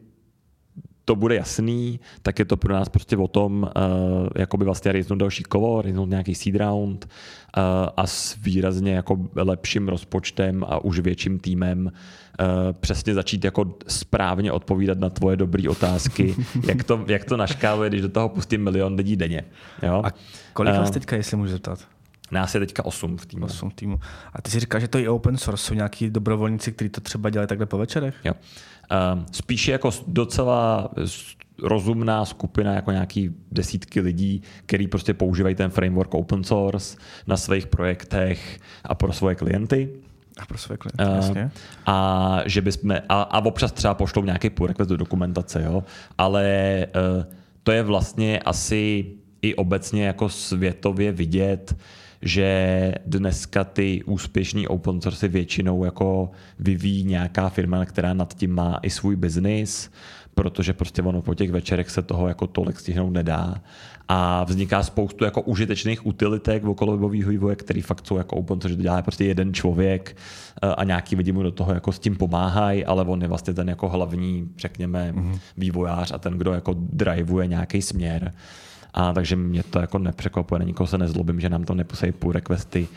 to 1.05 1.17
bude 1.17 1.35
jasný, 1.35 2.01
tak 2.23 2.39
je 2.39 2.45
to 2.45 2.57
pro 2.57 2.75
nás 2.75 2.89
prostě 2.89 3.17
o 3.17 3.29
tom, 3.29 3.63
uh, 3.63 4.29
jakoby 4.37 4.65
vlastně 4.65 4.93
rejznout 4.93 5.19
další 5.19 5.43
kolo, 5.43 5.83
rejznout 5.83 6.11
nějaký 6.11 6.35
seed 6.35 6.57
round 6.57 7.05
uh, 7.05 7.63
a 7.97 8.07
s 8.07 8.37
výrazně 8.43 8.93
jako 8.93 9.19
lepším 9.35 9.89
rozpočtem 9.89 10.65
a 10.69 10.85
už 10.85 11.01
větším 11.01 11.39
týmem 11.39 11.87
uh, 11.87 12.47
přesně 12.73 13.15
začít 13.15 13.45
jako 13.45 13.75
správně 13.89 14.53
odpovídat 14.53 14.99
na 14.99 15.11
tvoje 15.11 15.37
dobré 15.37 15.69
otázky, 15.69 16.35
jak 16.69 16.85
to, 16.85 17.05
jak 17.07 17.25
to 17.25 17.37
naškáluje, 17.37 17.91
když 17.91 18.03
do 18.03 18.09
toho 18.09 18.29
pustím 18.29 18.65
milion 18.65 18.95
lidí 18.95 19.17
denně. 19.17 19.45
Jo? 19.83 20.03
A 20.05 20.13
kolik 20.53 20.75
vás 20.75 20.89
uh, 20.89 20.95
teďka, 20.95 21.17
jestli 21.17 21.37
můžu 21.37 21.53
zeptat? 21.53 21.79
Nás 22.31 22.55
je 22.55 22.61
teďka 22.61 22.85
8 22.85 23.17
v 23.17 23.27
týmu. 23.27 23.45
8 23.47 23.71
v 23.71 23.75
týmu. 23.75 24.01
A 24.33 24.43
ty 24.43 24.51
si 24.51 24.61
říkáš, 24.61 24.83
že 24.83 24.89
to 24.89 24.99
je 24.99 25.11
open 25.11 25.37
source, 25.37 25.65
jsou 25.65 25.75
nějaký 25.75 26.11
dobrovolníci, 26.11 26.73
kteří 26.73 26.89
to 26.89 27.01
třeba 27.01 27.31
dělají 27.31 27.49
takhle 27.49 27.67
po 27.67 27.79
večerech? 27.79 28.15
Jo. 28.25 28.33
Uh, 28.35 29.25
spíše 29.33 29.73
jako 29.73 29.91
docela 30.07 30.91
rozumná 31.63 32.25
skupina, 32.25 32.75
jako 32.75 32.91
nějaký 32.91 33.31
desítky 33.53 34.01
lidí, 34.01 34.43
který 34.67 34.87
prostě 34.87 35.15
používají 35.15 35.55
ten 35.55 35.71
framework 35.71 36.15
open 36.15 36.45
source 36.45 36.97
na 37.27 37.37
svých 37.37 37.67
projektech 37.67 38.59
a 38.85 38.95
pro 38.95 39.13
svoje 39.13 39.35
klienty. 39.35 39.89
A 40.39 40.47
pro 40.47 40.59
svoje 40.59 40.79
klienty, 40.79 41.05
uh, 41.05 41.17
jasně. 41.17 41.51
A, 41.87 42.39
že 42.47 42.61
bychom, 42.61 42.91
a, 43.09 43.23
a 43.23 43.45
občas 43.45 43.73
třeba 43.73 43.95
pošlou 43.95 44.25
nějaký 44.25 44.51
pull 44.51 44.67
request 44.67 44.91
do 44.91 44.97
dokumentace, 44.97 45.63
jo. 45.63 45.85
Ale 46.19 46.87
uh, 47.19 47.25
to 47.63 47.73
je 47.73 47.83
vlastně 47.83 48.39
asi 48.39 49.07
i 49.43 49.55
obecně 49.55 50.07
jako 50.07 50.29
světově 50.29 51.13
vidět, 51.13 51.77
že 52.23 52.95
dneska 53.07 53.65
ty 53.65 54.03
úspěšný 54.05 54.69
open 54.69 55.01
source 55.01 55.29
většinou 55.29 55.85
jako 55.85 56.31
vyvíjí 56.59 57.05
nějaká 57.05 57.49
firma, 57.49 57.85
která 57.85 58.15
nad 58.15 58.35
tím 58.35 58.55
má 58.55 58.79
i 58.83 58.91
svůj 58.91 59.17
biznis, 59.17 59.91
protože 60.35 60.73
prostě 60.73 61.03
ono 61.03 61.23
po 61.23 61.35
těch 61.35 61.51
večerech 61.51 61.91
se 61.91 62.03
toho 62.03 62.29
jako 62.29 62.47
tolik 62.47 62.81
stihnout 62.81 63.11
nedá 63.11 63.55
a 64.09 64.45
vzniká 64.45 64.83
spoustu 64.83 65.25
jako 65.25 65.43
užitečných 65.43 66.07
utilitek 66.07 66.65
okolo 66.65 66.93
webového 66.93 67.31
vývoje, 67.31 67.57
který 67.57 67.81
fakt 67.81 68.07
jsou 68.07 68.17
jako 68.17 68.37
open, 68.37 68.61
což 68.61 68.77
dělá 68.77 69.03
prostě 69.03 69.25
jeden 69.25 69.55
člověk 69.55 70.17
eh, 70.63 70.67
a 70.67 70.85
nějaký 70.85 71.17
lidi 71.17 71.33
mu 71.33 71.43
do 71.43 71.51
toho 71.51 71.75
jako 71.75 71.93
s 71.93 71.99
tím 71.99 72.17
pomáhají, 72.17 72.85
ale 72.85 73.05
on 73.05 73.23
je 73.23 73.29
vlastně 73.29 73.55
ten 73.55 73.69
jako 73.69 73.89
hlavní, 73.89 74.49
řekněme, 74.59 75.13
mm-hmm. 75.13 75.39
vývojář 75.57 76.13
a 76.13 76.19
ten, 76.19 76.33
kdo 76.33 76.53
jako 76.53 76.75
driveuje 76.79 77.47
nějaký 77.47 77.83
směr. 77.83 78.33
A 78.95 79.13
takže 79.13 79.37
mě 79.37 79.63
to 79.63 79.81
jako 79.81 79.99
nepřekvapuje, 79.99 80.59
na 80.59 80.65
nikoho 80.65 80.87
se 80.87 80.99
nezlobím, 80.99 81.41
že 81.41 81.49
nám 81.49 81.65
to 81.65 81.75
neposají 81.75 82.13
pull 82.13 82.33
requesty. 82.33 82.89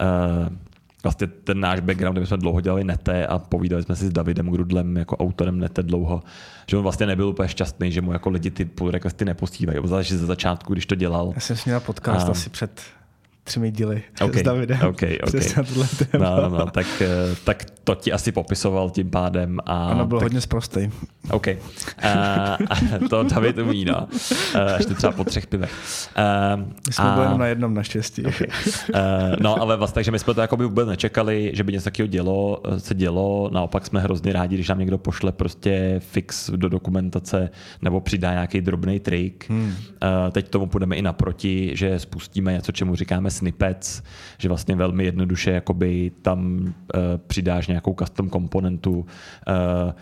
Uh, 0.00 0.56
vlastně 1.02 1.26
ten 1.26 1.60
náš 1.60 1.80
background, 1.80 2.18
my 2.18 2.26
jsme 2.26 2.36
dlouho 2.36 2.60
dělali 2.60 2.84
nete 2.84 3.26
a 3.26 3.38
povídali 3.38 3.82
jsme 3.82 3.96
si 3.96 4.06
s 4.06 4.12
Davidem 4.12 4.50
Grudlem 4.50 4.96
jako 4.96 5.16
autorem 5.16 5.58
nete 5.58 5.82
dlouho, 5.82 6.22
že 6.66 6.76
on 6.76 6.82
vlastně 6.82 7.06
nebyl 7.06 7.28
úplně 7.28 7.48
šťastný, 7.48 7.92
že 7.92 8.00
mu 8.00 8.12
jako 8.12 8.30
lidi 8.30 8.50
ty 8.50 8.64
pull 8.64 8.90
requesty 8.90 9.24
neposílají. 9.24 9.78
Obzvlášť 9.78 10.12
ze 10.12 10.26
začátku, 10.26 10.72
když 10.72 10.86
to 10.86 10.94
dělal. 10.94 11.32
Já 11.34 11.40
jsem 11.40 11.56
měl 11.64 11.80
podcast 11.80 12.28
a... 12.28 12.30
asi 12.30 12.50
před 12.50 12.80
třemi 13.44 13.70
díly 13.70 14.02
okay, 14.24 14.40
s 14.40 14.42
Davidem. 14.42 14.78
Okay, 14.82 15.18
okay. 15.22 15.40
No, 16.18 16.42
no, 16.42 16.48
no, 16.48 16.66
tak, 16.66 16.86
eh, 17.00 17.36
tak 17.44 17.64
to 17.84 17.94
ti 17.94 18.12
asi 18.12 18.32
popisoval 18.32 18.90
tím 18.90 19.10
pádem. 19.10 19.58
A 19.66 19.88
ano, 19.88 20.06
byl 20.06 20.18
tak... 20.18 20.22
hodně 20.22 20.40
zprostý. 20.40 20.90
OK. 21.30 21.46
Uh, 21.46 23.08
to 23.08 23.22
David 23.22 23.58
umí, 23.58 23.84
no. 23.84 24.08
Uh, 24.54 24.60
ještě 24.76 24.94
třeba 24.94 25.12
po 25.12 25.24
třech 25.24 25.46
pivech. 25.46 25.72
Uh, 26.56 26.64
my 26.86 26.92
jsme 26.92 27.04
a... 27.04 27.14
byli 27.14 27.26
jenom 27.26 27.38
na 27.38 27.46
jednom 27.46 27.74
naštěstí. 27.74 28.26
Okay. 28.26 28.46
Uh, 28.94 29.00
no, 29.40 29.62
ale 29.62 29.76
vlastně, 29.76 29.94
takže 29.94 30.10
my 30.10 30.18
jsme 30.18 30.34
to 30.34 30.40
jako 30.40 30.56
by 30.56 30.64
vůbec 30.64 30.88
nečekali, 30.88 31.50
že 31.54 31.64
by 31.64 31.72
něco 31.72 31.84
takového 31.84 32.06
dělo, 32.06 32.62
se 32.78 32.94
dělo. 32.94 33.50
Naopak 33.52 33.86
jsme 33.86 34.00
hrozně 34.00 34.32
rádi, 34.32 34.54
když 34.54 34.68
nám 34.68 34.78
někdo 34.78 34.98
pošle 34.98 35.32
prostě 35.32 36.00
fix 36.04 36.50
do 36.50 36.68
dokumentace 36.68 37.50
nebo 37.82 38.00
přidá 38.00 38.32
nějaký 38.32 38.60
drobný 38.60 39.00
trik. 39.00 39.50
Hmm. 39.50 39.64
Uh, 39.64 39.74
teď 40.32 40.48
tomu 40.48 40.66
půjdeme 40.66 40.96
i 40.96 41.02
naproti, 41.02 41.70
že 41.74 41.98
spustíme 41.98 42.52
něco, 42.52 42.72
čemu 42.72 42.96
říkáme 42.96 43.30
snippets, 43.32 44.02
že 44.38 44.48
vlastně 44.48 44.76
velmi 44.76 45.04
jednoduše 45.04 45.50
jakoby 45.50 46.12
tam 46.22 46.60
uh, 46.60 46.72
přidáš 47.26 47.66
nějakou 47.66 47.94
custom 47.94 48.28
komponentu, 48.28 48.98
uh, 48.98 49.04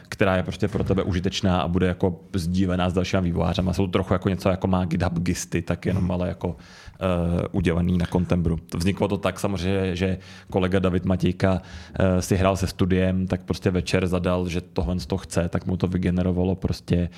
která 0.09 0.37
je 0.37 0.43
prostě 0.43 0.69
pro 0.69 0.85
tebe 0.85 1.03
užitečná 1.03 1.61
a 1.61 1.69
bude 1.69 1.87
jako 1.87 2.21
sdílená 2.35 2.91
s 2.91 2.93
dalšíma 2.93 3.21
vývojářem. 3.21 3.71
Jsou 3.73 3.87
trochu 3.87 4.13
jako 4.13 4.29
něco, 4.29 4.49
jako 4.49 4.67
má 4.67 4.85
GitHub 4.85 5.19
Gisty, 5.19 5.63
tak 5.63 5.87
jenom 5.87 6.03
hmm. 6.03 6.11
ale 6.11 6.29
jako 6.29 6.57
uh, 7.01 7.41
udělaný 7.53 7.99
na 7.99 8.07
Contembru. 8.07 8.59
Vzniklo 8.77 9.09
to 9.09 9.19
tak 9.19 9.41
samozřejmě, 9.41 9.97
že 9.97 10.19
kolega 10.51 10.79
David 10.79 11.05
Matějka 11.05 11.53
uh, 11.53 12.21
si 12.21 12.37
hrál 12.37 12.57
se 12.57 12.67
studiem, 12.67 13.27
tak 13.27 13.43
prostě 13.43 13.71
večer 13.71 14.07
zadal, 14.07 14.49
že 14.49 14.61
tohle 14.61 14.97
to 15.07 15.17
chce, 15.17 15.49
tak 15.49 15.67
mu 15.67 15.77
to 15.77 15.87
vygenerovalo 15.87 16.55
prostě 16.55 17.09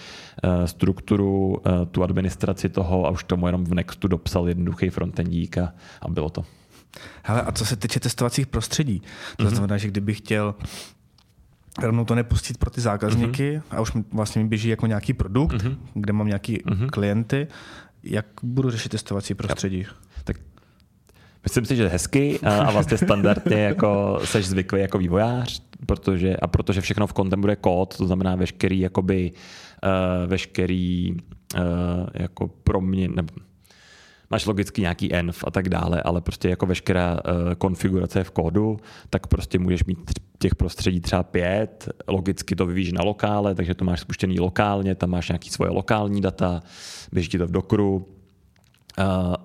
uh, 0.45 0.65
strukturu, 0.65 1.49
uh, 1.49 1.87
tu 1.91 2.03
administraci 2.03 2.69
toho 2.69 3.07
a 3.07 3.11
už 3.11 3.25
tomu 3.25 3.47
jenom 3.47 3.65
v 3.65 3.75
Nextu 3.75 4.09
dopsal 4.09 4.49
jednoduchý 4.49 4.91
frontendík 4.91 5.59
a, 5.59 5.73
a 6.01 6.09
bylo 6.09 6.31
to. 6.31 6.45
Hele, 7.23 7.43
a 7.43 7.53
co 7.53 7.67
se 7.67 7.77
týče 7.77 8.01
testovacích 8.01 8.47
prostředí, 8.47 9.03
to 9.37 9.45
mm-hmm. 9.45 9.49
znamená, 9.49 9.79
že 9.79 9.89
kdybych 9.89 10.19
chtěl 10.19 10.55
rovnou 11.83 12.05
to 12.05 12.15
nepustit 12.15 12.59
pro 12.59 12.71
ty 12.71 12.81
zákazníky 12.81 13.57
mm-hmm. 13.57 13.77
a 13.77 13.81
už 13.81 13.93
mi 13.93 14.05
vlastně 14.13 14.43
mi 14.43 14.49
běží 14.49 14.69
jako 14.69 14.87
nějaký 14.87 15.13
produkt, 15.13 15.53
mm-hmm. 15.53 15.77
kde 15.95 16.13
mám 16.13 16.27
nějaký 16.27 16.59
mm-hmm. 16.59 16.89
klienty, 16.91 17.47
jak 18.05 18.27
budu 18.43 18.71
řešit 18.71 18.89
testovací 18.89 19.35
prostředí? 19.35 19.87
Tak 20.25 20.37
Myslím 21.45 21.65
si, 21.65 21.77
že 21.77 21.89
hezky 21.89 22.41
a 22.41 22.71
vlastně 22.71 22.99
standardně 22.99 23.57
jako 23.57 24.21
seš 24.25 24.47
zvyklý 24.47 24.81
jako 24.81 24.99
vývojář, 24.99 25.63
protože, 25.87 26.37
a 26.37 26.47
protože 26.47 26.81
všechno 26.81 27.07
v 27.07 27.13
kontem 27.13 27.41
bude 27.41 27.57
kód, 27.57 27.97
to 27.97 28.07
znamená 28.07 28.37
veškerý 28.37 28.81
jakoby, 28.81 29.33
uh, 29.33 30.31
veškerý 30.31 31.13
uh, 31.13 31.61
jako 32.15 32.49
pro 32.49 32.81
mě, 32.81 33.09
nebo 33.09 33.29
máš 34.33 34.47
logicky 34.47 34.81
nějaký 34.81 35.15
env 35.15 35.45
a 35.47 35.51
tak 35.51 35.69
dále, 35.69 36.03
ale 36.03 36.21
prostě 36.21 36.49
jako 36.49 36.67
veškerá 36.67 37.13
uh, 37.13 37.55
konfigurace 37.55 38.25
v 38.25 38.31
kódu, 38.31 38.77
tak 39.11 39.27
prostě 39.27 39.59
můžeš 39.59 39.85
mít 39.85 39.99
těch 40.39 40.55
prostředí 40.55 41.01
třeba 41.01 41.23
pět, 41.23 41.89
logicky 42.09 42.57
to 42.57 42.67
vyvíjíš 42.67 42.93
na 42.93 43.03
lokále, 43.03 43.55
takže 43.55 43.75
to 43.75 43.85
máš 43.85 44.01
spuštěný 44.01 44.41
lokálně, 44.41 44.95
tam 44.95 45.11
máš 45.11 45.29
nějaký 45.29 45.51
svoje 45.51 45.71
lokální 45.71 46.21
data, 46.21 46.63
běží 47.13 47.29
ti 47.29 47.39
to 47.39 47.47
v 47.47 47.51
Dockeru, 47.51 48.07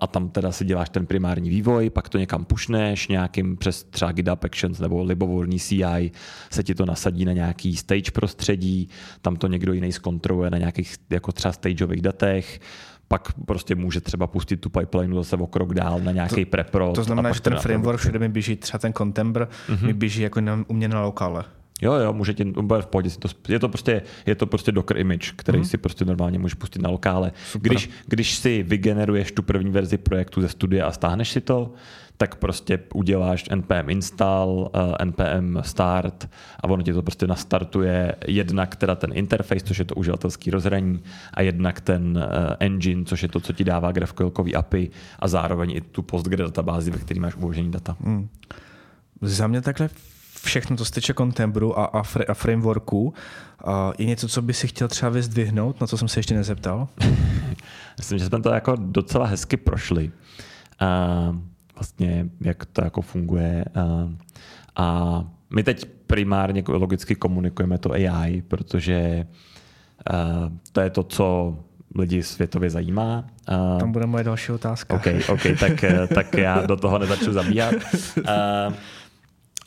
a 0.00 0.06
tam 0.06 0.28
teda 0.28 0.52
si 0.52 0.64
děláš 0.64 0.88
ten 0.88 1.06
primární 1.06 1.50
vývoj, 1.50 1.90
pak 1.90 2.08
to 2.08 2.18
někam 2.18 2.44
pušneš 2.44 3.08
nějakým 3.08 3.56
přes 3.56 3.84
třeba 3.84 4.12
GitHub 4.12 4.44
Actions 4.44 4.78
nebo 4.78 5.02
libovolný 5.02 5.58
CI, 5.58 6.10
se 6.50 6.62
ti 6.62 6.74
to 6.74 6.86
nasadí 6.86 7.24
na 7.24 7.32
nějaký 7.32 7.76
stage 7.76 8.10
prostředí, 8.10 8.88
tam 9.22 9.36
to 9.36 9.46
někdo 9.46 9.72
jiný 9.72 9.92
zkontroluje 9.92 10.50
na 10.50 10.58
nějakých 10.58 10.96
jako 11.10 11.32
třeba 11.32 11.52
stageových 11.52 12.02
datech, 12.02 12.60
pak 13.08 13.32
prostě 13.46 13.74
může 13.74 14.00
třeba 14.00 14.26
pustit 14.26 14.56
tu 14.56 14.70
pipeline 14.70 15.14
zase 15.14 15.36
o 15.36 15.46
krok 15.46 15.74
dál 15.74 16.00
na 16.00 16.12
nějaký 16.12 16.44
to, 16.44 16.50
prepro. 16.50 16.92
To 16.92 17.04
znamená, 17.04 17.32
že 17.32 17.40
ten 17.40 17.56
framework 17.56 18.00
všude 18.00 18.18
mi 18.18 18.28
běží 18.28 18.56
třeba 18.56 18.78
ten 18.78 18.92
Contembr, 18.92 19.48
mm-hmm. 19.68 19.86
mi 19.86 19.92
běží 19.92 20.22
jako 20.22 20.40
u 20.66 20.74
mě 20.74 20.88
na 20.88 21.02
lokále. 21.02 21.44
Jo, 21.82 21.92
jo, 21.92 22.12
může 22.12 22.34
ti 22.34 22.44
úplně 22.44 22.82
v 22.82 22.86
pohodě. 22.86 23.10
Je 23.48 23.58
to 23.58 23.68
prostě, 23.68 24.02
je 24.26 24.34
to 24.34 24.46
prostě 24.46 24.72
Docker 24.72 24.98
image, 24.98 25.32
který 25.36 25.58
mm. 25.58 25.64
si 25.64 25.76
prostě 25.76 26.04
normálně 26.04 26.38
můžeš 26.38 26.54
pustit 26.54 26.82
na 26.82 26.90
lokále. 26.90 27.32
Když, 27.54 27.90
když 28.06 28.34
si 28.34 28.62
vygeneruješ 28.62 29.32
tu 29.32 29.42
první 29.42 29.70
verzi 29.70 29.98
projektu 29.98 30.40
ze 30.40 30.48
studia 30.48 30.86
a 30.86 30.92
stáhneš 30.92 31.30
si 31.30 31.40
to, 31.40 31.72
tak 32.18 32.34
prostě 32.34 32.80
uděláš 32.94 33.48
npm 33.48 33.90
install, 33.90 34.70
uh, 34.74 34.94
npm 35.04 35.58
start 35.62 36.28
a 36.60 36.64
ono 36.64 36.82
ti 36.82 36.92
to 36.92 37.02
prostě 37.02 37.26
nastartuje 37.26 38.14
jednak 38.26 38.76
teda 38.76 38.94
ten 38.94 39.10
interface, 39.14 39.64
což 39.64 39.78
je 39.78 39.84
to 39.84 39.94
uživatelský 39.94 40.50
rozhraní 40.50 41.00
a 41.34 41.42
jednak 41.42 41.80
ten 41.80 42.16
uh, 42.16 42.54
engine, 42.58 43.04
což 43.04 43.22
je 43.22 43.28
to, 43.28 43.40
co 43.40 43.52
ti 43.52 43.64
dává 43.64 43.92
GraphQL 43.92 44.32
API 44.56 44.90
a 45.18 45.28
zároveň 45.28 45.70
i 45.70 45.80
tu 45.80 46.02
Postgre 46.02 46.44
databázi, 46.44 46.90
ve 46.90 46.98
které 46.98 47.20
máš 47.20 47.36
uložený 47.36 47.70
data. 47.70 47.96
Mm. 48.00 48.28
Za 49.22 49.46
mě 49.46 49.60
takhle 49.60 49.88
všechno, 50.44 50.76
co 50.76 50.84
se 50.84 50.92
týče 50.92 51.14
Contembru 51.14 51.78
a, 51.78 51.84
a, 51.84 52.02
fr- 52.02 52.24
a 52.28 52.34
frameworku, 52.34 53.14
a 53.64 53.92
je 53.98 54.06
něco, 54.06 54.28
co 54.28 54.42
by 54.42 54.54
si 54.54 54.68
chtěl 54.68 54.88
třeba 54.88 55.10
vyzdvihnout, 55.10 55.80
na 55.80 55.86
co 55.86 55.98
jsem 55.98 56.08
se 56.08 56.18
ještě 56.18 56.34
nezeptal? 56.34 56.88
Myslím, 57.98 58.18
že 58.18 58.26
jsme 58.26 58.42
to 58.42 58.50
jako 58.50 58.76
docela 58.76 59.26
hezky 59.26 59.56
prošli. 59.56 60.10
A 60.80 61.36
vlastně, 61.78 62.28
jak 62.40 62.64
to 62.64 62.84
jako 62.84 63.02
funguje. 63.02 63.64
A, 64.76 65.24
my 65.50 65.62
teď 65.62 65.84
primárně 66.06 66.64
logicky 66.68 67.14
komunikujeme 67.14 67.78
to 67.78 67.92
AI, 67.92 68.42
protože 68.48 69.26
to 70.72 70.80
je 70.80 70.90
to, 70.90 71.02
co 71.02 71.58
lidi 71.94 72.22
světově 72.22 72.70
zajímá. 72.70 73.26
Tam 73.80 73.92
bude 73.92 74.06
moje 74.06 74.24
další 74.24 74.52
otázka. 74.52 74.94
OK, 74.94 75.06
okay 75.28 75.56
tak, 75.56 75.84
tak 76.14 76.34
já 76.34 76.66
do 76.66 76.76
toho 76.76 76.98
nezačnu 76.98 77.32
zabíhat. 77.32 77.74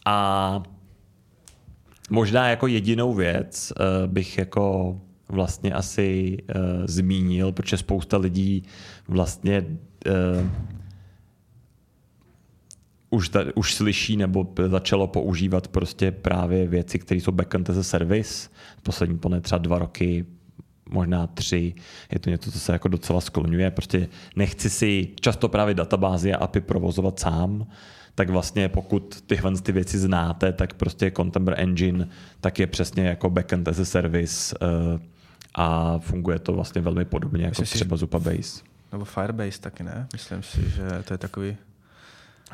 A 0.05 0.63
možná 2.09 2.49
jako 2.49 2.67
jedinou 2.67 3.13
věc 3.13 3.73
uh, 3.79 4.11
bych 4.11 4.37
jako 4.37 4.97
vlastně 5.29 5.73
asi 5.73 6.37
uh, 6.55 6.61
zmínil, 6.85 7.51
protože 7.51 7.77
spousta 7.77 8.17
lidí 8.17 8.63
vlastně 9.07 9.65
uh, 10.07 10.47
už, 13.11 13.29
ta, 13.29 13.39
už 13.55 13.75
slyší 13.75 14.17
nebo 14.17 14.53
začalo 14.67 15.07
používat 15.07 15.67
prostě 15.67 16.11
právě 16.11 16.67
věci, 16.67 16.99
které 16.99 17.21
jsou 17.21 17.31
backend 17.31 17.69
as 17.69 17.77
a 17.77 17.83
service. 17.83 18.49
Poslední 18.83 19.17
plné 19.17 19.41
třeba 19.41 19.59
dva 19.59 19.79
roky, 19.79 20.25
možná 20.89 21.27
tři, 21.27 21.73
je 22.11 22.19
to 22.19 22.29
něco, 22.29 22.51
co 22.51 22.59
se 22.59 22.73
jako 22.73 22.87
docela 22.87 23.21
skloňuje. 23.21 23.71
Prostě 23.71 24.07
nechci 24.35 24.69
si 24.69 25.07
často 25.21 25.49
právě 25.49 25.73
databázy 25.73 26.33
a 26.33 26.37
API 26.37 26.61
provozovat 26.61 27.19
sám, 27.19 27.67
tak 28.15 28.29
vlastně 28.29 28.69
pokud 28.69 29.21
tyhle 29.21 29.51
ty 29.61 29.71
věci 29.71 29.99
znáte, 29.99 30.53
tak 30.53 30.73
prostě 30.73 31.11
Contembr 31.11 31.53
Engine 31.57 32.07
tak 32.41 32.59
je 32.59 32.67
přesně 32.67 33.03
jako 33.03 33.29
backend 33.29 33.67
as 33.67 33.79
a 33.79 33.85
service 33.85 34.57
uh, 34.61 35.01
a 35.55 35.99
funguje 35.99 36.39
to 36.39 36.53
vlastně 36.53 36.81
velmi 36.81 37.05
podobně 37.05 37.43
jako 37.43 37.61
Myslím 37.61 37.77
třeba 37.77 37.97
Zupabase. 37.97 38.61
Nebo 38.91 39.05
Firebase 39.05 39.61
taky 39.61 39.83
ne? 39.83 40.07
Myslím 40.13 40.43
si, 40.43 40.69
že 40.69 41.03
to 41.03 41.13
je 41.13 41.17
takový 41.17 41.57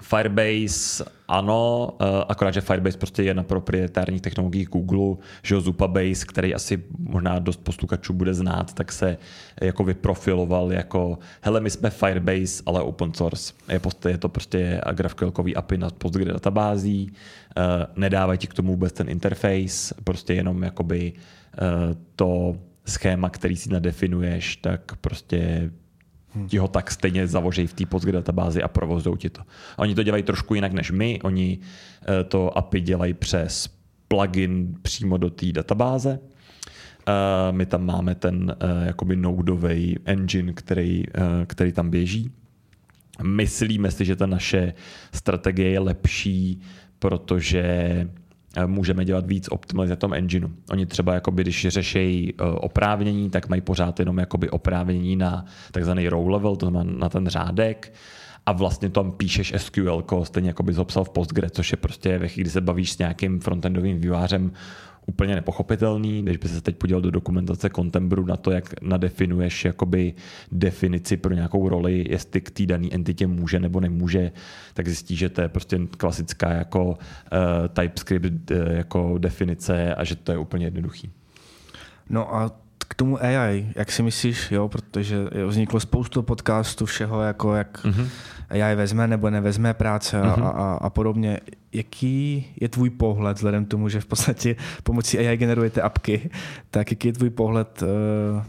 Firebase 0.01 1.05
ano, 1.27 1.89
eh, 2.01 2.05
akorát, 2.27 2.53
že 2.53 2.61
Firebase 2.61 2.97
prostě 2.97 3.23
je 3.23 3.33
na 3.33 3.43
proprietárních 3.43 4.21
technologiích 4.21 4.67
Google, 4.67 5.15
že 5.43 5.55
jo, 5.55 5.61
Zupabase, 5.61 6.25
který 6.27 6.55
asi 6.55 6.83
možná 6.99 7.39
dost 7.39 7.63
posluchačů 7.63 8.13
bude 8.13 8.33
znát, 8.33 8.73
tak 8.73 8.91
se 8.91 9.17
jako 9.61 9.83
vyprofiloval 9.83 10.73
jako 10.73 11.19
hele, 11.41 11.59
my 11.59 11.69
jsme 11.69 11.89
Firebase, 11.89 12.63
ale 12.65 12.81
open 12.81 13.13
source. 13.13 13.53
Je, 13.69 13.79
prostě, 13.79 14.09
je 14.09 14.17
to 14.17 14.29
prostě 14.29 14.81
GraphQL 14.93 15.33
API 15.55 15.77
na 15.77 15.89
Postgre 15.89 16.33
databází, 16.33 17.11
eh, 17.57 17.61
nedávají 17.95 18.39
ti 18.39 18.47
k 18.47 18.53
tomu 18.53 18.71
vůbec 18.71 18.93
ten 18.93 19.09
interface, 19.09 19.95
prostě 20.03 20.33
jenom 20.33 20.63
jakoby 20.63 21.13
eh, 21.13 21.95
to 22.15 22.55
schéma, 22.85 23.29
který 23.29 23.55
si 23.55 23.69
nadefinuješ, 23.69 24.55
tak 24.55 24.95
prostě 24.95 25.71
hmm. 26.37 26.47
ti 26.47 26.57
ho 26.57 26.67
tak 26.67 26.91
stejně 26.91 27.27
zavožejí 27.27 27.67
v 27.67 27.73
té 27.73 27.85
Postgre 27.85 28.11
databázi 28.11 28.63
a 28.63 28.67
provozují 28.67 29.17
ti 29.17 29.29
to. 29.29 29.41
A 29.77 29.79
oni 29.79 29.95
to 29.95 30.03
dělají 30.03 30.23
trošku 30.23 30.55
jinak 30.55 30.73
než 30.73 30.91
my. 30.91 31.19
Oni 31.23 31.59
eh, 32.01 32.23
to 32.23 32.57
API 32.57 32.81
dělají 32.81 33.13
přes 33.13 33.69
plugin 34.07 34.75
přímo 34.81 35.17
do 35.17 35.29
té 35.29 35.51
databáze. 35.51 36.19
Uh, 37.07 37.55
my 37.55 37.65
tam 37.65 37.85
máme 37.85 38.15
ten 38.15 38.55
uh, 38.63 38.85
jakoby 38.85 39.15
nodeový 39.15 39.99
engine, 40.05 40.53
který, 40.53 41.03
který 41.47 41.71
tam 41.71 41.89
běží. 41.89 42.31
Myslíme 43.23 43.91
si, 43.91 44.05
že 44.05 44.15
ta 44.15 44.25
naše 44.25 44.73
strategie 45.13 45.69
je 45.69 45.79
lepší, 45.79 46.61
protože 46.99 47.63
můžeme 48.65 49.05
dělat 49.05 49.27
víc 49.27 49.47
optimalizace 49.51 49.95
na 49.95 49.99
tom 49.99 50.13
engineu. 50.13 50.49
Oni 50.71 50.85
třeba, 50.85 51.13
jakoby, 51.13 51.43
když 51.43 51.67
řešejí 51.69 52.33
e, 52.33 52.43
oprávnění, 52.43 53.29
tak 53.29 53.49
mají 53.49 53.61
pořád 53.61 53.99
jenom 53.99 54.17
jakoby 54.17 54.49
oprávnění 54.49 55.15
na 55.15 55.45
takzvaný 55.71 56.09
row 56.09 56.29
level, 56.29 56.55
to 56.55 56.65
znamená 56.69 56.97
na 56.99 57.09
ten 57.09 57.27
řádek 57.27 57.93
a 58.45 58.51
vlastně 58.51 58.89
tam 58.89 59.11
píšeš 59.11 59.53
SQL, 59.57 60.03
stejně 60.23 60.49
jako 60.49 60.63
bys 60.63 60.77
ho 60.77 60.85
psal 60.85 61.03
v 61.03 61.09
Postgre, 61.09 61.49
což 61.49 61.71
je 61.71 61.77
prostě 61.77 62.17
ve 62.17 62.27
chvíli, 62.27 62.43
kdy 62.43 62.51
se 62.51 62.61
bavíš 62.61 62.91
s 62.91 62.97
nějakým 62.97 63.39
frontendovým 63.39 64.01
vývářem, 64.01 64.51
úplně 65.07 65.35
nepochopitelný, 65.35 66.21
když 66.21 66.37
by 66.37 66.47
se 66.47 66.61
teď 66.61 66.75
podíval 66.75 67.01
do 67.01 67.11
dokumentace 67.11 67.69
Contembru 67.69 68.25
na 68.25 68.37
to, 68.37 68.51
jak 68.51 68.81
nadefinuješ 68.81 69.65
jakoby 69.65 70.13
definici 70.51 71.17
pro 71.17 71.33
nějakou 71.33 71.69
roli, 71.69 72.05
jestli 72.09 72.41
k 72.41 72.51
té 72.51 72.65
dané 72.65 72.87
entitě 72.91 73.27
může 73.27 73.59
nebo 73.59 73.79
nemůže, 73.79 74.31
tak 74.73 74.87
zjistí, 74.87 75.15
že 75.15 75.29
to 75.29 75.41
je 75.41 75.49
prostě 75.49 75.79
klasická 75.97 76.51
jako 76.51 76.85
uh, 76.85 76.97
TypeScript 77.73 78.51
uh, 78.51 78.57
jako 78.67 79.17
definice 79.17 79.95
a 79.95 80.03
že 80.03 80.15
to 80.15 80.31
je 80.31 80.37
úplně 80.37 80.65
jednoduchý. 80.65 81.11
No 82.09 82.35
a 82.35 82.51
k 82.87 82.95
tomu 82.95 83.23
AI, 83.23 83.67
jak 83.75 83.91
si 83.91 84.03
myslíš, 84.03 84.51
jo, 84.51 84.69
protože 84.69 85.17
vzniklo 85.47 85.79
spoustu 85.79 86.21
podcastů 86.21 86.85
všeho, 86.85 87.21
jako 87.21 87.55
jak 87.55 87.85
mm-hmm. 87.85 88.07
AI 88.49 88.75
vezme 88.75 89.07
nebo 89.07 89.29
nevezme 89.29 89.73
práce 89.73 90.21
a, 90.21 90.35
mm-hmm. 90.35 90.45
a, 90.45 90.73
a 90.73 90.89
podobně. 90.89 91.39
Jaký 91.73 92.45
je 92.61 92.69
tvůj 92.69 92.89
pohled, 92.89 93.37
vzhledem 93.37 93.65
k 93.65 93.67
tomu, 93.67 93.89
že 93.89 94.01
v 94.01 94.05
podstatě 94.05 94.55
pomocí 94.83 95.19
AI 95.19 95.37
generujete 95.37 95.81
apky, 95.81 96.29
tak 96.71 96.91
jaký 96.91 97.07
je 97.07 97.13
tvůj 97.13 97.29
pohled 97.29 97.81
uh, 97.81 97.87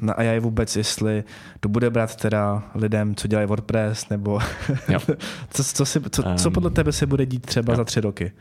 na 0.01 0.12
AI 0.12 0.41
vůbec, 0.41 0.76
jestli 0.76 1.24
to 1.61 1.68
bude 1.68 1.91
brát 1.91 2.16
teda 2.16 2.62
lidem, 2.74 3.14
co 3.14 3.28
dělají 3.28 3.49
WordPress, 3.49 4.09
nebo 4.09 4.39
co, 5.51 5.64
co, 5.64 5.86
si, 5.86 6.01
co, 6.11 6.22
co 6.36 6.51
podle 6.51 6.70
tebe 6.70 6.93
se 6.93 7.07
bude 7.07 7.26
dít 7.26 7.47
třeba 7.47 7.72
jo. 7.72 7.76
za 7.76 7.84
tři 7.84 8.01
roky? 8.01 8.32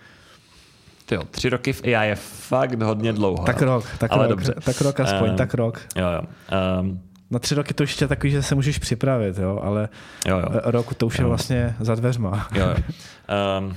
Tyjo, 1.07 1.23
tři 1.23 1.49
roky 1.49 1.73
v 1.73 1.81
AI 1.83 2.09
je 2.09 2.15
fakt 2.15 2.81
hodně 2.81 3.13
dlouho. 3.13 3.45
Tak 3.45 3.61
rok, 3.61 3.85
tak 3.97 4.11
ale 4.11 4.27
rok, 4.27 4.29
dobře. 4.29 4.53
tak 4.65 4.81
rok 4.81 4.99
aspoň, 4.99 5.29
um, 5.29 5.35
tak 5.35 5.53
rok. 5.53 5.81
Jo, 5.95 6.05
jo. 6.11 6.21
Um, 6.81 7.01
na 7.31 7.39
tři 7.39 7.55
roky 7.55 7.73
to 7.73 7.83
ještě 7.83 8.07
takový, 8.07 8.31
že 8.31 8.43
se 8.43 8.55
můžeš 8.55 8.79
připravit, 8.79 9.37
jo, 9.37 9.59
ale 9.63 9.89
jo, 10.27 10.37
jo. 10.37 10.45
rok 10.63 10.93
to 10.93 11.07
už 11.07 11.17
jo. 11.17 11.23
je 11.23 11.27
vlastně 11.27 11.75
za 11.79 11.95
dveřma. 11.95 12.47
Jo, 12.53 12.67
jo. 12.67 12.75
Um, 13.59 13.75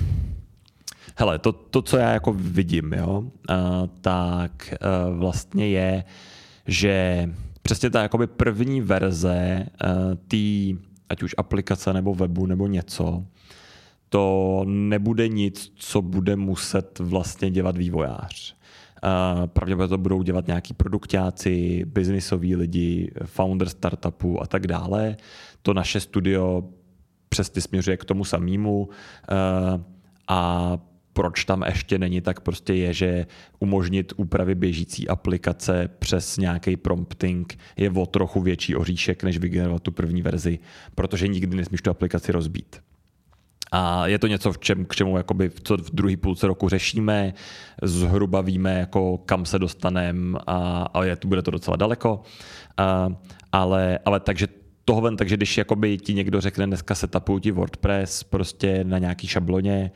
hele, 1.17 1.39
to, 1.39 1.53
to, 1.53 1.83
co 1.83 1.97
já 1.97 2.11
jako 2.11 2.33
vidím, 2.33 2.93
jo, 2.93 3.19
uh, 3.19 3.27
tak 4.01 4.75
uh, 5.11 5.19
vlastně 5.19 5.69
je, 5.69 6.05
že 6.67 7.29
přesně 7.63 7.91
ta 7.91 8.03
jakoby 8.03 8.27
první 8.27 8.81
verze 8.81 9.67
uh, 9.85 10.15
té, 10.15 10.81
ať 11.09 11.23
už 11.23 11.35
aplikace 11.39 11.93
nebo 11.93 12.15
webu 12.15 12.47
nebo 12.47 12.67
něco, 12.67 13.25
to 14.11 14.63
nebude 14.67 15.29
nic, 15.29 15.73
co 15.75 16.03
bude 16.03 16.37
muset 16.37 16.99
vlastně 16.99 17.51
dělat 17.51 17.77
vývojář. 17.77 18.57
Pravděpodobně 19.47 19.89
to 19.89 19.99
budou 19.99 20.23
dělat 20.23 20.47
nějaký 20.47 20.75
produktáci, 20.75 21.85
biznisoví 21.87 22.57
lidi, 22.57 23.13
founder 23.25 23.69
startupu 23.69 24.43
a 24.43 24.47
tak 24.47 24.67
dále. 24.67 25.17
To 25.63 25.75
naše 25.75 26.01
studio 26.01 26.65
přesně 27.29 27.63
směřuje 27.63 27.97
k 27.97 28.05
tomu 28.05 28.25
samému 28.25 28.89
a 30.29 30.79
proč 31.13 31.45
tam 31.45 31.65
ještě 31.67 31.99
není, 31.99 32.21
tak 32.21 32.41
prostě 32.41 32.75
je, 32.75 32.95
že 32.95 33.27
umožnit 33.59 34.13
úpravy 34.17 34.55
běžící 34.55 35.09
aplikace 35.09 35.89
přes 35.99 36.37
nějaký 36.37 36.77
prompting 36.77 37.59
je 37.77 37.91
o 37.91 38.07
trochu 38.07 38.41
větší 38.41 38.77
oříšek, 38.77 39.23
než 39.25 39.39
vygenerovat 39.39 39.83
tu 39.83 39.93
první 39.93 40.23
verzi, 40.23 40.59
protože 40.95 41.29
nikdy 41.29 41.57
nesmíš 41.57 41.83
tu 41.83 41.91
aplikaci 41.91 42.33
rozbít. 42.33 42.77
A 43.73 44.07
je 44.07 44.19
to 44.19 44.27
něco, 44.27 44.53
v 44.53 44.59
čem, 44.59 44.85
k 44.85 44.95
čemu 44.95 45.17
jakoby, 45.17 45.51
co 45.63 45.77
v 45.77 45.91
druhé 45.91 46.17
půlce 46.17 46.47
roku 46.47 46.69
řešíme, 46.69 47.35
zhruba 47.83 48.41
víme, 48.41 48.79
jako 48.79 49.19
kam 49.19 49.47
se 49.47 49.59
dostaneme 49.59 50.39
a, 50.47 50.87
a 50.95 51.05
je, 51.05 51.17
bude 51.27 51.43
to 51.43 51.51
docela 51.51 51.77
daleko. 51.77 52.23
A, 52.77 53.09
ale, 53.53 53.99
ale 54.05 54.21
takže 54.21 54.49
toho 54.85 55.01
ven, 55.01 55.17
takže 55.17 55.37
když 55.37 55.59
jakoby 55.59 55.99
ti 55.99 56.15
někdo 56.15 56.41
řekne, 56.41 56.67
dneska 56.67 56.95
se 56.95 57.07
tapuju 57.07 57.39
ti 57.39 57.51
WordPress 57.51 58.23
prostě 58.25 58.85
na 58.85 58.99
nějaký 58.99 59.27
šabloně, 59.27 59.91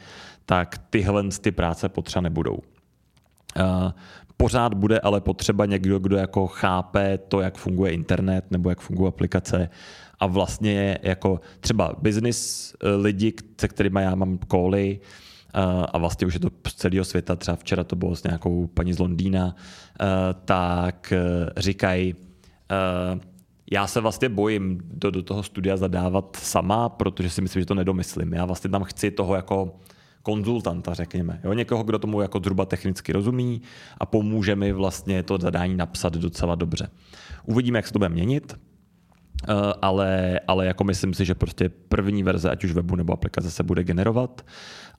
tak 0.46 0.78
tyhle 0.90 1.24
ty 1.40 1.52
práce 1.52 1.88
potřeba 1.88 2.20
nebudou. 2.20 2.54
Uh, 2.54 3.90
pořád 4.36 4.74
bude 4.74 5.00
ale 5.00 5.20
potřeba 5.20 5.66
někdo, 5.66 5.98
kdo 5.98 6.16
jako 6.16 6.46
chápe 6.46 7.18
to, 7.18 7.40
jak 7.40 7.58
funguje 7.58 7.92
internet 7.92 8.44
nebo 8.50 8.68
jak 8.68 8.80
fungují 8.80 9.08
aplikace 9.08 9.70
a 10.20 10.26
vlastně 10.26 10.98
jako 11.02 11.40
třeba 11.60 11.92
business 11.98 12.72
eh, 12.74 12.88
lidi, 12.88 13.32
se 13.60 13.68
kterými 13.68 14.02
já 14.02 14.14
mám 14.14 14.38
koly, 14.38 15.00
eh, 15.00 15.60
a 15.92 15.98
vlastně 15.98 16.26
už 16.26 16.34
je 16.34 16.40
to 16.40 16.50
z 16.68 16.74
celého 16.74 17.04
světa, 17.04 17.36
třeba 17.36 17.56
včera 17.56 17.84
to 17.84 17.96
bylo 17.96 18.16
s 18.16 18.22
nějakou 18.22 18.66
paní 18.66 18.92
z 18.92 18.98
Londýna, 18.98 19.56
tak 20.44 21.12
říkají, 21.56 22.14
já 23.70 23.86
se 23.86 24.00
vlastně 24.00 24.28
bojím 24.28 24.80
do, 24.84 25.10
do 25.10 25.22
toho 25.22 25.42
studia 25.42 25.76
zadávat 25.76 26.36
sama, 26.36 26.88
protože 26.88 27.30
si 27.30 27.42
myslím, 27.42 27.62
že 27.62 27.66
to 27.66 27.74
nedomyslím. 27.74 28.32
Já 28.32 28.44
vlastně 28.44 28.70
tam 28.70 28.84
chci 28.84 29.10
toho 29.10 29.34
jako 29.34 29.76
konzultanta, 30.22 30.94
řekněme. 30.94 31.40
Jo? 31.44 31.52
Někoho, 31.52 31.84
kdo 31.84 31.98
tomu 31.98 32.20
jako 32.20 32.38
zhruba 32.38 32.64
technicky 32.64 33.12
rozumí 33.12 33.62
a 33.98 34.06
pomůže 34.06 34.56
mi 34.56 34.72
vlastně 34.72 35.22
to 35.22 35.38
zadání 35.38 35.76
napsat 35.76 36.12
docela 36.12 36.54
dobře. 36.54 36.88
Uvidíme, 37.44 37.78
jak 37.78 37.86
se 37.86 37.92
to 37.92 37.98
bude 37.98 38.08
měnit, 38.08 38.54
eh, 38.54 38.58
ale, 39.82 40.40
ale 40.49 40.66
jako 40.66 40.84
myslím 40.84 41.14
si, 41.14 41.24
že 41.24 41.34
prostě 41.34 41.68
první 41.68 42.22
verze, 42.22 42.51
ať 42.51 42.64
už 42.64 42.72
webu 42.72 42.97
nebo 42.97 43.12
aplikace, 43.12 43.51
se 43.51 43.62
bude 43.62 43.84
generovat 43.84 44.45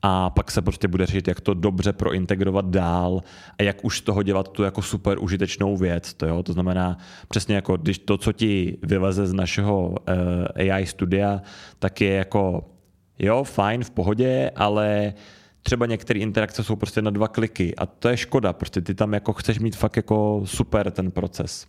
a 0.01 0.29
pak 0.29 0.51
se 0.51 0.61
prostě 0.61 0.87
bude 0.87 1.05
řešit, 1.05 1.27
jak 1.27 1.41
to 1.41 1.53
dobře 1.53 1.93
prointegrovat 1.93 2.65
dál 2.65 3.21
a 3.59 3.63
jak 3.63 3.85
už 3.85 3.97
z 3.97 4.01
toho 4.01 4.23
dělat 4.23 4.47
tu 4.47 4.63
jako 4.63 4.81
super 4.81 5.17
užitečnou 5.19 5.77
věc. 5.77 6.13
To, 6.13 6.25
jo? 6.25 6.43
to 6.43 6.53
znamená 6.53 6.97
přesně 7.27 7.55
jako, 7.55 7.77
když 7.77 7.99
to, 7.99 8.17
co 8.17 8.31
ti 8.31 8.77
vyleze 8.83 9.27
z 9.27 9.33
našeho 9.33 9.95
eh, 10.57 10.71
AI 10.71 10.85
studia, 10.85 11.41
tak 11.79 12.01
je 12.01 12.13
jako 12.13 12.69
jo, 13.19 13.43
fajn, 13.43 13.83
v 13.83 13.91
pohodě, 13.91 14.51
ale 14.55 15.13
třeba 15.67 15.85
některé 15.85 16.19
interakce 16.19 16.63
jsou 16.63 16.75
prostě 16.75 17.01
na 17.01 17.11
dva 17.11 17.27
kliky 17.27 17.75
a 17.75 17.85
to 17.85 18.09
je 18.09 18.17
škoda, 18.17 18.53
prostě 18.53 18.81
ty 18.81 18.95
tam 18.95 19.13
jako 19.13 19.33
chceš 19.33 19.59
mít 19.59 19.75
fakt 19.75 19.95
jako 19.95 20.41
super 20.45 20.91
ten 20.91 21.11
proces. 21.11 21.67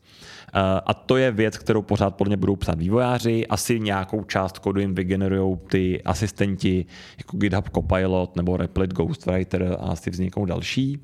A 0.86 0.94
to 0.94 1.16
je 1.16 1.30
věc, 1.30 1.58
kterou 1.58 1.82
pořád 1.82 2.16
podle 2.16 2.28
mě 2.28 2.36
budou 2.36 2.56
psát 2.56 2.78
vývojáři, 2.78 3.46
asi 3.46 3.80
nějakou 3.80 4.24
část 4.24 4.58
kodu 4.58 4.80
jim 4.80 4.94
vygenerují 4.94 5.56
ty 5.70 6.02
asistenti 6.02 6.86
jako 7.18 7.36
GitHub 7.36 7.68
Copilot 7.74 8.36
nebo 8.36 8.56
Replit 8.56 8.92
Ghostwriter 8.92 9.76
a 9.80 9.84
asi 9.84 10.10
vzniknou 10.10 10.44
další, 10.44 11.02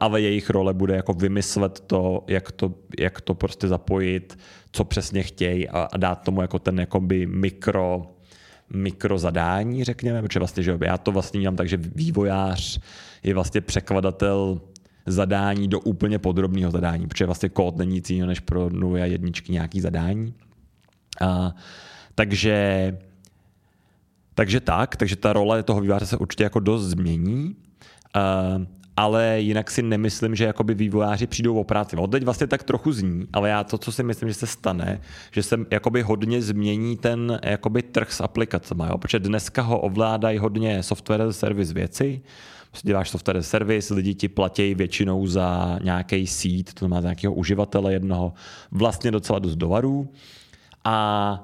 ale 0.00 0.20
jejich 0.20 0.50
role 0.50 0.74
bude 0.74 0.96
jako 0.96 1.12
vymyslet 1.12 1.80
to, 1.80 2.24
jak 2.26 2.52
to, 2.52 2.74
jak 2.98 3.20
to 3.20 3.34
prostě 3.34 3.68
zapojit, 3.68 4.38
co 4.72 4.84
přesně 4.84 5.22
chtějí 5.22 5.68
a, 5.68 5.88
dát 5.96 6.22
tomu 6.22 6.42
jako 6.42 6.58
ten 6.58 6.80
jakoby 6.80 7.26
mikro 7.26 8.17
mikrozadání, 8.72 9.84
řekněme, 9.84 10.22
protože 10.22 10.38
vlastně, 10.38 10.62
že 10.62 10.78
já 10.84 10.98
to 10.98 11.12
vlastně 11.12 11.40
mám 11.40 11.56
tak, 11.56 11.68
že 11.68 11.76
vývojář 11.76 12.80
je 13.22 13.34
vlastně 13.34 13.60
překladatel 13.60 14.60
zadání 15.06 15.68
do 15.68 15.80
úplně 15.80 16.18
podrobného 16.18 16.70
zadání, 16.70 17.08
protože 17.08 17.26
vlastně 17.26 17.48
kód 17.48 17.76
není 17.76 17.92
nic 17.92 18.10
jiného 18.10 18.28
než 18.28 18.40
pro 18.40 18.70
nové 18.70 19.08
jedničky 19.08 19.52
nějaký 19.52 19.80
zadání. 19.80 20.34
A, 21.20 21.54
takže, 22.14 22.98
takže 24.34 24.60
tak, 24.60 24.96
takže 24.96 25.16
ta 25.16 25.32
role 25.32 25.62
toho 25.62 25.80
vývojáře 25.80 26.06
se 26.06 26.16
určitě 26.16 26.44
jako 26.44 26.60
dost 26.60 26.84
změní. 26.84 27.56
A, 28.14 28.20
ale 28.98 29.40
jinak 29.40 29.70
si 29.70 29.82
nemyslím, 29.82 30.34
že 30.34 30.44
jakoby 30.44 30.74
vývojáři 30.74 31.26
přijdou 31.26 31.54
o 31.54 31.64
práci. 31.64 31.96
Od 31.96 32.10
teď 32.10 32.24
vlastně 32.24 32.46
tak 32.46 32.62
trochu 32.62 32.92
zní, 32.92 33.26
ale 33.32 33.48
já 33.48 33.64
to, 33.64 33.78
co 33.78 33.92
si 33.92 34.02
myslím, 34.02 34.28
že 34.28 34.34
se 34.34 34.46
stane, 34.46 35.00
že 35.32 35.42
se 35.42 35.56
jakoby 35.70 36.02
hodně 36.02 36.42
změní 36.42 36.96
ten 36.96 37.40
jakoby 37.42 37.82
trh 37.82 38.12
s 38.12 38.20
aplikacemi, 38.20 38.82
jo? 38.88 38.98
protože 38.98 39.18
dneska 39.18 39.62
ho 39.62 39.80
ovládají 39.80 40.38
hodně 40.38 40.82
software 40.82 41.32
service 41.32 41.74
věci, 41.74 42.22
prostě 42.70 42.88
děláš 42.88 43.10
software 43.10 43.42
service, 43.42 43.94
lidi 43.94 44.14
ti 44.14 44.28
platí 44.28 44.74
většinou 44.74 45.26
za 45.26 45.78
nějaký 45.82 46.26
seed, 46.26 46.74
to 46.74 46.78
znamená 46.78 47.00
za 47.00 47.08
nějakého 47.08 47.34
uživatele 47.34 47.92
jednoho, 47.92 48.32
vlastně 48.70 49.10
docela 49.10 49.38
dost 49.38 49.56
dolarů 49.56 50.08
a 50.84 51.38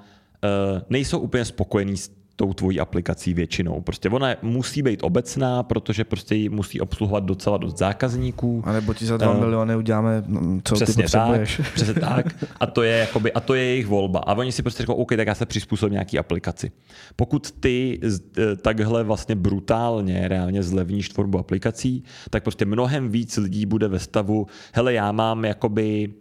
uh, 0.45 0.83
nejsou 0.91 1.19
úplně 1.19 1.45
spokojení 1.45 1.97
s 1.97 2.11
tou 2.37 2.53
tvojí 2.53 2.81
aplikací 2.81 3.35
většinou. 3.35 3.81
Prostě 3.81 4.09
ona 4.09 4.29
musí 4.43 4.83
být 4.83 5.01
obecná, 5.03 5.63
protože 5.63 6.05
prostě 6.05 6.35
ji 6.35 6.49
musí 6.49 6.81
obsluhovat 6.81 7.25
docela 7.25 7.57
dost 7.57 7.79
zákazníků. 7.79 8.63
A 8.67 8.73
nebo 8.73 8.95
ti 8.95 9.07
za 9.07 9.17
2 9.17 9.31
uh, 9.31 9.41
miliony 9.41 9.77
uděláme, 9.77 10.23
mm, 10.27 10.61
co 10.65 10.75
přesně 10.75 10.95
ty 10.95 11.03
potřebuješ. 11.03 11.57
Tak, 11.57 11.73
přesně 11.75 11.95
tak. 11.95 12.27
A 12.61 12.67
to, 12.67 12.83
je, 12.83 12.97
jakoby, 12.97 13.33
a 13.33 13.41
to 13.41 13.55
je 13.55 13.65
jejich 13.65 13.87
volba. 13.87 14.19
A 14.19 14.35
oni 14.35 14.53
si 14.53 14.63
prostě 14.63 14.83
řeknou, 14.83 14.95
OK, 14.95 15.17
tak 15.17 15.27
já 15.27 15.35
se 15.35 15.47
přizpůsobím 15.47 15.93
nějaký 15.93 16.19
aplikaci. 16.19 16.73
Pokud 17.17 17.51
ty 17.51 18.01
e, 18.39 18.57
takhle 18.57 19.03
vlastně 19.03 19.35
brutálně 19.35 20.29
reálně 20.29 20.63
zlevníš 20.63 21.09
tvorbu 21.09 21.39
aplikací, 21.39 22.05
tak 22.31 22.43
prostě 22.43 22.65
mnohem 22.65 23.09
víc 23.09 23.37
lidí 23.37 23.67
bude 23.67 23.89
ve 23.89 23.99
stavu, 23.99 24.47
hele, 24.73 24.93
já 24.93 25.13
mám 25.13 25.45
jakoby 25.45 26.15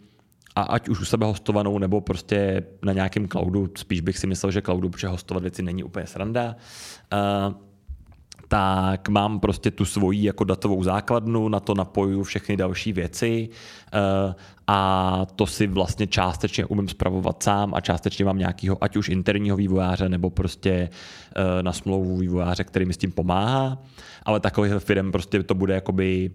a 0.56 0.62
ať 0.62 0.88
už 0.88 1.00
u 1.00 1.04
sebe 1.04 1.26
hostovanou, 1.26 1.78
nebo 1.78 2.00
prostě 2.00 2.62
na 2.82 2.92
nějakém 2.92 3.28
cloudu, 3.28 3.68
spíš 3.76 4.00
bych 4.00 4.18
si 4.18 4.26
myslel, 4.26 4.52
že 4.52 4.62
cloudu, 4.62 4.90
protože 4.90 5.08
hostovat 5.08 5.42
věci 5.42 5.62
není 5.62 5.84
úplně 5.84 6.06
sranda, 6.06 6.56
uh, 7.12 7.54
tak 8.48 9.08
mám 9.08 9.40
prostě 9.40 9.70
tu 9.70 9.84
svoji 9.84 10.24
jako 10.24 10.44
datovou 10.44 10.82
základnu, 10.82 11.48
na 11.48 11.60
to 11.60 11.74
napojuju 11.74 12.22
všechny 12.22 12.56
další 12.56 12.92
věci 12.92 13.48
uh, 13.48 14.34
a 14.66 15.26
to 15.36 15.46
si 15.46 15.66
vlastně 15.66 16.06
částečně 16.06 16.64
umím 16.66 16.88
spravovat 16.88 17.42
sám 17.42 17.74
a 17.74 17.80
částečně 17.80 18.24
mám 18.24 18.38
nějakého 18.38 18.84
ať 18.84 18.96
už 18.96 19.08
interního 19.08 19.56
vývojáře 19.56 20.08
nebo 20.08 20.30
prostě 20.30 20.88
uh, 21.36 21.62
na 21.62 21.72
smlouvu 21.72 22.16
vývojáře, 22.16 22.64
který 22.64 22.84
mi 22.84 22.94
s 22.94 22.96
tím 22.96 23.12
pomáhá, 23.12 23.78
ale 24.22 24.40
takových 24.40 24.72
firm 24.78 25.12
prostě 25.12 25.42
to 25.42 25.54
bude 25.54 25.74
jakoby 25.74 26.30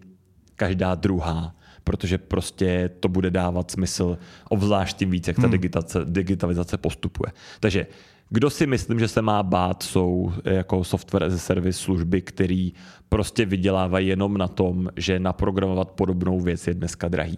každá 0.55 0.95
druhá 0.95 1.55
protože 1.83 2.17
prostě 2.17 2.89
to 2.99 3.09
bude 3.09 3.31
dávat 3.31 3.71
smysl, 3.71 4.17
obzvlášť 4.49 4.97
tím 4.97 5.11
víc, 5.11 5.27
jak 5.27 5.35
ta 5.35 5.41
hmm. 5.41 5.51
digitace, 5.51 5.99
digitalizace 6.03 6.77
postupuje. 6.77 7.31
Takže 7.59 7.87
kdo 8.29 8.49
si 8.49 8.67
myslím, 8.67 8.99
že 8.99 9.07
se 9.07 9.21
má 9.21 9.43
bát, 9.43 9.83
jsou 9.83 10.33
jako 10.45 10.83
software 10.83 11.23
as 11.23 11.33
a 11.33 11.37
service 11.37 11.79
služby, 11.79 12.21
který 12.21 12.73
prostě 13.09 13.45
vydělávají 13.45 14.07
jenom 14.07 14.37
na 14.37 14.47
tom, 14.47 14.89
že 14.95 15.19
naprogramovat 15.19 15.91
podobnou 15.91 16.39
věc 16.39 16.67
je 16.67 16.73
dneska 16.73 17.07
drahý. 17.07 17.37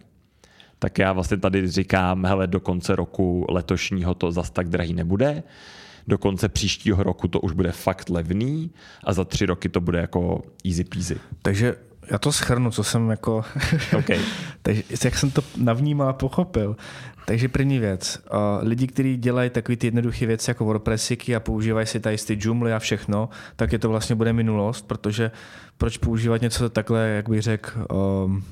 Tak 0.80 1.00
já 1.00 1.14
vlastně 1.14 1.38
tady 1.38 1.68
říkám, 1.68 2.26
hele, 2.26 2.48
do 2.48 2.60
konce 2.60 2.96
roku 2.96 3.46
letošního 3.50 4.14
to 4.14 4.32
zas 4.32 4.50
tak 4.50 4.70
drahý 4.70 4.94
nebude. 4.94 5.44
Do 6.08 6.18
konce 6.18 6.50
příštího 6.50 7.04
roku 7.04 7.28
to 7.28 7.40
už 7.40 7.52
bude 7.52 7.72
fakt 7.72 8.10
levný 8.10 8.72
a 9.04 9.14
za 9.14 9.26
tři 9.26 9.46
roky 9.46 9.70
to 9.70 9.82
bude 9.82 10.00
jako 10.00 10.42
easy 10.66 10.84
peasy. 10.84 11.20
Takže 11.42 11.76
já 12.12 12.18
to 12.18 12.32
schrnu, 12.32 12.72
co 12.72 12.84
jsem 12.84 13.10
jako... 13.10 13.46
Okay. 13.98 14.20
takže 14.62 14.84
jak 15.06 15.18
jsem 15.18 15.32
to 15.32 15.44
navnímal 15.58 16.10
a 16.10 16.14
pochopil. 16.14 16.76
Takže 17.26 17.48
první 17.48 17.80
věc. 17.80 18.20
Lidi, 18.62 18.88
kteří 18.88 19.18
dělají 19.18 19.50
takové 19.50 19.76
ty 19.76 19.88
jednoduché 19.88 20.26
věci 20.26 20.50
jako 20.50 20.66
WordPressiky 20.66 21.36
a 21.36 21.40
používají 21.40 21.88
si 21.88 22.00
tady 22.00 22.18
ty 22.18 22.38
Joomla 22.42 22.76
a 22.76 22.80
všechno, 22.80 23.30
tak 23.56 23.74
je 23.74 23.80
to 23.80 23.90
vlastně 23.90 24.16
bude 24.16 24.34
minulost, 24.34 24.88
protože 24.88 25.32
proč 25.78 25.98
používat 25.98 26.42
něco 26.42 26.70
takhle, 26.70 27.08
jak 27.08 27.30
bych 27.30 27.42
řekl, 27.42 27.86
um, 28.26 28.44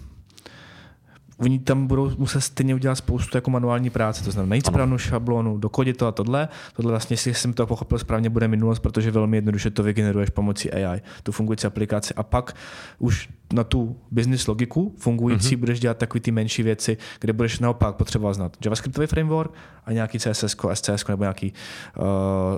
oni 1.39 1.59
tam 1.59 1.87
budou 1.87 2.11
muset 2.17 2.41
stejně 2.41 2.75
udělat 2.75 2.95
spoustu 2.95 3.37
jako 3.37 3.51
manuální 3.51 3.89
práce, 3.89 4.23
to 4.23 4.31
znamená 4.31 4.49
najít 4.49 4.65
správnou 4.65 4.97
šablonu, 4.97 5.57
dokodit 5.57 5.97
to 5.97 6.07
a 6.07 6.11
tohle. 6.11 6.47
Tohle 6.75 6.91
vlastně, 6.91 7.13
jestli 7.13 7.33
jsem 7.33 7.53
to 7.53 7.67
pochopil 7.67 7.99
správně, 7.99 8.29
bude 8.29 8.47
minulost, 8.47 8.79
protože 8.79 9.11
velmi 9.11 9.37
jednoduše 9.37 9.69
to 9.69 9.83
vygeneruješ 9.83 10.29
pomocí 10.29 10.71
AI, 10.71 11.01
tu 11.23 11.31
fungující 11.31 11.67
aplikaci. 11.67 12.13
A 12.13 12.23
pak 12.23 12.55
už 12.99 13.29
na 13.53 13.63
tu 13.63 13.97
business 14.11 14.47
logiku 14.47 14.95
fungující 14.97 15.55
mm-hmm. 15.55 15.59
budeš 15.59 15.79
dělat 15.79 15.97
takové 15.97 16.21
ty 16.21 16.31
menší 16.31 16.63
věci, 16.63 16.97
kde 17.19 17.33
budeš 17.33 17.59
naopak 17.59 17.95
potřebovat 17.95 18.33
znát 18.33 18.57
JavaScriptový 18.65 19.07
framework 19.07 19.51
a 19.85 19.91
nějaký 19.91 20.19
CSS, 20.19 20.55
SCS 20.73 21.07
nebo 21.07 21.23
nějaký 21.23 21.53
uh, 21.97 22.03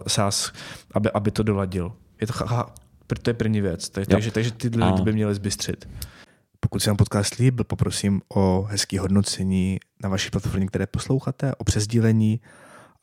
SAS, 0.07 0.51
aby, 0.93 1.11
aby 1.11 1.32
to 1.32 1.43
doladil. 1.43 1.91
Je 2.21 2.27
to 2.27 2.34
To 3.21 3.29
je 3.29 3.34
první 3.34 3.61
věc. 3.61 3.89
Takže, 3.89 4.32
takže 4.32 4.51
ty 4.51 4.67
lidi 4.67 5.01
by 5.01 5.13
měli 5.13 5.36
zbystřit. 5.36 5.88
Pokud 6.64 6.80
se 6.80 6.89
vám 6.89 6.97
podcast 6.97 7.36
líbil, 7.36 7.64
poprosím 7.64 8.22
o 8.36 8.62
hezký 8.70 8.97
hodnocení 8.97 9.80
na 10.03 10.09
vaší 10.09 10.30
platformě, 10.30 10.68
které 10.68 10.88
posloucháte, 10.88 11.55
o 11.55 11.64
přesdílení 11.64 12.41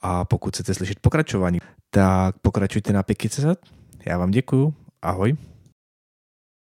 a 0.01 0.25
pokud 0.25 0.55
chcete 0.55 0.75
slyšet 0.75 1.01
pokračování, 1.01 1.59
tak 1.91 2.39
pokračujte 2.39 2.93
na 2.93 3.03
piky.cz. 3.03 3.45
Já 4.07 4.19
vám 4.19 4.31
děkuju. 4.31 4.75
Ahoj. 5.03 5.37